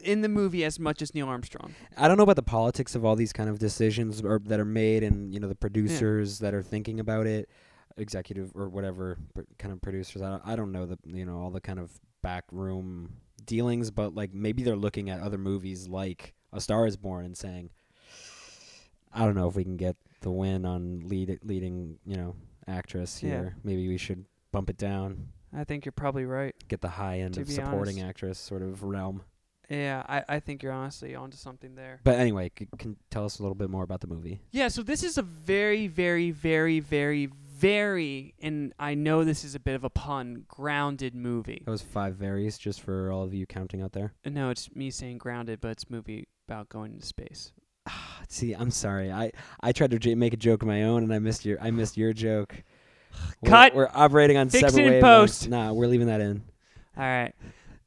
in 0.00 0.22
the 0.22 0.28
movie 0.28 0.64
as 0.64 0.78
much 0.78 1.02
as 1.02 1.14
Neil 1.14 1.28
Armstrong. 1.28 1.74
I 1.96 2.08
don't 2.08 2.16
know 2.16 2.22
about 2.22 2.36
the 2.36 2.42
politics 2.42 2.94
of 2.94 3.04
all 3.04 3.16
these 3.16 3.32
kind 3.32 3.50
of 3.50 3.58
decisions 3.58 4.22
or 4.22 4.40
that 4.46 4.58
are 4.58 4.64
made, 4.64 5.02
and 5.02 5.32
you 5.34 5.40
know 5.40 5.48
the 5.48 5.54
producers 5.54 6.38
that 6.38 6.54
are 6.54 6.62
thinking 6.62 6.98
about 6.98 7.26
it. 7.26 7.48
Executive 7.98 8.52
or 8.54 8.68
whatever 8.68 9.18
kind 9.58 9.72
of 9.72 9.80
producers. 9.82 10.22
I 10.22 10.30
don't, 10.30 10.42
I 10.46 10.56
don't 10.56 10.72
know 10.72 10.86
the 10.86 10.98
you 11.04 11.24
know 11.24 11.38
all 11.40 11.50
the 11.50 11.60
kind 11.60 11.78
of 11.78 11.90
backroom 12.22 13.14
dealings, 13.44 13.90
but 13.90 14.14
like 14.14 14.32
maybe 14.34 14.62
they're 14.62 14.76
looking 14.76 15.10
at 15.10 15.20
other 15.20 15.38
movies 15.38 15.88
like 15.88 16.34
A 16.52 16.60
Star 16.60 16.86
Is 16.86 16.96
Born 16.96 17.24
and 17.24 17.36
saying, 17.36 17.70
I 19.12 19.24
don't 19.24 19.34
know 19.34 19.48
if 19.48 19.54
we 19.56 19.64
can 19.64 19.76
get 19.76 19.96
the 20.20 20.30
win 20.30 20.64
on 20.66 21.00
lead 21.04 21.38
leading 21.44 21.98
you 22.06 22.16
know 22.16 22.34
actress 22.66 23.22
Yeah. 23.22 23.28
here. 23.30 23.56
Maybe 23.64 23.88
we 23.88 23.96
should 23.98 24.24
bump 24.52 24.68
it 24.70 24.76
down, 24.78 25.28
I 25.56 25.64
think 25.64 25.84
you're 25.84 25.92
probably 25.92 26.24
right. 26.24 26.54
get 26.68 26.80
the 26.80 26.88
high 26.88 27.20
end 27.20 27.34
To 27.34 27.42
of 27.42 27.48
supporting 27.50 27.96
honest. 27.98 28.08
actress 28.08 28.38
sort 28.38 28.62
of 28.62 28.82
realm. 28.82 29.22
Yeah, 29.70 30.02
I, 30.08 30.24
I 30.36 30.40
think 30.40 30.62
you're 30.62 30.72
honestly 30.72 31.14
onto 31.14 31.36
something 31.36 31.74
there. 31.74 32.00
But 32.02 32.18
anyway, 32.18 32.50
c- 32.58 32.68
can 32.78 32.96
tell 33.10 33.26
us 33.26 33.38
a 33.38 33.42
little 33.42 33.54
bit 33.54 33.68
more 33.68 33.82
about 33.84 34.00
the 34.00 34.06
movie. 34.06 34.40
Yeah, 34.50 34.68
so 34.68 34.82
this 34.82 35.02
is 35.02 35.18
a 35.18 35.22
very, 35.22 35.86
very, 35.88 36.30
very, 36.30 36.80
very, 36.80 37.28
very, 37.58 38.34
and 38.40 38.72
I 38.78 38.94
know 38.94 39.24
this 39.24 39.44
is 39.44 39.54
a 39.54 39.60
bit 39.60 39.74
of 39.74 39.84
a 39.84 39.90
pun, 39.90 40.44
grounded 40.48 41.14
movie. 41.14 41.62
That 41.64 41.70
was 41.70 41.82
five 41.82 42.14
varies, 42.16 42.56
just 42.58 42.80
for 42.80 43.10
all 43.10 43.24
of 43.24 43.34
you 43.34 43.46
counting 43.46 43.82
out 43.82 43.92
there. 43.92 44.12
Uh, 44.24 44.30
No, 44.30 44.50
it's 44.50 44.74
me 44.74 44.90
saying 44.90 45.18
grounded, 45.18 45.60
but 45.60 45.70
it's 45.72 45.84
a 45.88 45.92
movie 45.92 46.28
about 46.46 46.68
going 46.68 46.92
into 46.94 47.06
space. 47.06 47.52
See, 48.28 48.52
I'm 48.52 48.70
sorry. 48.70 49.10
I 49.10 49.32
I 49.60 49.72
tried 49.72 49.90
to 49.92 49.98
j- 49.98 50.14
make 50.14 50.34
a 50.34 50.36
joke 50.36 50.62
of 50.62 50.68
my 50.68 50.82
own, 50.84 51.02
and 51.02 51.12
I 51.14 51.18
missed 51.18 51.44
your 51.46 51.58
I 51.60 51.70
missed 51.70 51.96
your 51.96 52.12
joke. 52.12 52.54
We're- 53.42 53.50
Cut. 53.50 53.74
We're, 53.74 53.88
operating 53.94 54.36
on 54.36 54.50
Fix 54.50 54.60
separate 54.72 54.86
it 54.86 54.96
in 54.96 55.02
wavelengths. 55.02 55.20
post. 55.20 55.48
Nah, 55.48 55.72
we're 55.72 55.86
leaving 55.86 56.06
that 56.08 56.20
in. 56.20 56.42
All 56.96 57.04
right. 57.04 57.32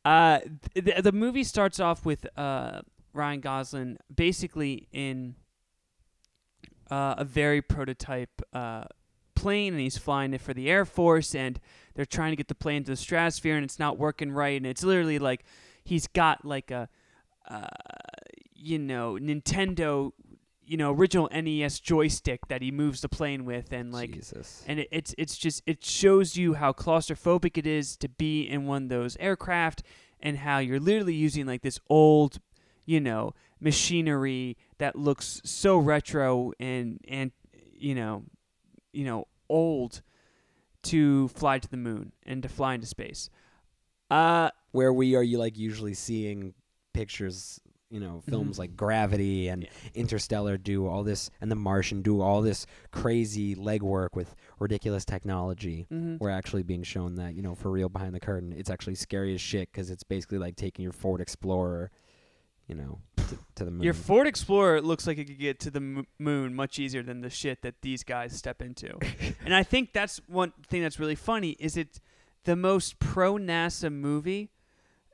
Uh, 0.03 0.39
th- 0.73 0.95
the, 0.95 1.01
the 1.03 1.11
movie 1.11 1.43
starts 1.43 1.79
off 1.79 2.03
with 2.05 2.25
uh, 2.37 2.81
Ryan 3.13 3.39
Gosling 3.41 3.97
basically 4.13 4.87
in 4.91 5.35
uh, 6.89 7.15
a 7.19 7.23
very 7.23 7.61
prototype 7.61 8.41
uh, 8.53 8.85
plane, 9.35 9.73
and 9.73 9.81
he's 9.81 9.97
flying 9.97 10.33
it 10.33 10.41
for 10.41 10.53
the 10.53 10.69
Air 10.69 10.85
Force, 10.85 11.35
and 11.35 11.59
they're 11.95 12.05
trying 12.05 12.31
to 12.31 12.35
get 12.35 12.47
the 12.47 12.55
plane 12.55 12.83
to 12.83 12.91
the 12.91 12.97
stratosphere, 12.97 13.55
and 13.55 13.63
it's 13.63 13.79
not 13.79 13.97
working 13.97 14.31
right, 14.31 14.57
and 14.57 14.65
it's 14.65 14.83
literally 14.83 15.19
like 15.19 15.43
he's 15.83 16.07
got 16.07 16.45
like 16.45 16.71
a, 16.71 16.89
uh, 17.49 17.67
you 18.53 18.79
know, 18.79 19.17
Nintendo, 19.19 20.11
you 20.65 20.77
know, 20.77 20.93
original 20.93 21.29
NES 21.33 21.79
joystick 21.79 22.47
that 22.47 22.61
he 22.61 22.71
moves 22.71 23.01
the 23.01 23.09
plane 23.09 23.45
with, 23.45 23.71
and 23.73 23.91
like 23.91 24.13
Jesus. 24.13 24.63
and 24.67 24.79
it, 24.79 24.87
it's 24.91 25.15
it's 25.17 25.37
just 25.37 25.63
it 25.65 25.83
shows 25.83 26.37
you 26.37 26.53
how 26.53 26.71
claustrophobic 26.71 27.57
it 27.57 27.67
is 27.67 27.97
to 27.97 28.09
be 28.09 28.43
in 28.43 28.65
one 28.65 28.83
of 28.83 28.89
those 28.89 29.17
aircraft 29.17 29.83
and 30.19 30.37
how 30.39 30.59
you're 30.59 30.79
literally 30.79 31.15
using 31.15 31.45
like 31.45 31.61
this 31.61 31.79
old 31.89 32.39
you 32.85 32.99
know 32.99 33.33
machinery 33.59 34.57
that 34.77 34.95
looks 34.95 35.41
so 35.43 35.77
retro 35.77 36.51
and 36.59 36.99
and 37.07 37.31
you 37.73 37.95
know 37.95 38.23
you 38.93 39.05
know 39.05 39.27
old 39.49 40.01
to 40.83 41.27
fly 41.29 41.59
to 41.59 41.69
the 41.69 41.77
moon 41.77 42.11
and 42.25 42.41
to 42.43 42.49
fly 42.49 42.73
into 42.73 42.87
space 42.87 43.29
uh 44.09 44.49
Where 44.71 44.91
we 44.93 45.15
are, 45.15 45.23
you 45.23 45.37
like 45.37 45.57
usually 45.57 45.93
seeing 45.93 46.53
pictures, 46.93 47.59
you 47.89 47.99
know, 47.99 48.21
films 48.21 48.55
Mhm. 48.55 48.59
like 48.59 48.75
Gravity 48.75 49.47
and 49.49 49.67
Interstellar 49.93 50.57
do 50.57 50.87
all 50.87 51.03
this, 51.03 51.29
and 51.41 51.49
The 51.51 51.55
Martian 51.55 52.01
do 52.01 52.21
all 52.21 52.41
this 52.41 52.65
crazy 52.91 53.55
legwork 53.55 54.09
with 54.15 54.33
ridiculous 54.59 55.05
technology. 55.05 55.87
mhm. 55.91 56.19
We're 56.19 56.29
actually 56.29 56.63
being 56.63 56.83
shown 56.83 57.15
that, 57.15 57.35
you 57.35 57.41
know, 57.41 57.55
for 57.55 57.69
real 57.71 57.89
behind 57.89 58.13
the 58.15 58.19
curtain, 58.19 58.51
it's 58.53 58.69
actually 58.69 58.95
scary 58.95 59.33
as 59.33 59.41
shit 59.41 59.71
because 59.71 59.89
it's 59.89 60.03
basically 60.03 60.37
like 60.37 60.55
taking 60.55 60.83
your 60.83 60.93
Ford 60.93 61.21
Explorer, 61.21 61.91
you 62.67 62.75
know, 62.75 62.99
to, 63.31 63.39
to 63.55 63.65
the 63.65 63.71
moon. 63.71 63.81
your 63.83 63.93
Ford 63.93 64.27
Explorer 64.27 64.81
looks 64.81 65.07
like 65.07 65.17
it 65.17 65.25
could 65.25 65.39
get 65.39 65.59
to 65.61 65.71
the 65.71 65.79
m- 65.79 66.07
moon 66.19 66.55
much 66.55 66.79
easier 66.79 67.03
than 67.03 67.21
the 67.21 67.29
shit 67.29 67.61
that 67.63 67.81
these 67.81 68.03
guys 68.03 68.37
step 68.37 68.61
into. 68.61 68.97
and 69.45 69.53
I 69.53 69.63
think 69.63 69.93
that's 69.93 70.21
one 70.27 70.53
thing 70.67 70.81
that's 70.81 70.99
really 70.99 71.15
funny 71.15 71.51
is 71.59 71.75
it's 71.77 71.99
the 72.43 72.55
most 72.55 72.99
pro 72.99 73.35
NASA 73.35 73.91
movie 73.91 74.51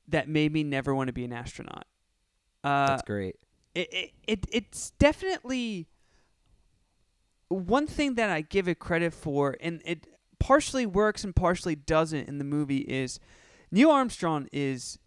that 0.08 0.30
made 0.30 0.54
me 0.54 0.64
never 0.64 0.94
want 0.96 1.08
to 1.08 1.14
be 1.14 1.26
an 1.26 1.34
astronaut. 1.34 1.86
Uh, 2.64 2.88
That's 2.88 3.04
great. 3.04 3.36
it, 3.76 3.94
it, 3.94 4.12
it 4.28 4.46
it's 4.52 4.92
definitely 4.92 5.88
one 7.50 7.88
thing 7.88 8.16
that 8.16 8.30
I 8.30 8.42
give 8.42 8.68
it 8.68 8.80
credit 8.80 9.14
for, 9.14 9.56
and 9.62 9.82
it 9.86 10.08
partially 10.40 10.86
works 10.86 11.24
and 11.24 11.36
partially 11.36 11.76
doesn't 11.76 12.28
in 12.28 12.38
the 12.38 12.44
movie 12.44 12.80
is 12.80 13.20
Neil 13.72 13.92
Armstrong 13.92 14.48
is 14.52 15.00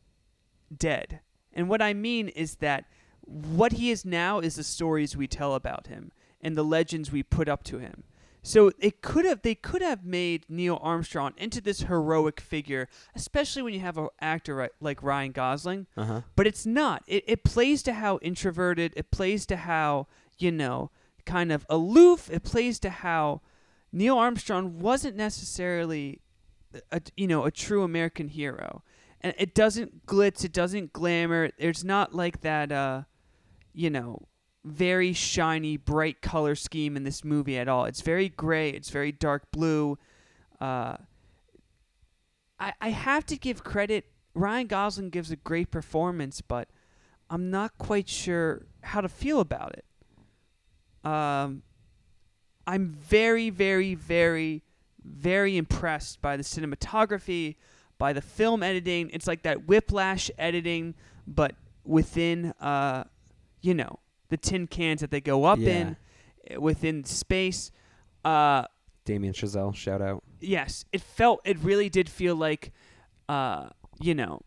dead. 0.74 1.20
And 1.52 1.68
what 1.68 1.82
I 1.82 1.94
mean 1.94 2.28
is 2.28 2.56
that 2.56 2.84
what 3.30 3.72
he 3.72 3.90
is 3.90 4.04
now 4.04 4.40
is 4.40 4.56
the 4.56 4.64
stories 4.64 5.16
we 5.16 5.26
tell 5.26 5.54
about 5.54 5.86
him 5.86 6.10
and 6.40 6.56
the 6.56 6.64
legends 6.64 7.12
we 7.12 7.22
put 7.22 7.48
up 7.48 7.62
to 7.64 7.78
him. 7.78 8.02
So 8.42 8.72
it 8.78 9.02
could 9.02 9.26
have 9.26 9.42
they 9.42 9.54
could 9.54 9.82
have 9.82 10.02
made 10.04 10.46
Neil 10.48 10.78
Armstrong 10.82 11.34
into 11.36 11.60
this 11.60 11.82
heroic 11.82 12.40
figure, 12.40 12.88
especially 13.14 13.60
when 13.60 13.74
you 13.74 13.80
have 13.80 13.98
an 13.98 14.08
actor 14.20 14.70
like 14.80 15.02
Ryan 15.02 15.32
Gosling 15.32 15.86
Uh 15.96 16.04
huh. 16.04 16.20
but 16.36 16.46
it's 16.46 16.64
not. 16.64 17.02
It, 17.06 17.22
it 17.26 17.44
plays 17.44 17.82
to 17.82 17.92
how 17.92 18.18
introverted, 18.22 18.94
it 18.96 19.10
plays 19.10 19.44
to 19.46 19.56
how, 19.56 20.06
you 20.38 20.50
know, 20.50 20.90
kind 21.26 21.52
of 21.52 21.66
aloof, 21.68 22.30
it 22.32 22.42
plays 22.42 22.78
to 22.80 22.88
how 22.90 23.42
Neil 23.92 24.16
Armstrong 24.16 24.78
wasn't 24.80 25.16
necessarily, 25.16 26.20
a, 26.90 27.02
you 27.18 27.26
know, 27.26 27.44
a 27.44 27.50
true 27.50 27.82
American 27.82 28.28
hero. 28.28 28.82
And 29.20 29.34
it 29.36 29.54
doesn't 29.54 30.06
glitz, 30.06 30.44
it 30.46 30.52
doesn't 30.52 30.94
glamour. 30.94 31.50
There's 31.58 31.84
not 31.84 32.14
like 32.14 32.40
that, 32.40 32.72
uh, 32.72 33.02
you 33.72 33.90
know, 33.90 34.26
very 34.64 35.12
shiny, 35.12 35.76
bright 35.76 36.20
color 36.20 36.54
scheme 36.54 36.96
in 36.96 37.04
this 37.04 37.24
movie 37.24 37.58
at 37.58 37.68
all. 37.68 37.84
It's 37.86 38.02
very 38.02 38.28
gray, 38.28 38.70
it's 38.70 38.90
very 38.90 39.12
dark 39.12 39.50
blue. 39.50 39.98
Uh, 40.60 40.96
I, 42.58 42.72
I 42.80 42.88
have 42.90 43.24
to 43.26 43.36
give 43.36 43.64
credit. 43.64 44.04
Ryan 44.34 44.66
Gosling 44.66 45.10
gives 45.10 45.30
a 45.30 45.36
great 45.36 45.70
performance, 45.70 46.40
but 46.40 46.68
I'm 47.30 47.50
not 47.50 47.78
quite 47.78 48.08
sure 48.08 48.66
how 48.82 49.00
to 49.00 49.08
feel 49.08 49.40
about 49.40 49.74
it. 49.74 49.84
Um, 51.08 51.62
I'm 52.66 52.88
very, 52.88 53.50
very, 53.50 53.94
very, 53.94 54.62
very 55.02 55.56
impressed 55.56 56.20
by 56.20 56.36
the 56.36 56.42
cinematography, 56.42 57.56
by 57.98 58.12
the 58.12 58.20
film 58.20 58.62
editing. 58.62 59.10
It's 59.12 59.26
like 59.26 59.42
that 59.42 59.66
whiplash 59.66 60.30
editing, 60.38 60.94
but 61.26 61.54
within, 61.84 62.52
uh, 62.60 63.04
you 63.60 63.74
know, 63.74 63.98
the 64.28 64.36
tin 64.36 64.66
cans 64.66 65.00
that 65.00 65.10
they 65.10 65.20
go 65.20 65.44
up 65.44 65.58
in, 65.58 65.96
eh, 66.48 66.56
within 66.56 67.04
space. 67.04 67.70
Uh, 68.24 68.64
Damien 69.04 69.34
Chazelle, 69.34 69.74
shout 69.74 70.00
out. 70.02 70.22
yes, 70.40 70.84
it 70.92 71.00
felt 71.00 71.40
it 71.44 71.58
really 71.62 71.88
did 71.88 72.08
feel 72.08 72.36
like 72.36 72.72
uh, 73.28 73.68
you 74.00 74.14
know 74.14 74.42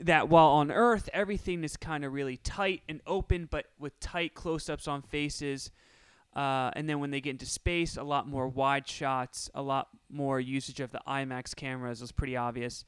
that 0.00 0.28
while 0.28 0.48
on 0.48 0.70
Earth 0.70 1.08
everything 1.12 1.64
is 1.64 1.76
kind 1.76 2.04
of 2.04 2.12
really 2.12 2.36
tight 2.36 2.82
and 2.88 3.00
open, 3.06 3.48
but 3.50 3.66
with 3.78 3.98
tight 4.00 4.34
close-ups 4.34 4.86
on 4.86 5.02
faces. 5.02 5.70
Uh, 6.34 6.70
and 6.74 6.86
then 6.86 7.00
when 7.00 7.10
they 7.10 7.20
get 7.20 7.30
into 7.30 7.46
space, 7.46 7.96
a 7.96 8.02
lot 8.02 8.28
more 8.28 8.46
wide 8.46 8.86
shots, 8.86 9.48
a 9.54 9.62
lot 9.62 9.88
more 10.10 10.38
usage 10.38 10.80
of 10.80 10.90
the 10.92 11.00
IMAX 11.08 11.56
cameras 11.56 12.02
was 12.02 12.12
pretty 12.12 12.36
obvious. 12.36 12.84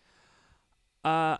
Uh, 1.02 1.38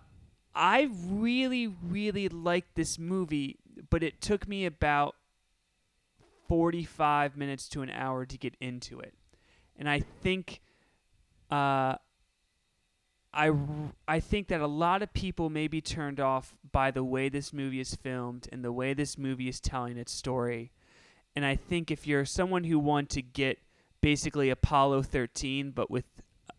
I 0.58 0.90
really, 1.06 1.68
really 1.68 2.28
liked 2.28 2.74
this 2.74 2.98
movie, 2.98 3.58
but 3.90 4.02
it 4.02 4.20
took 4.20 4.48
me 4.48 4.66
about 4.66 5.14
45 6.48 7.36
minutes 7.36 7.68
to 7.68 7.82
an 7.82 7.90
hour 7.90 8.26
to 8.26 8.36
get 8.36 8.56
into 8.60 8.98
it. 8.98 9.14
And 9.78 9.88
I 9.88 10.00
think 10.00 10.60
uh, 11.48 11.94
I, 13.32 13.52
I 14.08 14.18
think 14.18 14.48
that 14.48 14.60
a 14.60 14.66
lot 14.66 15.00
of 15.00 15.12
people 15.12 15.48
may 15.48 15.68
be 15.68 15.80
turned 15.80 16.18
off 16.18 16.56
by 16.72 16.90
the 16.90 17.04
way 17.04 17.28
this 17.28 17.52
movie 17.52 17.78
is 17.78 17.94
filmed 17.94 18.48
and 18.50 18.64
the 18.64 18.72
way 18.72 18.94
this 18.94 19.16
movie 19.16 19.48
is 19.48 19.60
telling 19.60 19.96
its 19.96 20.10
story. 20.10 20.72
And 21.36 21.46
I 21.46 21.54
think 21.54 21.92
if 21.92 22.04
you're 22.04 22.24
someone 22.24 22.64
who 22.64 22.80
want 22.80 23.10
to 23.10 23.22
get 23.22 23.60
basically 24.00 24.50
Apollo 24.50 25.04
13 25.04 25.70
but 25.70 25.88
with 25.88 26.06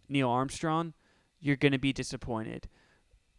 Neil 0.08 0.30
Armstrong, 0.30 0.94
you're 1.42 1.58
going 1.58 1.74
to 1.74 1.78
be 1.78 1.92
disappointed. 1.92 2.70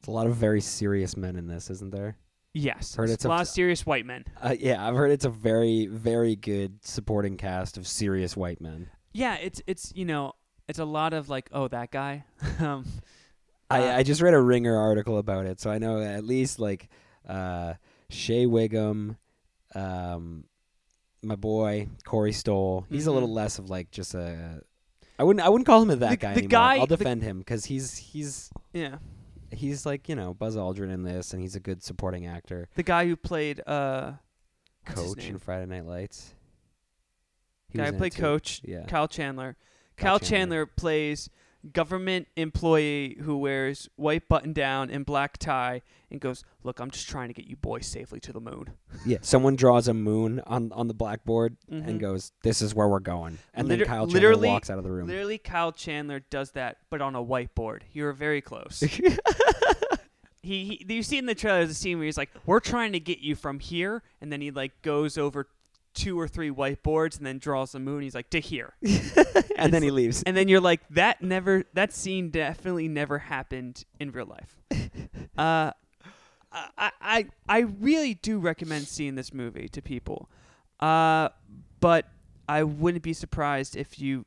There's 0.01 0.09
a 0.09 0.13
lot 0.13 0.27
of 0.27 0.37
very 0.37 0.61
serious 0.61 1.17
men 1.17 1.37
in 1.37 1.47
this, 1.47 1.71
isn't 1.71 1.91
there? 1.93 2.17
Yes, 2.53 2.95
Heard 2.97 3.05
it's 3.05 3.13
it's 3.15 3.25
a 3.27 3.29
a 3.29 3.31
lot 3.31 3.43
of 3.43 3.49
serious 3.49 3.87
white 3.87 4.05
men. 4.07 4.25
Uh, 4.41 4.57
yeah, 4.59 4.85
I've 4.87 4.97
heard 4.97 5.11
it's 5.13 5.25
a 5.25 5.31
very, 5.31 5.87
very 5.87 6.35
good 6.37 6.85
supporting 6.85 7.37
cast 7.37 7.77
of 7.77 7.87
serious 7.87 8.37
white 8.37 8.61
men. 8.61 8.89
Yeah, 9.13 9.35
it's 9.37 9.63
it's 9.67 9.93
you 9.95 10.05
know 10.05 10.33
it's 10.69 10.79
a 10.81 10.85
lot 10.85 11.13
of 11.13 11.29
like 11.29 11.49
oh 11.53 11.69
that 11.69 11.91
guy. 11.93 12.25
um, 12.59 12.85
uh, 13.71 13.75
I, 13.75 13.97
I 13.99 14.03
just 14.03 14.21
read 14.21 14.35
a 14.35 14.41
Ringer 14.41 14.77
article 14.77 15.19
about 15.19 15.47
it, 15.47 15.61
so 15.61 15.71
I 15.71 15.79
know 15.79 16.01
at 16.03 16.25
least 16.25 16.59
like 16.59 16.89
uh, 17.29 17.75
Shea 18.09 18.47
Whigham, 18.47 19.17
um, 19.77 20.45
my 21.23 21.37
boy 21.37 21.89
Corey 22.05 22.33
Stoll. 22.33 22.85
He's 22.91 23.07
a 23.07 23.11
Mhm. 23.11 23.15
little 23.15 23.33
less 23.33 23.59
of 23.61 23.71
like 23.71 23.91
just 23.93 24.15
a. 24.15 24.63
I 25.21 25.23
wouldn't. 25.23 25.45
I 25.45 25.51
wouldn't 25.51 25.67
call 25.67 25.83
him 25.83 25.91
a 25.91 25.97
that 25.97 26.11
The- 26.11 26.17
guy 26.17 26.33
the 26.35 26.39
anymore. 26.39 26.49
guy- 26.51 26.79
I'll 26.79 26.87
the- 26.87 26.97
defend 26.97 27.23
him 27.23 27.39
because 27.39 27.67
he's 27.67 27.97
he's 27.97 28.51
yeah, 28.73 28.97
he's 29.51 29.85
like 29.87 30.09
you 30.09 30.15
know 30.15 30.35
Buzz 30.35 30.57
Aldrin 30.57 30.93
in 30.93 31.03
this, 31.03 31.33
and 31.33 31.43
he's 31.43 31.57
a 31.57 31.61
good 31.61 31.83
supporting 31.83 32.27
actor. 32.27 32.69
the 32.75 32.83
guy 32.83 33.07
who 33.07 33.17
played 33.17 33.61
uh 33.67 34.13
Coach 34.87 35.27
in? 35.27 35.39
Friday 35.39 35.67
Night 35.67 35.87
Lights. 35.87 36.35
He 37.69 37.79
guy 37.79 37.91
who 37.93 37.99
played. 37.99 38.15
Coach, 38.15 38.63
Yeah. 38.65 38.85
Kyle 38.87 39.07
Chandler. 39.09 39.57
Kyle 39.97 40.19
Chandler. 40.19 40.29
Chandler 40.29 40.67
plays 40.67 41.31
government 41.73 42.27
employee 42.37 43.17
who 43.21 43.37
wears 43.37 43.89
white 43.97 44.29
button 44.29 44.53
down 44.53 44.91
and 44.91 45.05
black 45.05 45.37
tie 45.39 45.83
and 46.11 46.21
goes, 46.21 46.43
"Look, 46.65 46.81
I'm 46.81 46.91
just 46.91 47.09
trying 47.09 47.29
to 47.29 47.35
get 47.35 47.47
you 47.47 47.57
boys 47.57 47.87
safely 47.87 48.19
to 48.21 48.33
the 48.33 48.41
moon." 48.41 48.71
Yeah. 49.07 49.19
Someone 49.23 49.57
draws 49.57 49.89
a 49.89 49.95
moon 49.95 50.41
on 50.47 50.73
on 50.73 50.89
the 50.89 50.95
blackboard 50.95 51.57
Mhm. 51.71 51.87
and 51.89 52.01
goes, 52.01 52.33
"This 52.43 52.61
is 52.63 52.75
where 52.75 52.89
we're 52.89 52.99
going." 53.01 53.39
And 53.55 53.69
Liter- 53.69 53.85
then 53.85 53.89
Kyle 53.89 54.07
Chandler 54.07 54.21
literally- 54.21 54.49
walks 54.49 54.71
out 54.71 54.79
of 54.79 54.85
the 54.85 54.91
room. 54.91 55.07
Literally, 55.07 55.39
Kyle 55.39 55.73
Chandler 55.73 56.21
does 56.21 56.51
that, 56.53 56.79
but 56.91 57.01
on 57.01 57.15
a 57.15 57.23
whiteboard. 57.25 57.83
You're 57.93 58.13
very 58.13 58.41
close. 58.41 58.81
he, 58.81 59.17
he, 60.43 60.85
you 60.89 61.03
see 61.03 61.19
in 61.19 61.27
the 61.27 61.35
trailer 61.35 61.59
there's 61.59 61.71
a 61.71 61.75
scene 61.75 61.99
where 61.99 62.07
he's 62.07 62.17
like, 62.19 62.31
"We're 62.47 62.61
trying 62.61 62.93
to 62.93 63.01
get 63.01 63.19
you 63.21 63.35
from 63.35 63.61
here," 63.61 64.03
and 64.21 64.33
then 64.33 64.41
he 64.41 64.51
like 64.51 64.81
goes 64.83 65.19
over 65.19 65.47
two 65.95 66.19
or 66.19 66.29
three 66.29 66.51
whiteboards 66.51 67.17
and 67.17 67.27
then 67.27 67.39
draws 67.39 67.73
the 67.73 67.79
moon. 67.79 68.03
He's 68.03 68.15
like, 68.15 68.31
"To 68.31 68.41
here," 68.41 68.75
and 69.57 69.73
then 69.73 69.83
he 69.83 69.91
leaves. 69.91 70.23
and 70.23 70.37
then 70.37 70.49
you're 70.49 70.61
like, 70.61 70.81
"That 70.91 71.23
never, 71.23 71.65
that 71.75 71.93
scene 71.93 72.31
definitely 72.31 72.89
never 72.89 73.19
happened 73.19 73.85
in 73.99 74.11
real 74.13 74.27
life." 74.27 74.61
uh, 75.39 75.73
I, 76.53 76.91
I, 77.01 77.27
I 77.49 77.59
really 77.61 78.15
do 78.15 78.39
recommend 78.39 78.89
seeing 78.89 79.15
this 79.15 79.33
movie 79.33 79.69
to 79.69 79.83
people, 79.83 80.31
uh, 80.81 81.31
but 81.81 82.09
I 82.49 82.65
wouldn't 82.65 83.05
be 83.05 83.13
surprised 83.13 83.77
if 83.77 84.01
you, 84.01 84.27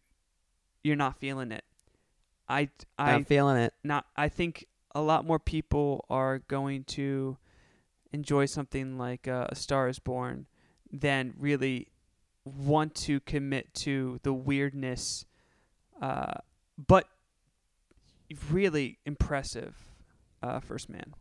you're 0.84 0.96
not 0.96 1.18
feeling 1.18 1.52
it. 1.52 1.64
I, 2.48 2.70
I 2.98 3.14
I'm 3.14 3.26
feeling 3.26 3.58
it. 3.58 3.74
not 3.84 4.06
I 4.18 4.28
think 4.30 4.68
a 4.94 5.02
lot 5.02 5.26
more 5.26 5.40
people 5.40 6.06
are 6.10 6.40
going 6.40 6.84
to 6.84 7.38
enjoy 8.12 8.46
something 8.46 8.98
like 8.98 9.28
uh, 9.28 9.48
A 9.50 9.56
Star 9.56 9.88
is 9.88 10.00
Born 10.00 10.46
than 10.94 11.34
really 11.38 11.88
want 12.46 12.94
to 12.94 13.20
commit 13.22 13.74
to 13.74 14.20
the 14.24 14.32
weirdness 14.34 15.26
uh, 16.02 16.34
but 16.88 17.08
really 18.50 19.00
impressive 19.06 19.76
uh, 20.42 20.60
First 20.60 20.90
Man. 20.90 21.14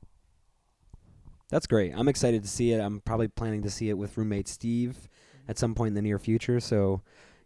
That's 1.51 1.67
great. 1.67 1.93
I'm 1.95 2.09
excited 2.09 2.43
to 2.43 2.49
see 2.49 2.73
it. 2.73 2.81
I'm 2.81 3.01
probably 3.01 3.29
planning 3.29 3.63
to 3.63 3.71
see 3.71 3.91
it 3.91 3.99
with 3.99 4.17
roommate 4.17 4.49
Steve 4.49 5.09
at 5.49 5.59
some 5.59 5.75
point 5.75 5.89
in 5.89 5.95
the 5.95 6.03
near 6.03 6.19
future. 6.19 6.59
So, 6.61 7.03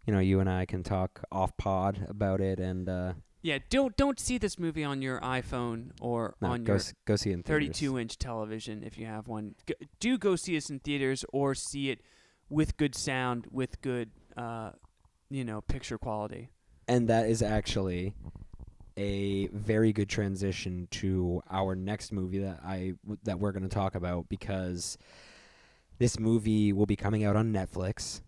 you 0.07 0.12
know, 0.12 0.20
you 0.20 0.39
and 0.41 0.49
I 0.49 0.64
can 0.64 0.83
talk 0.85 1.22
off 1.33 1.57
pod 1.57 2.07
about 2.09 2.41
it 2.41 2.61
and 2.61 2.89
uh, 2.89 3.12
Yeah, 3.43 3.59
don't 3.68 3.97
don't 3.97 4.20
see 4.20 4.39
this 4.39 4.59
movie 4.59 4.85
on 4.85 5.03
your 5.03 5.20
iPhone 5.20 5.91
or 6.01 6.37
no, 6.41 6.49
on 6.51 6.62
go 6.64 6.74
your 6.74 6.77
s- 6.77 6.95
go 7.05 7.16
see 7.16 7.31
it 7.31 7.35
in 7.35 7.43
theaters. 7.43 7.66
32 7.81 7.99
inch 7.99 8.16
television 8.18 8.85
if 8.85 8.97
you 8.97 9.07
have 9.07 9.27
one. 9.27 9.57
G- 9.66 9.74
do 9.99 10.16
go 10.16 10.37
see 10.37 10.57
us 10.57 10.70
in 10.70 10.79
theaters 10.79 11.24
or 11.33 11.55
see 11.57 11.91
it 11.91 12.01
with 12.49 12.76
good 12.76 12.94
sound, 12.94 13.47
with 13.51 13.80
good, 13.82 14.11
uh, 14.36 14.70
you 15.30 15.44
know, 15.44 15.61
picture 15.62 15.99
quality. 15.99 16.51
And 16.88 17.09
that 17.09 17.28
is 17.28 17.42
actually 17.42 18.14
a 18.97 19.49
very 19.49 19.92
good 19.92 20.09
transition 20.09 20.88
to 20.90 21.42
our 21.51 21.74
next 21.74 22.12
movie 22.12 22.38
that 22.38 22.61
I 22.64 22.94
that 23.24 23.38
we're 23.38 23.53
going 23.53 23.62
to 23.64 23.68
talk 23.68 23.94
about 23.94 24.28
because 24.28 24.97
this 25.99 26.18
movie 26.18 26.72
will 26.72 26.86
be 26.86 26.97
coming 26.97 27.24
out 27.24 27.36
on 27.36 27.53
Netflix 27.53 28.20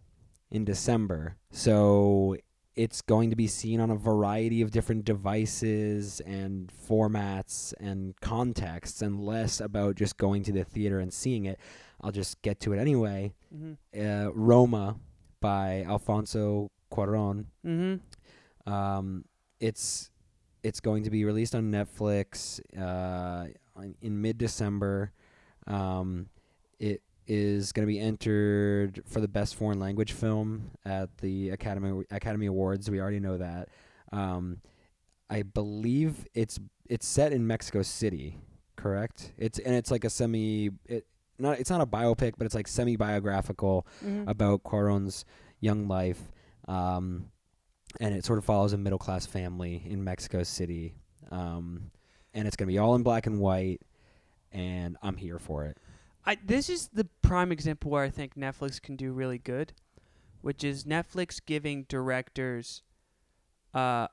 in 0.50 0.64
December. 0.64 1.36
So 1.50 2.36
it's 2.74 3.02
going 3.02 3.30
to 3.30 3.36
be 3.36 3.48
seen 3.48 3.80
on 3.80 3.90
a 3.90 3.96
variety 3.96 4.62
of 4.62 4.70
different 4.70 5.04
devices 5.04 6.20
and 6.20 6.70
formats 6.88 7.74
and 7.80 8.14
contexts 8.20 9.02
and 9.02 9.20
less 9.20 9.60
about 9.60 9.96
just 9.96 10.16
going 10.16 10.44
to 10.44 10.52
the 10.52 10.64
theater 10.64 11.00
and 11.00 11.12
seeing 11.12 11.44
it. 11.44 11.58
I'll 12.01 12.12
just 12.12 12.40
get 12.42 12.61
to 12.61 12.72
it 12.72 12.78
anyway. 12.78 13.32
Mm-hmm. 13.55 13.72
Uh, 14.01 14.30
Roma 14.32 14.96
by 15.40 15.84
Alfonso 15.86 16.70
Cuarón 16.92 17.46
Mm-hmm. 17.66 18.72
um, 18.72 19.24
it's 19.61 20.11
it's 20.62 20.80
going 20.80 21.05
to 21.05 21.11
be 21.11 21.24
released 21.24 21.55
on 21.55 21.70
Netflix 21.70 22.61
uh, 22.78 23.46
in 24.01 24.20
mid 24.20 24.38
December. 24.38 25.12
Um, 25.66 26.28
it 26.78 27.03
is 27.26 27.72
going 27.72 27.86
to 27.86 27.92
be 27.92 28.01
entered 28.01 29.03
for 29.07 29.20
the 29.20 29.28
best 29.28 29.55
foreign 29.55 29.78
language 29.78 30.12
film 30.12 30.70
at 30.84 31.16
the 31.18 31.51
Academy 31.51 32.05
Academy 32.11 32.46
Awards. 32.46 32.90
We 32.90 33.01
already 33.01 33.20
know 33.20 33.36
that. 33.38 33.68
Um, 34.12 34.61
I 35.30 35.42
believe 35.42 36.26
it's 36.34 36.59
it's 36.88 37.07
set 37.07 37.32
in 37.32 37.46
Mexico 37.46 37.82
City, 37.82 38.38
correct? 38.76 39.32
It's 39.36 39.59
and 39.59 39.74
it's 39.74 39.90
like 39.90 40.05
a 40.05 40.11
semi 40.11 40.70
it 40.86 41.07
not 41.39 41.59
it's 41.61 41.70
not 41.70 41.80
a 41.80 41.86
biopic, 41.86 42.34
but 42.39 42.47
it's 42.47 42.55
like 42.55 42.68
semi 42.68 42.97
biographical 42.97 43.86
Mm-hmm. 44.05 44.28
about 44.28 44.62
Cuarón's 44.64 45.24
young 45.61 45.89
life. 45.89 46.20
Um, 46.66 47.26
and 48.01 48.14
it 48.14 48.24
sort 48.24 48.39
of 48.39 48.45
follows 48.45 48.72
a 48.72 48.78
middle 48.78 48.99
class 48.99 49.26
family 49.26 49.82
in 49.86 50.05
Mexico 50.05 50.43
City. 50.43 50.95
Um, 51.30 51.91
and 52.34 52.47
it's 52.47 52.57
going 52.57 52.68
to 52.68 52.72
be 52.72 52.78
all 52.78 52.95
in 52.95 53.03
black 53.03 53.26
and 53.26 53.41
white. 53.41 53.80
And 54.53 54.97
I'm 55.03 55.16
here 55.16 55.39
for 55.39 55.64
it. 55.64 55.78
I, 56.26 56.36
this 56.45 56.68
is 56.68 56.89
the 56.89 57.07
prime 57.22 57.51
example 57.53 57.91
where 57.91 58.05
I 58.05 58.11
think 58.11 58.34
Netflix 58.34 58.80
can 58.80 58.97
do 58.97 59.12
really 59.12 59.39
good, 59.39 59.72
which 60.43 60.62
is 60.62 60.84
Netflix 60.84 61.41
giving 61.45 61.84
directors, 61.89 62.82
uh, 63.72 64.09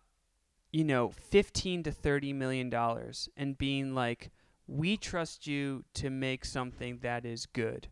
you 0.71 0.83
know, 0.85 1.09
fifteen 1.09 1.83
to 1.83 1.91
thirty 1.91 2.31
million 2.33 2.69
dollars 2.69 3.27
and 3.35 3.57
being 3.57 3.93
like, 3.93 4.31
"We 4.67 4.97
trust 4.97 5.47
you 5.47 5.85
to 5.95 6.09
make 6.09 6.45
something 6.45 6.99
that 6.99 7.25
is 7.25 7.45
good. 7.45 7.87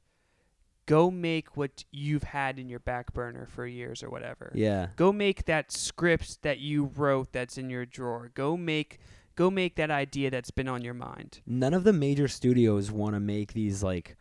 Go 0.86 1.10
make 1.10 1.56
what 1.56 1.86
you've 1.92 2.24
had 2.24 2.60
in 2.60 2.68
your 2.68 2.80
back 2.80 3.14
burner 3.14 3.46
for 3.46 3.66
years 3.66 4.04
or 4.04 4.10
whatever. 4.10 4.52
Yeah. 4.54 4.90
Go 4.96 5.14
make 5.14 5.46
that 5.46 5.72
script 5.72 6.42
that 6.42 6.60
you 6.60 6.86
wrote 6.86 7.32
that's 7.32 7.58
in 7.58 7.70
your 7.70 7.86
drawer. 7.86 8.32
Go 8.34 8.58
make." 8.58 9.00
Go 9.36 9.50
make 9.50 9.78
that 9.78 9.90
idea 9.90 10.30
that's 10.30 10.52
been 10.52 10.68
on 10.68 10.84
your 10.84 10.94
mind. 10.94 11.42
None 11.48 11.74
of 11.74 11.84
the 11.84 11.92
major 11.92 12.28
studios 12.28 12.92
want 12.92 13.16
to 13.16 13.20
make 13.20 13.54
these 13.54 13.82
like 13.82 14.16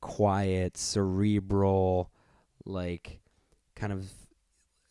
quiet, 0.00 0.76
cerebral, 0.76 2.10
like 2.64 3.20
kind 3.76 3.92
of 3.92 4.10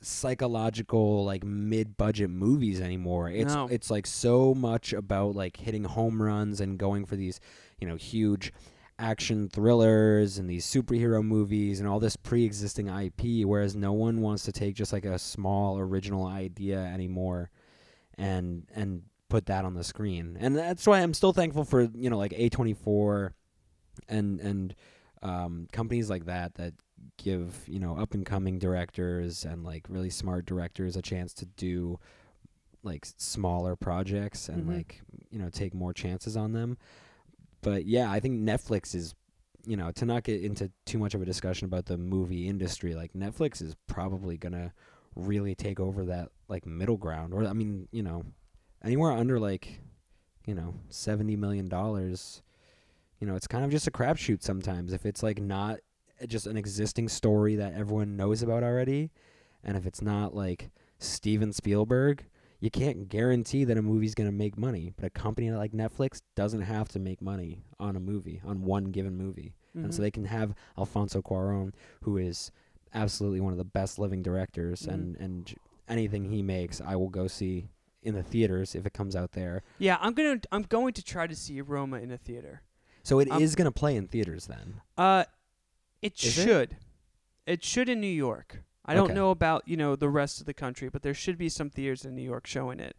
psychological 0.05 1.25
like 1.25 1.43
mid-budget 1.43 2.29
movies 2.29 2.79
anymore. 2.81 3.29
It's 3.29 3.53
No. 3.53 3.67
it's 3.69 3.89
like 3.89 4.07
so 4.07 4.53
much 4.53 4.93
about 4.93 5.35
like 5.35 5.57
hitting 5.57 5.83
home 5.83 6.21
runs 6.21 6.61
and 6.61 6.77
going 6.77 7.05
for 7.05 7.15
these, 7.15 7.39
you 7.79 7.87
know, 7.87 7.95
huge 7.95 8.53
action 8.97 9.49
thrillers 9.49 10.37
and 10.37 10.49
these 10.49 10.65
superhero 10.65 11.21
movies 11.21 11.79
and 11.81 11.89
all 11.89 11.99
this 11.99 12.15
pre-existing 12.15 12.87
IP 12.87 13.45
whereas 13.45 13.75
no 13.75 13.91
one 13.91 14.21
wants 14.21 14.43
to 14.43 14.53
take 14.53 14.73
just 14.73 14.93
like 14.93 15.03
a 15.03 15.19
small 15.19 15.77
original 15.77 16.25
idea 16.25 16.79
anymore 16.79 17.49
and 18.17 18.65
and 18.73 19.01
put 19.27 19.47
that 19.47 19.65
on 19.65 19.73
the 19.73 19.83
screen. 19.83 20.37
And 20.39 20.55
that's 20.55 20.87
why 20.87 20.99
I'm 21.01 21.13
still 21.13 21.33
thankful 21.33 21.65
for, 21.65 21.81
you 21.93 22.09
know, 22.09 22.17
like 22.17 22.31
A24 22.31 23.31
and 24.07 24.39
and 24.39 24.75
um, 25.21 25.67
companies 25.71 26.09
like 26.09 26.25
that 26.25 26.55
that 26.55 26.73
give, 27.17 27.63
you 27.67 27.79
know, 27.79 27.97
up 27.97 28.13
and 28.13 28.25
coming 28.25 28.59
directors 28.59 29.45
and 29.45 29.63
like 29.63 29.85
really 29.89 30.09
smart 30.09 30.45
directors 30.45 30.95
a 30.95 31.01
chance 31.01 31.33
to 31.35 31.45
do 31.45 31.99
like 32.83 33.05
smaller 33.17 33.75
projects 33.75 34.47
and 34.49 34.65
Mhm. 34.65 34.75
like, 34.75 35.01
you 35.31 35.39
know, 35.39 35.49
take 35.49 35.73
more 35.73 35.93
chances 35.93 36.37
on 36.37 36.51
them. 36.53 36.77
But 37.61 37.85
yeah, 37.85 38.11
I 38.11 38.19
think 38.19 38.39
Netflix 38.39 38.93
is 38.95 39.13
you 39.67 39.75
know, 39.75 39.89
to 39.89 40.05
not 40.05 40.21
get 40.23 40.43
into 40.43 40.71
too 40.85 40.99
much 40.99 41.15
of 41.15 41.23
a 41.23 41.25
discussion 41.25 41.65
about 41.65 41.87
the 41.87 41.97
movie 41.97 42.47
industry, 42.47 42.93
like 42.93 43.13
Netflix 43.13 43.63
is 43.63 43.75
probably 43.87 44.37
gonna 44.37 44.71
really 45.15 45.55
take 45.55 45.79
over 45.79 46.05
that 46.05 46.29
like 46.47 46.67
middle 46.67 46.97
ground. 46.97 47.33
Or 47.33 47.43
I 47.47 47.53
mean, 47.53 47.87
you 47.91 48.03
know, 48.03 48.25
anywhere 48.83 49.11
under 49.11 49.39
like, 49.39 49.81
you 50.45 50.53
know, 50.53 50.75
seventy 50.89 51.35
million 51.35 51.67
dollars, 51.67 52.43
you 53.19 53.25
know, 53.25 53.35
it's 53.35 53.47
kind 53.47 53.65
of 53.65 53.71
just 53.71 53.87
a 53.87 53.91
crapshoot 53.91 54.43
sometimes. 54.43 54.93
If 54.93 55.03
it's 55.03 55.23
like 55.23 55.41
not 55.41 55.79
just 56.27 56.47
an 56.47 56.57
existing 56.57 57.09
story 57.09 57.55
that 57.55 57.73
everyone 57.73 58.15
knows 58.15 58.41
about 58.41 58.63
already, 58.63 59.11
and 59.63 59.75
if 59.77 59.85
it's 59.85 60.01
not 60.01 60.35
like 60.35 60.69
Steven 60.99 61.51
Spielberg, 61.53 62.25
you 62.59 62.69
can't 62.71 63.09
guarantee 63.09 63.63
that 63.65 63.77
a 63.77 63.81
movie's 63.81 64.15
gonna 64.15 64.31
make 64.31 64.57
money. 64.57 64.93
But 64.95 65.05
a 65.05 65.09
company 65.09 65.51
like 65.51 65.71
Netflix 65.73 66.21
doesn't 66.35 66.61
have 66.61 66.87
to 66.89 66.99
make 66.99 67.21
money 67.21 67.59
on 67.79 67.95
a 67.95 67.99
movie, 67.99 68.41
on 68.45 68.63
one 68.63 68.85
given 68.85 69.17
movie. 69.17 69.53
And 69.73 69.93
so 69.93 69.99
Mhm. 69.99 70.03
they 70.03 70.11
can 70.11 70.25
have 70.25 70.55
Alfonso 70.77 71.21
Cuarón, 71.21 71.73
who 72.03 72.17
is 72.17 72.49
absolutely 72.93 73.41
one 73.41 73.51
of 73.51 73.57
the 73.57 73.65
best 73.65 73.99
living 73.99 74.23
directors, 74.23 74.83
Mhm. 74.83 74.93
and 74.93 75.17
and 75.17 75.55
anything 75.87 76.25
he 76.31 76.41
makes, 76.41 76.79
I 76.81 76.95
will 76.95 77.09
go 77.09 77.27
see 77.27 77.67
in 78.01 78.15
the 78.15 78.23
theaters 78.23 78.73
if 78.73 78.85
it 78.85 78.93
comes 78.93 79.15
out 79.15 79.33
there. 79.33 79.61
Yeah, 79.77 79.97
I'm 79.99 80.13
gonna 80.13 80.39
I'm 80.51 80.63
going 80.63 80.93
to 80.93 81.03
try 81.03 81.27
to 81.27 81.35
see 81.35 81.59
Roma 81.61 81.97
in 81.99 82.09
a 82.11 82.17
theater. 82.17 82.61
So 83.03 83.19
it 83.19 83.27
is 83.27 83.51
Um, 83.53 83.55
going 83.57 83.65
to 83.65 83.71
play 83.71 83.95
in 83.95 84.07
theaters 84.07 84.47
then. 84.47 84.81
Uh, 84.97 85.25
it 86.01 86.21
Is 86.23 86.37
it? 86.37 86.43
should. 86.43 86.77
It? 87.45 87.63
should 87.63 87.89
in 87.89 87.99
New 87.99 88.07
York. 88.07 88.63
I 88.85 88.93
don't 88.93 89.13
know 89.15 89.31
about 89.31 89.63
you 89.65 89.77
know 89.77 89.95
the 89.95 90.09
rest 90.09 90.39
of 90.39 90.45
the 90.45 90.53
country, 90.53 90.89
but 90.89 91.01
there 91.01 91.13
should 91.13 91.37
be 91.37 91.49
some 91.49 91.69
theaters 91.69 92.05
in 92.05 92.15
New 92.15 92.21
York 92.21 92.45
showing 92.45 92.79
it. 92.79 92.95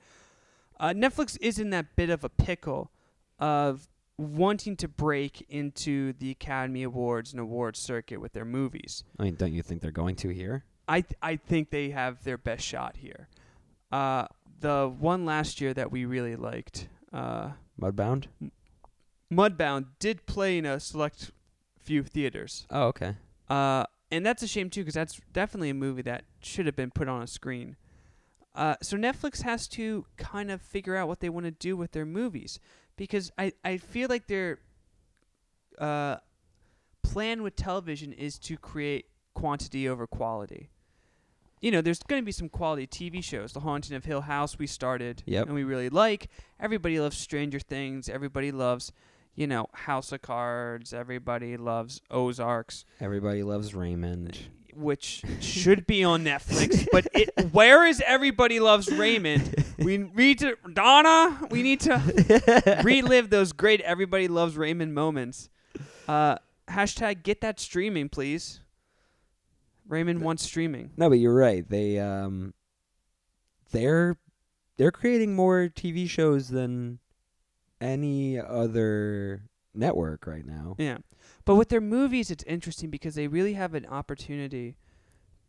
Uh, 0.81 0.89
Netflix 0.91 1.39
is 1.41 1.59
in 1.59 1.71
that 1.71 1.95
bit 1.97 2.11
of 2.11 2.25
a 2.25 2.29
pickle 2.29 2.91
of 3.39 3.89
wanting 4.19 4.77
to 4.77 4.89
break 4.89 5.47
into 5.49 6.13
the 6.15 6.31
Academy 6.31 6.83
Awards 6.83 7.33
and 7.33 7.41
awards 7.41 7.79
circuit 7.79 8.21
with 8.21 8.33
their 8.33 8.45
movies. 8.45 9.05
I 9.19 9.25
mean, 9.25 9.37
don't 9.37 9.53
you 9.53 9.63
think 9.63 9.81
they're 9.81 9.91
going 9.91 10.17
to 10.17 10.29
here? 10.31 10.65
I 10.89 11.03
th- 11.03 11.19
I 11.23 11.37
think 11.37 11.71
they 11.71 11.91
have 11.91 12.25
their 12.25 12.39
best 12.39 12.65
shot 12.65 12.97
here. 12.97 13.29
Uh, 13.93 14.27
the 14.61 14.93
one 14.99 15.25
last 15.25 15.61
year 15.61 15.75
that 15.75 15.91
we 15.91 16.05
really 16.05 16.37
liked, 16.37 16.89
uh, 17.13 17.51
Mudbound. 17.81 18.27
Mudbound, 19.33 19.87
did 19.99 20.27
play 20.27 20.59
in 20.59 20.65
a 20.65 20.81
select 20.81 21.31
few 21.87 22.03
theaters. 22.03 22.67
Oh, 22.71 22.89
okay. 22.89 23.15
Uh, 23.49 23.85
and 24.11 24.25
that's 24.27 24.43
a 24.43 24.49
shame 24.49 24.71
too, 24.71 24.81
because 24.83 24.95
that's 24.95 25.21
definitely 25.33 25.71
a 25.71 25.75
movie 25.75 26.03
that 26.03 26.25
should 26.41 26.67
have 26.67 26.77
been 26.77 26.91
put 26.91 27.09
on 27.09 27.23
a 27.23 27.27
screen. 27.27 27.77
Uh, 28.55 28.75
so 28.83 28.97
Netflix 28.97 29.43
has 29.43 29.69
to 29.69 30.07
kind 30.17 30.51
of 30.51 30.61
figure 30.63 30.97
out 30.97 31.09
what 31.09 31.21
they 31.21 31.29
want 31.29 31.45
to 31.47 31.51
do 31.51 31.77
with 31.77 31.93
their 31.93 32.07
movies, 32.07 32.59
because 32.97 33.31
I 33.39 33.53
I 33.65 33.77
feel 33.77 34.09
like 34.09 34.27
their 34.29 34.59
uh, 35.79 36.17
plan 37.03 37.43
with 37.43 37.55
television 37.57 38.13
is 38.13 38.39
to 38.41 38.57
create 38.57 39.07
quantity 39.35 39.89
over 39.89 40.07
quality. 40.07 40.71
You 41.61 41.71
know, 41.71 41.81
there's 41.81 42.03
going 42.03 42.21
to 42.23 42.25
be 42.27 42.33
some 42.33 42.49
quality 42.49 42.87
TV 42.87 43.23
shows. 43.23 43.53
The 43.53 43.61
Haunting 43.61 43.97
of 43.97 44.05
Hill 44.05 44.23
House 44.23 44.59
we 44.59 44.67
started 44.67 45.23
Yep. 45.27 45.47
and 45.47 45.55
we 45.55 45.65
really 45.65 45.89
like. 45.89 46.29
Everybody 46.61 46.99
loves 47.01 47.17
Stranger 47.19 47.59
Things. 47.61 48.09
Everybody 48.09 48.53
loves, 48.53 48.93
you 49.37 49.47
know, 49.47 49.69
House 49.73 50.11
of 50.13 50.23
Cards. 50.23 50.93
Everybody 50.93 51.57
loves 51.57 52.01
Ozarks 52.11 52.85
Everybody 53.01 53.43
loves 53.43 53.75
Raymond. 53.75 54.39
which 54.75 55.23
should 55.41 55.87
be 55.87 56.03
on 56.03 56.25
Netflix. 56.25 56.87
But 56.91 57.07
it, 57.15 57.31
where 57.53 57.87
is 57.87 58.03
Everybody 58.05 58.59
Loves 58.61 58.91
Raymond? 58.91 59.65
We 59.79 59.99
need 59.99 60.39
to 60.41 60.57
Donna. 60.73 61.47
We 61.51 61.63
need 61.63 61.81
to 61.81 62.81
relive 62.83 63.31
those 63.31 63.53
great 63.53 63.81
Everybody 63.83 64.27
Loves 64.29 64.57
Raymond 64.57 64.95
moments. 64.95 65.51
Uh, 66.09 66.37
hashtag 66.69 67.23
get 67.23 67.41
that 67.43 67.61
streaming, 67.61 68.09
please. 68.09 68.61
Raymond 69.89 70.21
wants 70.23 70.43
streaming. 70.45 70.91
No, 70.97 71.09
but 71.09 71.19
you're 71.19 71.35
right. 71.35 71.69
They 71.69 71.99
um, 71.99 72.55
they're 73.71 74.17
they're 74.77 74.91
creating 74.91 75.35
more 75.37 75.69
TV 75.69 76.09
shows 76.09 76.49
than 76.49 76.99
any 77.81 78.39
other 78.39 79.43
network 79.75 80.27
right 80.27 80.47
now. 80.47 80.75
Yeah. 80.79 80.99
But 81.45 81.57
with 81.57 81.69
their 81.69 81.81
movies, 81.81 82.31
it's 82.31 82.45
interesting 82.45 82.91
because 82.91 83.15
they 83.15 83.29
really 83.29 83.55
have 83.55 83.75
an 83.75 83.87
opportunity 83.87 84.77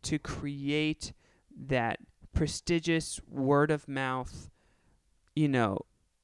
to 0.02 0.18
create 0.18 1.12
that 1.66 1.98
prestigious 2.34 3.20
word 3.28 3.70
of 3.70 3.88
mouth, 3.88 4.50
you 5.34 5.48
know, 5.48 5.78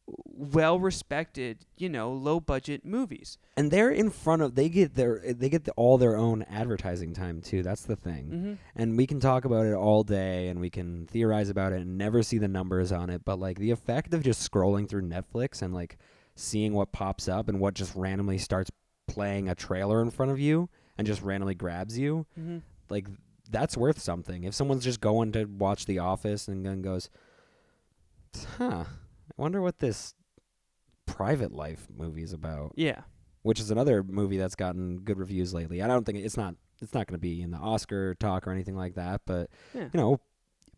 well 0.06 0.78
respected, 0.78 1.64
you 1.76 1.88
know, 1.88 2.12
low 2.12 2.38
budget 2.40 2.84
movies. 2.84 3.38
And 3.56 3.70
they're 3.70 3.90
in 3.90 4.10
front 4.10 4.42
of 4.42 4.54
they 4.54 4.68
get 4.68 4.94
their 4.94 5.20
they 5.26 5.48
get 5.48 5.64
the, 5.64 5.72
all 5.72 5.96
their 5.96 6.16
own 6.16 6.42
advertising 6.42 7.14
time 7.14 7.40
too. 7.40 7.62
That's 7.62 7.82
the 7.84 7.96
thing. 7.96 8.24
Mm-hmm. 8.26 8.52
And 8.76 8.96
we 8.98 9.06
can 9.06 9.20
talk 9.20 9.44
about 9.44 9.64
it 9.66 9.72
all 9.74 10.02
day 10.02 10.48
and 10.48 10.60
we 10.60 10.68
can 10.70 11.06
theorize 11.06 11.48
about 11.48 11.72
it 11.72 11.80
and 11.80 11.96
never 11.96 12.22
see 12.22 12.38
the 12.38 12.48
numbers 12.48 12.92
on 12.92 13.08
it, 13.10 13.24
but 13.24 13.38
like 13.38 13.58
the 13.58 13.70
effect 13.70 14.12
of 14.12 14.22
just 14.22 14.50
scrolling 14.50 14.88
through 14.88 15.02
Netflix 15.02 15.62
and 15.62 15.72
like 15.72 15.96
seeing 16.34 16.74
what 16.74 16.92
pops 16.92 17.28
up 17.28 17.48
and 17.48 17.58
what 17.60 17.74
just 17.74 17.94
randomly 17.94 18.38
starts 18.38 18.70
playing 19.06 19.48
a 19.48 19.54
trailer 19.54 20.02
in 20.02 20.10
front 20.10 20.32
of 20.32 20.38
you 20.40 20.68
and 20.98 21.06
just 21.06 21.22
randomly 21.22 21.54
grabs 21.54 21.98
you, 21.98 22.26
Mm-hmm. 22.38 22.58
like 22.90 23.08
that's 23.50 23.76
worth 23.76 24.00
something. 24.00 24.44
If 24.44 24.54
someone's 24.54 24.84
just 24.84 25.00
going 25.00 25.32
to 25.32 25.44
watch 25.44 25.84
The 25.86 25.98
Office 25.98 26.48
and 26.48 26.64
then 26.64 26.80
goes, 26.82 27.10
"Huh, 28.58 28.84
wonder 29.36 29.60
what 29.60 29.78
this 29.78 30.14
private 31.06 31.52
life 31.52 31.86
movie 31.94 32.22
is 32.22 32.32
about," 32.32 32.72
Yeah. 32.76 33.02
which 33.42 33.60
is 33.60 33.70
another 33.70 34.02
movie 34.02 34.36
that's 34.36 34.54
gotten 34.56 35.00
good 35.00 35.18
reviews 35.18 35.52
lately. 35.54 35.82
I 35.82 35.86
don't 35.86 36.04
think 36.04 36.18
it's 36.18 36.36
not 36.36 36.56
it's 36.80 36.92
not 36.92 37.06
going 37.06 37.14
to 37.16 37.22
be 37.22 37.40
in 37.40 37.50
the 37.52 37.56
Oscar 37.56 38.14
talk 38.16 38.46
or 38.48 38.50
anything 38.50 38.74
like 38.76 38.94
that, 38.96 39.22
but 39.26 39.48
Yeah. 39.74 39.84
you 39.94 40.00
know, 40.00 40.20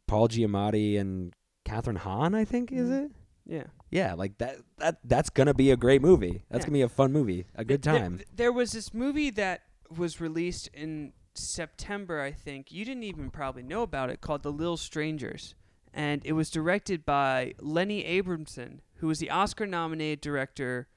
Paul 0.06 0.28
Giamatti 0.28 1.00
and 1.00 1.32
Kathryn 1.64 1.96
Hahn, 1.96 2.34
I 2.34 2.44
think, 2.44 2.70
is 2.70 2.88
Mhm. 2.90 3.06
it? 3.06 3.12
Yeah. 3.46 3.64
Yeah, 3.90 4.14
like 4.14 4.36
that 4.38 4.56
that 4.78 4.98
that's 5.04 5.30
gonna 5.30 5.54
be 5.54 5.70
a 5.70 5.76
great 5.76 6.02
movie. 6.02 6.44
That's 6.50 6.62
Yeah. 6.64 6.66
gonna 6.66 6.72
be 6.78 6.82
a 6.82 6.88
fun 6.88 7.12
movie, 7.12 7.46
a 7.54 7.64
good 7.64 7.82
Th- 7.82 7.92
there- 7.94 8.02
time. 8.02 8.20
There, 8.34 8.52
was 8.52 8.72
this 8.72 8.92
movie 8.92 9.30
that 9.30 9.62
was 9.96 10.20
released 10.20 10.68
in 10.74 11.12
September, 11.34 12.20
I 12.20 12.32
think. 12.32 12.72
You 12.72 12.84
didn't 12.84 13.04
even 13.04 13.30
probably 13.30 13.62
know 13.62 13.82
about 13.82 14.10
it, 14.10 14.20
called 14.20 14.42
The 14.42 14.52
Little 14.52 14.76
Strangers. 14.76 15.54
And 15.96 16.20
it 16.26 16.32
was 16.32 16.50
directed 16.50 17.06
by 17.06 17.54
Lenny 17.58 18.04
Abrahamson, 18.04 18.82
who 18.96 19.06
was 19.06 19.18
the 19.18 19.30
Oscar 19.30 19.66
nominated 19.66 20.20
director 20.20 20.88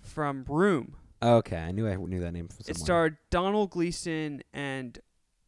from 0.00 0.44
Room. 0.46 0.96
Okay, 1.22 1.56
I 1.56 1.72
knew 1.72 1.88
I 1.88 1.94
knew 1.96 2.20
that 2.20 2.32
name 2.32 2.48
from 2.48 2.58
It 2.68 2.76
starred 2.76 3.16
Domhnall 3.30 3.66
Gleeson 3.66 4.42
and 4.52 4.98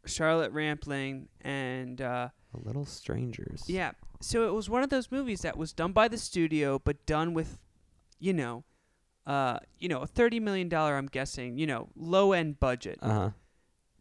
Charlotte 0.07 0.53
Rampling 0.53 1.29
and 1.43 2.01
uh, 2.01 2.29
A 2.55 2.59
Little 2.67 2.87
Strangers. 2.87 3.65
yeah. 3.67 3.93
So 4.21 4.47
it 4.49 4.55
was 4.55 4.71
one 4.71 4.83
of 4.83 4.89
those 4.89 5.11
movies 5.11 5.43
that 5.43 5.59
was 5.59 5.75
done 5.75 5.93
by 5.93 6.09
the 6.09 6.17
studio, 6.17 6.79
but 6.79 7.05
done 7.05 7.35
with, 7.35 7.59
you 8.19 8.33
know, 8.33 8.65
uh, 9.27 9.59
you 9.79 9.89
know, 9.89 10.01
a 10.01 10.07
thirty 10.07 10.41
million 10.41 10.71
dollar, 10.71 10.97
I'm 10.97 11.09
guessing, 11.09 11.59
you 11.59 11.67
know, 11.67 11.91
low 11.95 12.33
end 12.33 12.59
budget, 12.59 12.99
Uh 13.03 13.13
huh. 13.13 13.31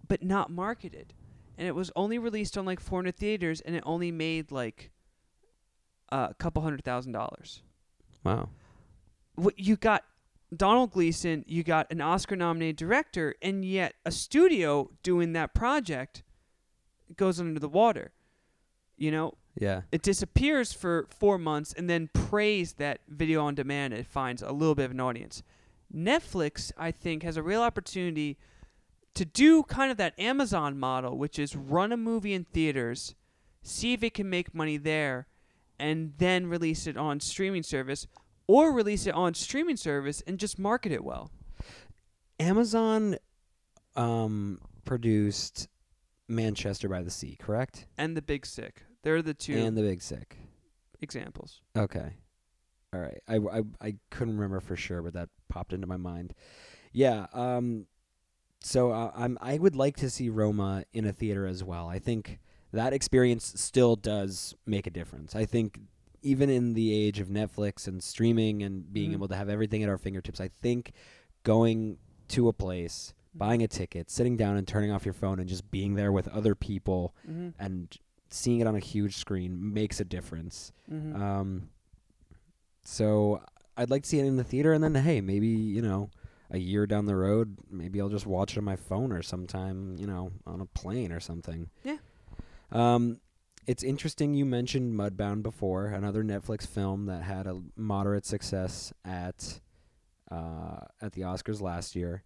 but 0.07 0.23
not 0.23 0.49
marketed, 0.49 1.13
and 1.57 1.67
it 1.67 1.75
was 1.75 1.91
only 1.97 2.19
released 2.19 2.57
on 2.57 2.65
like 2.65 2.79
400 2.79 3.17
theaters, 3.17 3.59
and 3.61 3.75
it 3.75 3.83
only 3.85 4.11
made 4.11 4.49
like 4.51 4.91
a 6.13 6.35
couple 6.37 6.61
hundred 6.61 6.83
thousand 6.83 7.11
dollars. 7.11 7.61
Wow. 8.23 8.49
What 9.35 9.57
you 9.59 9.75
got? 9.75 10.03
Domhnall 10.55 10.85
Gleeson, 10.87 11.43
you 11.47 11.63
got 11.63 11.91
an 11.91 11.99
Oscar 11.99 12.35
nominated 12.35 12.75
director, 12.75 13.33
and 13.41 13.65
yet 13.65 13.95
a 14.05 14.11
studio 14.11 14.91
doing 15.01 15.33
that 15.33 15.55
project 15.55 16.21
goes 17.17 17.39
under 17.39 17.59
the 17.59 17.67
water. 17.67 18.11
You 18.95 19.09
know, 19.09 19.33
Yeah. 19.59 19.81
it 19.91 20.03
disappears 20.03 20.71
for 20.71 21.07
four 21.09 21.39
months 21.39 21.73
and 21.73 21.89
then 21.89 22.07
prays 22.13 22.73
that 22.73 23.01
video 23.07 23.43
on 23.43 23.55
demand 23.55 23.95
it 23.95 24.05
finds 24.05 24.43
a 24.43 24.51
little 24.51 24.75
bit 24.75 24.85
of 24.85 24.91
an 24.91 24.99
audience. 24.99 25.41
Netflix, 25.91 26.71
I 26.77 26.91
think, 26.91 27.23
has 27.23 27.35
a 27.35 27.41
real 27.43 27.61
opportunity 27.63 28.37
to 29.15 29.25
do 29.25 29.63
kind 29.63 29.89
of 29.91 29.97
that 29.97 30.17
Amazon 30.19 30.77
model, 30.79 31.17
which 31.17 31.39
is 31.39 31.55
run 31.55 31.91
a 31.91 31.97
movie 31.97 32.33
in 32.33 32.43
theaters, 32.45 33.15
see 33.63 33.93
if 33.93 34.03
it 34.03 34.13
can 34.13 34.29
make 34.29 34.53
money 34.53 34.77
there, 34.77 35.27
and 35.79 36.13
then 36.17 36.47
release 36.47 36.87
it 36.87 36.97
on 36.97 37.19
streaming 37.19 37.63
service, 37.63 38.07
or 38.47 38.71
release 38.73 39.07
it 39.07 39.13
on 39.13 39.33
streaming 39.33 39.77
service 39.77 40.21
and 40.27 40.37
just 40.39 40.57
market 40.59 40.91
it 40.91 41.03
well. 41.03 41.31
Amazon 42.39 43.17
um 43.95 44.59
produced 44.85 45.67
Manchester 46.27 46.89
by 46.89 47.01
the 47.01 47.11
Sea, 47.11 47.37
correct? 47.39 47.85
And 47.97 48.17
The 48.17 48.21
Big 48.21 48.45
Sick. 48.45 48.81
They're 49.03 49.21
the 49.21 49.33
two 49.33 49.53
And 49.57 49.77
The 49.77 49.81
Big 49.81 50.01
Sick. 50.01 50.37
examples. 51.01 51.61
Okay. 51.77 52.13
All 52.93 52.99
right. 52.99 53.19
I, 53.27 53.35
I, 53.37 53.61
I 53.81 53.95
couldn't 54.11 54.35
remember 54.35 54.59
for 54.59 54.75
sure, 54.75 55.01
but 55.01 55.13
that 55.13 55.29
popped 55.49 55.73
into 55.73 55.87
my 55.87 55.97
mind. 55.97 56.33
Yeah. 56.91 57.27
Um. 57.33 57.87
So 58.61 58.91
uh, 58.91 59.11
I'm 59.15 59.37
I 59.41 59.57
would 59.57 59.75
like 59.75 59.97
to 59.97 60.09
see 60.09 60.29
Roma 60.29 60.85
in 60.93 61.05
a 61.05 61.11
theater 61.13 61.45
as 61.45 61.63
well. 61.63 61.87
I 61.89 61.99
think 61.99 62.39
that 62.73 62.91
experience 62.93 63.53
still 63.55 63.95
does 63.95 64.55
make 64.65 64.85
a 64.87 64.89
difference. 64.91 65.35
I 65.35 65.45
think 65.45 65.79
even 66.21 66.49
in 66.49 66.73
the 66.73 66.93
age 66.93 67.19
of 67.19 67.27
Netflix 67.27 67.87
and 67.87 68.01
streaming 68.03 68.63
and 68.63 68.91
being 68.91 69.11
Mhm. 69.11 69.13
able 69.15 69.27
to 69.29 69.35
have 69.35 69.47
everything 69.49 69.83
at 69.83 69.89
our 69.89 69.97
fingertips, 69.97 70.39
I 70.41 70.47
think 70.49 70.91
going 71.43 71.97
to 72.29 72.47
a 72.47 72.53
place, 72.53 73.13
buying 73.35 73.61
a 73.63 73.67
ticket, 73.67 74.09
sitting 74.09 74.37
down 74.37 74.55
and 74.57 74.67
turning 74.67 74.89
off 74.91 75.05
your 75.05 75.13
phone 75.13 75.39
and 75.39 75.47
just 75.49 75.69
being 75.69 75.95
there 75.95 76.11
with 76.11 76.27
other 76.29 76.55
people 76.55 77.13
Mm-hmm. 77.29 77.49
and 77.59 77.97
seeing 78.29 78.59
it 78.61 78.67
on 78.67 78.75
a 78.75 78.79
huge 78.79 79.17
screen 79.17 79.73
makes 79.73 79.99
a 79.99 80.05
difference. 80.05 80.71
Mm-hmm. 80.91 81.21
Um, 81.21 81.69
so 82.83 83.41
I'd 83.77 83.89
like 83.89 84.03
to 84.03 84.09
see 84.09 84.19
it 84.19 84.25
in 84.25 84.37
the 84.37 84.43
theater, 84.43 84.73
and 84.73 84.83
then 84.83 84.95
hey, 84.95 85.21
maybe 85.21 85.47
you 85.47 85.81
know, 85.81 86.09
a 86.49 86.57
year 86.57 86.85
down 86.85 87.05
the 87.05 87.15
road, 87.15 87.57
maybe 87.69 87.99
I'll 87.99 88.09
just 88.09 88.25
watch 88.27 88.53
it 88.53 88.59
on 88.59 88.63
my 88.63 88.75
phone 88.75 89.11
or 89.11 89.21
sometime, 89.21 89.97
you 89.97 90.07
know, 90.07 90.31
on 90.45 90.61
a 90.61 90.65
plane 90.65 91.11
or 91.11 91.19
something. 91.19 91.69
Yeah. 91.83 91.97
Um, 92.73 93.19
it's 93.65 93.83
interesting 93.83 94.33
you 94.33 94.45
mentioned 94.45 94.99
Mudbound 94.99 95.43
before, 95.43 95.87
another 95.87 96.23
Netflix 96.23 96.67
film 96.67 97.05
that 97.05 97.23
had 97.23 97.47
a 97.47 97.61
moderate 97.77 98.25
success 98.25 98.91
at 99.05 99.61
uh, 100.29 100.79
at 101.01 101.13
the 101.13 101.21
Oscars 101.21 101.61
last 101.61 101.95
year, 101.95 102.23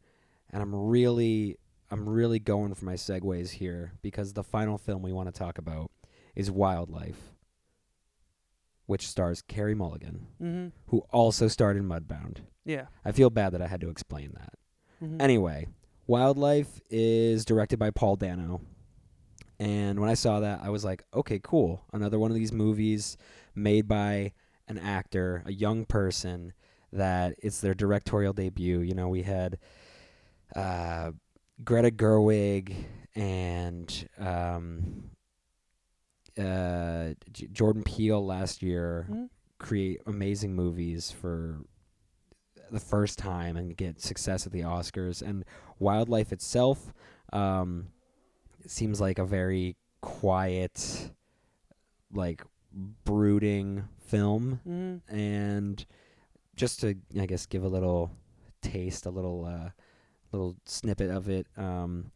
and 0.52 0.64
I'm 0.64 0.74
really 0.74 1.58
I'm 1.91 2.10
really 2.10 2.39
going 2.39 2.74
for 2.74 2.86
my 2.86 2.95
segues 2.95 3.52
here 3.52 3.93
because 4.02 4.34
the 4.34 4.43
final 4.43 4.78
film 4.78 5.02
we 5.02 5.14
want 5.14 5.34
to 5.34 5.38
talk 5.38 5.58
about 5.58 5.91
is 6.36 6.50
Wildlife, 6.50 7.34
which 8.86 9.08
stars 9.08 9.41
Carey 9.41 9.76
Mulligan, 9.76 10.28
mm-hmm. 10.41 10.68
who 10.88 11.00
also 11.12 11.48
starred 11.48 11.78
in 11.78 11.88
Mudbound. 11.88 12.38
Yeah. 12.66 12.88
I 13.06 13.12
feel 13.12 13.30
bad 13.30 13.54
that 13.54 13.62
I 13.62 13.68
had 13.68 13.82
to 13.82 13.89
explain 13.89 14.34
that. 14.34 14.54
Mm-hmm. 15.04 15.22
Anyway, 15.22 15.68
Wildlife 16.08 16.82
is 16.89 17.45
directed 17.45 17.80
by 17.80 17.91
Paul 17.91 18.16
Dano. 18.16 18.62
And 19.60 19.99
when 19.99 20.10
I 20.10 20.14
saw 20.14 20.39
that, 20.41 20.62
I 20.64 20.70
was 20.70 20.86
like, 20.86 21.03
okay, 21.14 21.39
cool. 21.43 21.84
Another 21.91 22.20
one 22.20 22.30
of 22.32 22.36
these 22.36 22.51
movies 22.53 23.18
made 23.55 23.88
by 23.88 24.34
an 24.68 24.78
actor, 24.78 25.43
a 25.45 25.51
young 25.51 25.86
person, 25.86 26.53
that 26.93 27.36
it's 27.41 27.60
their 27.62 27.74
directorial 27.74 28.34
debut. 28.34 28.80
You 28.80 28.93
know, 28.93 29.10
we 29.10 29.24
had 29.24 29.58
uh, 30.55 31.12
Greta 31.64 31.89
Gerwig 31.91 32.74
and 33.16 34.10
um, 34.20 35.10
uh, 36.38 37.14
J- 37.32 37.47
Jordan 37.51 37.84
Peele 37.84 38.24
last 38.26 38.62
year 38.62 39.08
Mhm. 39.10 39.30
create 39.58 40.01
amazing 40.05 40.55
movies 40.55 41.12
for 41.12 41.62
the 42.70 42.80
first 42.80 43.18
time 43.18 43.55
and 43.58 43.76
get 43.76 44.01
success 44.01 44.45
at 44.45 44.51
the 44.51 44.62
Oscars. 44.62 45.22
And 45.22 45.45
Wildlife 45.80 46.32
itself 46.32 46.93
um, 47.34 47.88
seems 48.70 48.99
like 49.01 49.20
a 49.20 49.26
very 49.26 49.76
quiet, 50.01 51.11
like 52.13 52.43
brooding 53.03 53.88
film. 53.99 54.59
Mhm. 54.68 55.01
And 55.07 55.86
just 56.55 56.80
to, 56.82 56.95
I 57.20 57.26
guess, 57.26 57.45
give 57.45 57.63
a 57.63 57.68
little 57.68 58.11
taste, 58.61 59.05
a 59.05 59.09
little, 59.09 59.45
uh, 59.45 59.70
little 60.32 60.55
snippet 60.65 61.09
of 61.09 61.30
it. 61.30 61.47
Um, 61.57 62.11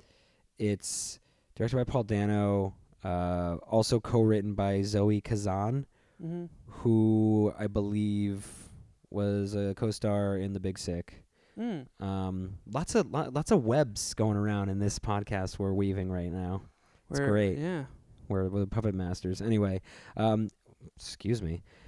it's 0.57 1.19
directed 1.55 1.77
by 1.77 1.83
Paul 1.83 2.03
Dano, 2.03 2.75
uh, 3.03 3.57
also 3.67 3.99
co-written 3.99 4.53
by 4.53 4.81
Zoe 4.83 5.21
Kazan 5.21 5.85
Mhm. 6.21 6.49
who 6.67 7.53
I 7.57 7.67
believe 7.67 8.69
was 9.09 9.55
a 9.55 9.73
co-star 9.75 10.37
in 10.37 10.53
The 10.53 10.59
Big 10.59 10.77
Sick. 10.77 11.23
Mm. 11.61 11.85
Um, 12.03 12.57
lots 12.71 12.95
of 12.95 13.11
lo- 13.11 13.29
lots 13.31 13.51
of 13.51 13.63
webs 13.63 14.13
going 14.15 14.35
around 14.35 14.69
in 14.69 14.79
this 14.79 14.97
podcast 14.97 15.59
we're 15.59 15.73
weaving 15.73 16.11
right 16.11 16.31
now. 16.31 16.63
It's 17.09 17.19
We're- 17.19 17.31
great. 17.31 17.57
Yeah. 17.59 17.83
We're, 18.27 18.49
we're 18.49 18.61
the 18.61 18.67
puppet 18.67 18.95
masters. 18.95 19.41
Anyway, 19.41 19.81
um, 20.17 20.49
excuse 20.95 21.41
me. 21.41 21.61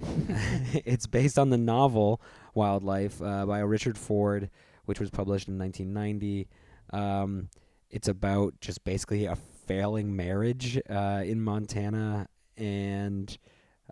it's 0.84 1.06
based 1.06 1.38
on 1.38 1.50
the 1.50 1.56
novel 1.58 2.20
Wildlife 2.54 3.20
uh, 3.20 3.46
by 3.46 3.60
Richard 3.60 3.98
Ford, 3.98 4.50
which 4.84 5.00
was 5.00 5.10
published 5.10 5.48
in 5.48 5.58
1990. 5.58 6.46
Um, 6.92 7.48
it's 7.90 8.08
about 8.08 8.60
just 8.60 8.84
basically 8.84 9.24
a 9.24 9.36
failing 9.66 10.14
marriage 10.14 10.78
uh, 10.88 11.22
in 11.24 11.40
Montana 11.40 12.28
and 12.56 13.36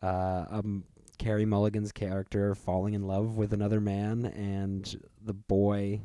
uh, 0.02 0.44
um, 0.50 0.84
Carey 1.22 1.44
Mulligan's 1.44 1.92
character 1.92 2.52
falling 2.54 2.94
in 2.94 3.06
love 3.06 3.36
with 3.36 3.52
another 3.52 3.80
man, 3.80 4.24
and 4.26 5.00
the 5.24 5.32
boy 5.34 6.00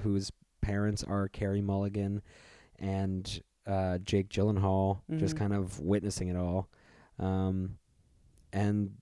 whose 0.00 0.30
parents 0.60 1.02
are 1.02 1.26
Carey 1.28 1.62
Mulligan 1.62 2.20
and 2.78 3.42
uh, 3.66 3.96
Jake 3.98 4.28
Gyllenhaal, 4.28 5.00
just 5.16 5.34
Mhm. 5.34 5.38
kind 5.38 5.52
of 5.54 5.80
witnessing 5.80 6.28
it 6.28 6.36
all. 6.36 6.68
Um, 7.18 7.78
and 8.52 8.96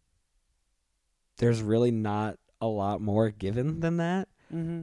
there's 1.39 1.63
really 1.63 1.91
not 1.91 2.39
a 2.61 2.67
lot 2.67 3.01
more 3.01 3.31
given 3.31 3.81
than 3.81 3.97
that. 3.99 4.29
Mm-hmm. 4.53 4.83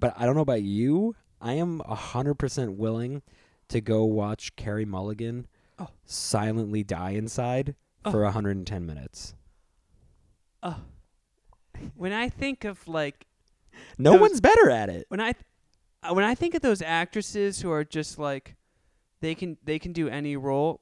But 0.00 0.14
I 0.16 0.26
don't 0.26 0.34
know 0.34 0.42
about 0.42 0.62
you. 0.62 1.14
I 1.40 1.54
am 1.54 1.80
a 1.84 1.94
hundred 1.94 2.34
percent 2.34 2.72
willing 2.76 3.22
to 3.68 3.80
go 3.80 4.04
watch 4.04 4.54
Carey 4.56 4.84
Mulligan 4.84 5.46
Oh. 5.78 5.88
silently 6.04 6.82
die 6.82 7.10
inside 7.10 7.76
Oh. 8.04 8.10
for 8.10 8.24
110 8.24 8.84
minutes. 8.86 9.34
Oh. 10.62 10.80
When 11.94 12.12
I 12.12 12.28
think 12.28 12.64
of 12.64 12.86
like 12.88 13.26
No 13.98 14.12
Those- 14.12 14.20
one's 14.20 14.40
better 14.40 14.70
at 14.70 14.88
it. 14.88 15.06
when 15.08 15.20
I 15.20 15.32
th- 15.32 15.44
uh, 16.02 16.14
when 16.14 16.24
I 16.24 16.34
think 16.34 16.54
of 16.54 16.62
those 16.62 16.80
actresses 16.82 17.60
who 17.60 17.70
are 17.70 17.84
just 17.84 18.18
like 18.18 18.56
they 19.20 19.34
can 19.34 19.56
they 19.64 19.78
can 19.78 19.92
do 19.92 20.08
any 20.08 20.36
role, 20.36 20.80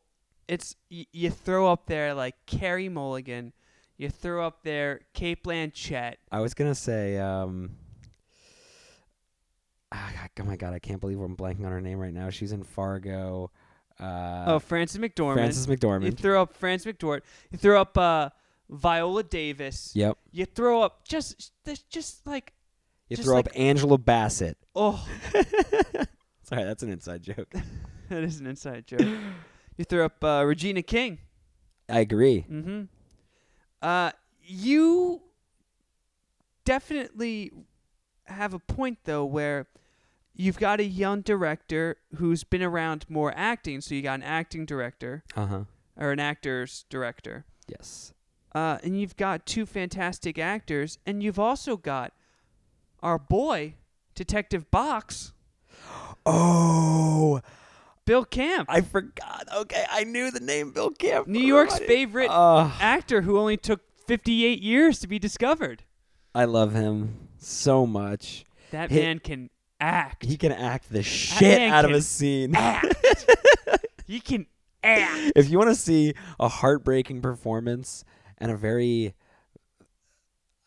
it's 0.48 0.76
y- 0.90 1.06
you 1.12 1.30
throw 1.30 1.70
up 1.70 1.86
there 1.86 2.14
like 2.14 2.34
Carey 2.46 2.88
Mulligan, 2.88 3.52
you 3.98 4.08
throw 4.10 4.46
up 4.46 4.62
there 4.62 5.00
Cate 5.14 5.42
Blanchett. 5.44 6.14
I 6.30 6.40
was 6.40 6.54
gonna 6.54 6.74
say, 6.74 7.18
um, 7.18 7.76
ah, 9.92 10.28
oh 10.40 10.44
my 10.44 10.56
god, 10.56 10.74
I 10.74 10.78
can't 10.78 11.00
believe 11.00 11.20
I'm 11.20 11.36
blanking 11.36 11.64
on 11.64 11.72
her 11.72 11.80
name 11.80 11.98
right 11.98 12.12
now. 12.14 12.30
She's 12.30 12.52
in 12.52 12.62
Fargo. 12.62 13.50
Uh, 13.98 14.44
oh, 14.46 14.58
Frances 14.58 14.98
McDormand. 14.98 15.34
Frances 15.34 15.66
McDormand. 15.66 16.04
you 16.04 16.12
McDormand. 16.12 16.18
throw 16.20 16.42
up 16.42 16.54
Frances 16.54 16.92
McDormand. 16.92 17.22
You 17.50 17.58
throw 17.58 17.80
up 17.80 17.96
uh, 17.96 18.28
Viola 18.68 19.22
Davis. 19.22 19.92
yep. 19.94 20.18
You 20.32 20.44
throw 20.46 20.82
up 20.82 21.06
just 21.06 21.52
there's 21.64 21.80
just 21.82 22.26
like 22.26 22.52
You 23.08 23.16
Just 23.16 23.26
throw 23.26 23.36
like- 23.36 23.46
up 23.48 23.52
Angela 23.54 23.98
Bassett. 23.98 24.56
oh 24.74 25.06
Sorry, 26.42 26.62
that's 26.64 26.82
an 26.82 26.90
inside 26.90 27.22
joke. 27.22 27.52
that 28.08 28.22
is 28.22 28.38
an 28.40 28.46
inside 28.46 28.86
joke. 28.86 29.00
You 29.76 29.84
throw 29.84 30.04
up 30.06 30.22
uh, 30.22 30.44
Regina 30.46 30.82
King. 30.82 31.18
I 31.88 32.00
agree. 32.00 32.44
Mm-hmm. 32.50 32.82
Uh, 33.82 34.10
you 34.42 35.22
definitely 36.64 37.52
have 38.24 38.54
a 38.54 38.58
point 38.58 38.98
though, 39.04 39.24
where 39.24 39.66
you've 40.34 40.58
got 40.58 40.80
a 40.80 40.84
young 40.84 41.20
director 41.20 41.96
who's 42.16 42.44
been 42.44 42.62
around 42.62 43.06
more 43.08 43.32
acting. 43.36 43.80
So 43.80 43.94
you 43.94 44.02
got 44.02 44.14
an 44.14 44.22
acting 44.22 44.66
director 44.66 45.24
Uh 45.36 45.46
huh. 45.46 45.64
or 45.96 46.12
an 46.12 46.20
actor's 46.20 46.84
director, 46.90 47.44
Yes. 47.68 48.12
Uh, 48.56 48.78
and 48.82 48.98
you've 48.98 49.16
got 49.16 49.44
two 49.44 49.66
fantastic 49.66 50.38
actors, 50.38 50.98
and 51.04 51.22
you've 51.22 51.38
also 51.38 51.76
got 51.76 52.12
our 53.02 53.18
boy 53.18 53.74
Detective 54.14 54.70
Box, 54.70 55.32
Oh, 56.24 57.40
Bill 58.04 58.24
Camp, 58.24 58.68
I 58.70 58.80
forgot. 58.80 59.46
Okay, 59.54 59.84
I 59.90 60.04
knew 60.04 60.30
the 60.30 60.40
name 60.40 60.70
Bill 60.72 60.90
Camp. 60.90 61.26
New 61.26 61.40
York's 61.44 61.78
favorite 61.78 62.30
Uh, 62.30 62.70
actor 62.80 63.22
who 63.22 63.38
only 63.38 63.56
took 63.56 63.80
58 64.06 64.60
years 64.62 65.00
to 65.00 65.06
be 65.08 65.18
discovered. 65.18 65.82
I 66.34 66.44
love 66.46 66.72
him 66.72 67.28
so 67.38 67.86
much. 67.86 68.44
That 68.70 68.90
Hey- 68.90 69.02
man 69.02 69.18
can 69.18 69.50
act. 69.80 70.24
He 70.24 70.36
can 70.36 70.52
act 70.52 70.90
the 70.90 71.02
shit 71.02 71.60
out 71.70 71.84
of 71.84 71.90
a 71.90 72.00
scene. 72.02 72.54
he 74.06 74.20
can 74.20 74.46
act. 74.82 75.32
if 75.36 75.48
you 75.50 75.58
want 75.58 75.70
to 75.70 75.74
see 75.76 76.14
a 76.40 76.48
heartbreaking 76.48 77.20
performance 77.20 78.04
and 78.38 78.50
a 78.50 78.56
very 78.56 79.14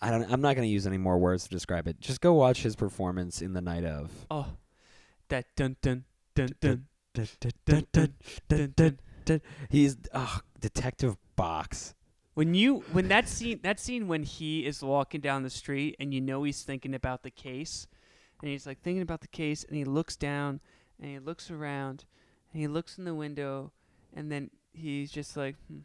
I 0.01 0.11
don't 0.11 0.31
I'm 0.31 0.41
not 0.41 0.55
going 0.55 0.67
to 0.67 0.71
use 0.71 0.87
any 0.87 0.97
more 0.97 1.17
words 1.17 1.43
to 1.43 1.49
describe 1.49 1.87
it. 1.87 1.99
Just 1.99 2.21
go 2.21 2.33
watch 2.33 2.63
his 2.63 2.75
performance 2.75 3.41
in 3.41 3.53
the 3.53 3.61
night 3.61 3.83
of. 3.83 4.11
Oh, 4.31 4.47
that 5.29 5.45
dun 5.55 5.75
dun 5.81 6.05
dun 6.35 6.49
dun 6.61 6.87
Dun, 7.13 7.27
dun, 7.39 7.53
dun 7.65 7.87
dun 7.91 8.13
dun 8.47 8.73
dun. 8.75 8.99
dun. 9.25 9.41
He's 9.69 9.97
oh, 10.13 10.39
Detective 10.59 11.17
Box. 11.35 11.95
When 12.35 12.53
you 12.53 12.83
when 12.91 13.07
that 13.07 13.27
scene 13.27 13.59
that 13.63 13.79
scene 13.79 14.07
when 14.07 14.23
he 14.23 14.65
is 14.65 14.83
walking 14.83 15.19
down 15.21 15.43
the 15.43 15.49
street 15.49 15.95
and 15.99 16.13
you 16.13 16.21
know 16.21 16.43
he's 16.43 16.61
thinking 16.61 16.93
about 16.93 17.23
the 17.23 17.31
case, 17.31 17.87
and 18.41 18.49
he's 18.49 18.67
like 18.67 18.81
thinking 18.81 19.01
about 19.01 19.21
the 19.21 19.27
case 19.27 19.63
and 19.63 19.75
he 19.75 19.83
looks 19.83 20.15
down 20.15 20.59
and 21.01 21.11
he 21.11 21.19
looks 21.19 21.49
around 21.49 22.05
and 22.53 22.61
he 22.61 22.67
looks 22.67 22.97
in 22.97 23.05
the 23.05 23.15
window 23.15 23.71
and 24.15 24.31
then 24.31 24.49
he's 24.71 25.11
just 25.11 25.35
like, 25.35 25.55
hmm. 25.67 25.79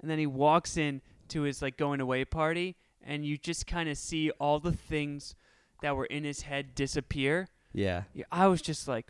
And 0.00 0.10
then 0.10 0.18
he 0.18 0.26
walks 0.26 0.76
in 0.76 1.00
to 1.28 1.42
his 1.42 1.62
like 1.62 1.76
going 1.76 2.00
away 2.00 2.24
party 2.24 2.76
and 3.02 3.24
you 3.24 3.38
just 3.38 3.66
kind 3.66 3.88
of 3.88 3.96
see 3.96 4.30
all 4.32 4.58
the 4.60 4.72
things 4.72 5.34
that 5.82 5.96
were 5.96 6.06
in 6.06 6.24
his 6.24 6.42
head 6.42 6.74
disappear. 6.74 7.48
Yeah. 7.72 8.02
Yeah, 8.14 8.24
I 8.30 8.46
was 8.48 8.60
just 8.60 8.88
like, 8.88 9.06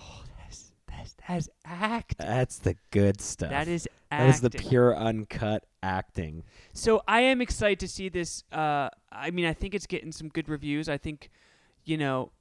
oh, 0.00 0.22
that's 0.38 0.72
that's 0.88 1.16
that's 1.28 1.48
act. 1.64 2.16
That's 2.18 2.58
the 2.58 2.76
good 2.90 3.20
stuff. 3.20 3.50
That 3.50 3.68
is 3.68 3.88
That 4.10 4.28
is 4.28 4.40
the 4.40 4.50
pure 4.50 4.96
uncut 4.96 5.64
acting. 5.82 6.42
So 6.72 7.02
I 7.06 7.20
am 7.20 7.40
excited 7.40 7.78
to 7.80 7.88
see 7.88 8.08
this. 8.08 8.42
Uh, 8.50 8.88
I 9.12 9.30
mean, 9.30 9.46
I 9.46 9.52
think 9.52 9.74
it's 9.74 9.86
getting 9.86 10.12
some 10.12 10.28
good 10.28 10.48
reviews. 10.48 10.88
I 10.88 10.98
think, 10.98 11.30
you 11.84 11.96
know, 11.96 12.32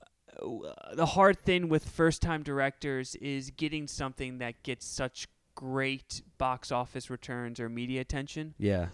uh, 0.42 0.96
the 0.96 1.06
hard 1.06 1.40
thing 1.40 1.70
with 1.70 1.88
first-time 1.88 2.44
directors 2.44 3.16
is 3.16 3.52
getting 3.52 3.88
something 3.88 4.40
that 4.40 4.64
gets 4.64 4.86
such 4.86 5.28
great 5.60 6.22
box 6.38 6.72
office 6.72 7.10
returns 7.10 7.60
or 7.60 7.68
media 7.68 8.00
attention. 8.00 8.54
Yeah. 8.58 8.88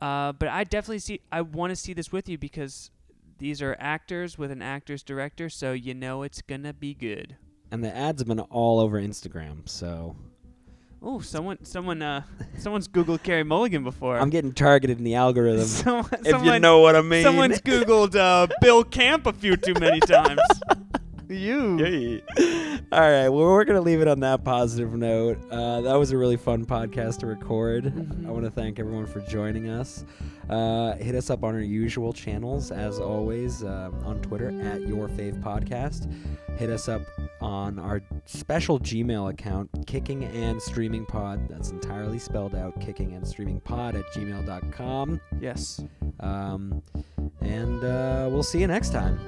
Uh, 0.00 0.30
but 0.30 0.48
I 0.48 0.62
definitely 0.62 1.00
see. 1.00 1.20
I 1.32 1.40
want 1.40 1.70
to 1.70 1.76
see 1.76 1.92
this 1.92 2.12
with 2.12 2.28
you 2.28 2.38
because 2.38 2.92
these 3.38 3.60
are 3.60 3.76
actors 3.80 4.38
with 4.38 4.52
an 4.52 4.62
actor's 4.62 5.02
director, 5.02 5.48
so 5.48 5.72
you 5.72 5.92
know 5.92 6.22
it's 6.22 6.40
gonna 6.40 6.72
be 6.72 6.94
good. 6.94 7.36
And 7.72 7.82
the 7.82 7.94
ads 7.94 8.20
have 8.20 8.28
been 8.28 8.38
all 8.38 8.78
over 8.78 9.00
Instagram, 9.00 9.68
so 9.68 10.14
Oh, 11.02 11.20
someone, 11.20 11.62
someone, 11.64 12.00
uh, 12.00 12.22
someone's 12.58 12.86
Googled 12.86 13.22
Carey 13.24 13.42
Mulligan 13.42 13.82
before. 13.82 14.18
I'm 14.18 14.30
getting 14.30 14.52
targeted 14.52 14.98
in 14.98 15.04
the 15.04 15.16
algorithm. 15.16 15.64
someone, 15.66 16.06
if 16.24 16.44
you 16.44 16.58
know 16.60 16.78
what 16.78 16.96
I 16.96 17.02
mean. 17.02 17.24
Someone's 17.24 17.60
Googled 17.60 18.14
uh, 18.14 18.46
Bill 18.60 18.84
Camp 18.84 19.26
a 19.26 19.32
few 19.32 19.56
too 19.56 19.74
many 19.74 20.00
times. 20.06 20.40
You. 21.28 21.78
Yay. 21.78 22.22
All 22.92 23.00
right. 23.00 23.28
Well, 23.28 23.44
we're 23.46 23.64
going 23.64 23.76
to 23.76 23.82
leave 23.82 24.00
it 24.00 24.08
on 24.08 24.20
that 24.20 24.44
positive 24.44 24.92
note. 24.94 25.38
Uh, 25.50 25.80
that 25.82 25.94
was 25.94 26.12
a 26.12 26.16
really 26.18 26.36
fun 26.36 26.64
podcast 26.66 27.18
to 27.18 27.26
record. 27.26 27.84
Mhm. 27.84 28.26
I 28.26 28.30
want 28.30 28.44
to 28.44 28.50
thank 28.50 28.78
everyone 28.78 29.06
for 29.06 29.20
joining 29.20 29.68
us. 29.68 30.04
Uh, 30.48 30.94
hit 30.96 31.14
us 31.14 31.30
up 31.30 31.42
on 31.42 31.54
our 31.54 31.60
usual 31.60 32.12
channels, 32.12 32.70
as 32.70 32.98
always, 33.00 33.64
um, 33.64 33.94
on 34.04 34.20
Twitter 34.20 34.48
at 34.62 34.82
Your 34.86 35.08
Fave 35.08 35.40
Podcast. 35.42 36.10
Hit 36.58 36.68
us 36.70 36.88
up 36.88 37.02
on 37.40 37.78
our 37.78 38.02
special 38.26 38.78
Gmail 38.78 39.30
account, 39.30 39.70
Kicking 39.86 40.24
and 40.24 40.60
Streaming 40.60 41.06
Pod. 41.06 41.48
That's 41.48 41.70
entirely 41.70 42.18
spelled 42.18 42.54
out, 42.54 42.78
Kicking 42.80 43.12
and 43.14 43.26
Streaming 43.26 43.60
Pod 43.60 43.96
at 43.96 44.04
gmail.com. 44.12 45.20
Yes. 45.40 45.82
Um, 46.20 46.82
and 47.40 47.82
uh, 47.82 48.28
we'll 48.30 48.42
see 48.42 48.60
you 48.60 48.66
next 48.66 48.90
time. 48.92 49.18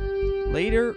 Later. 0.52 0.94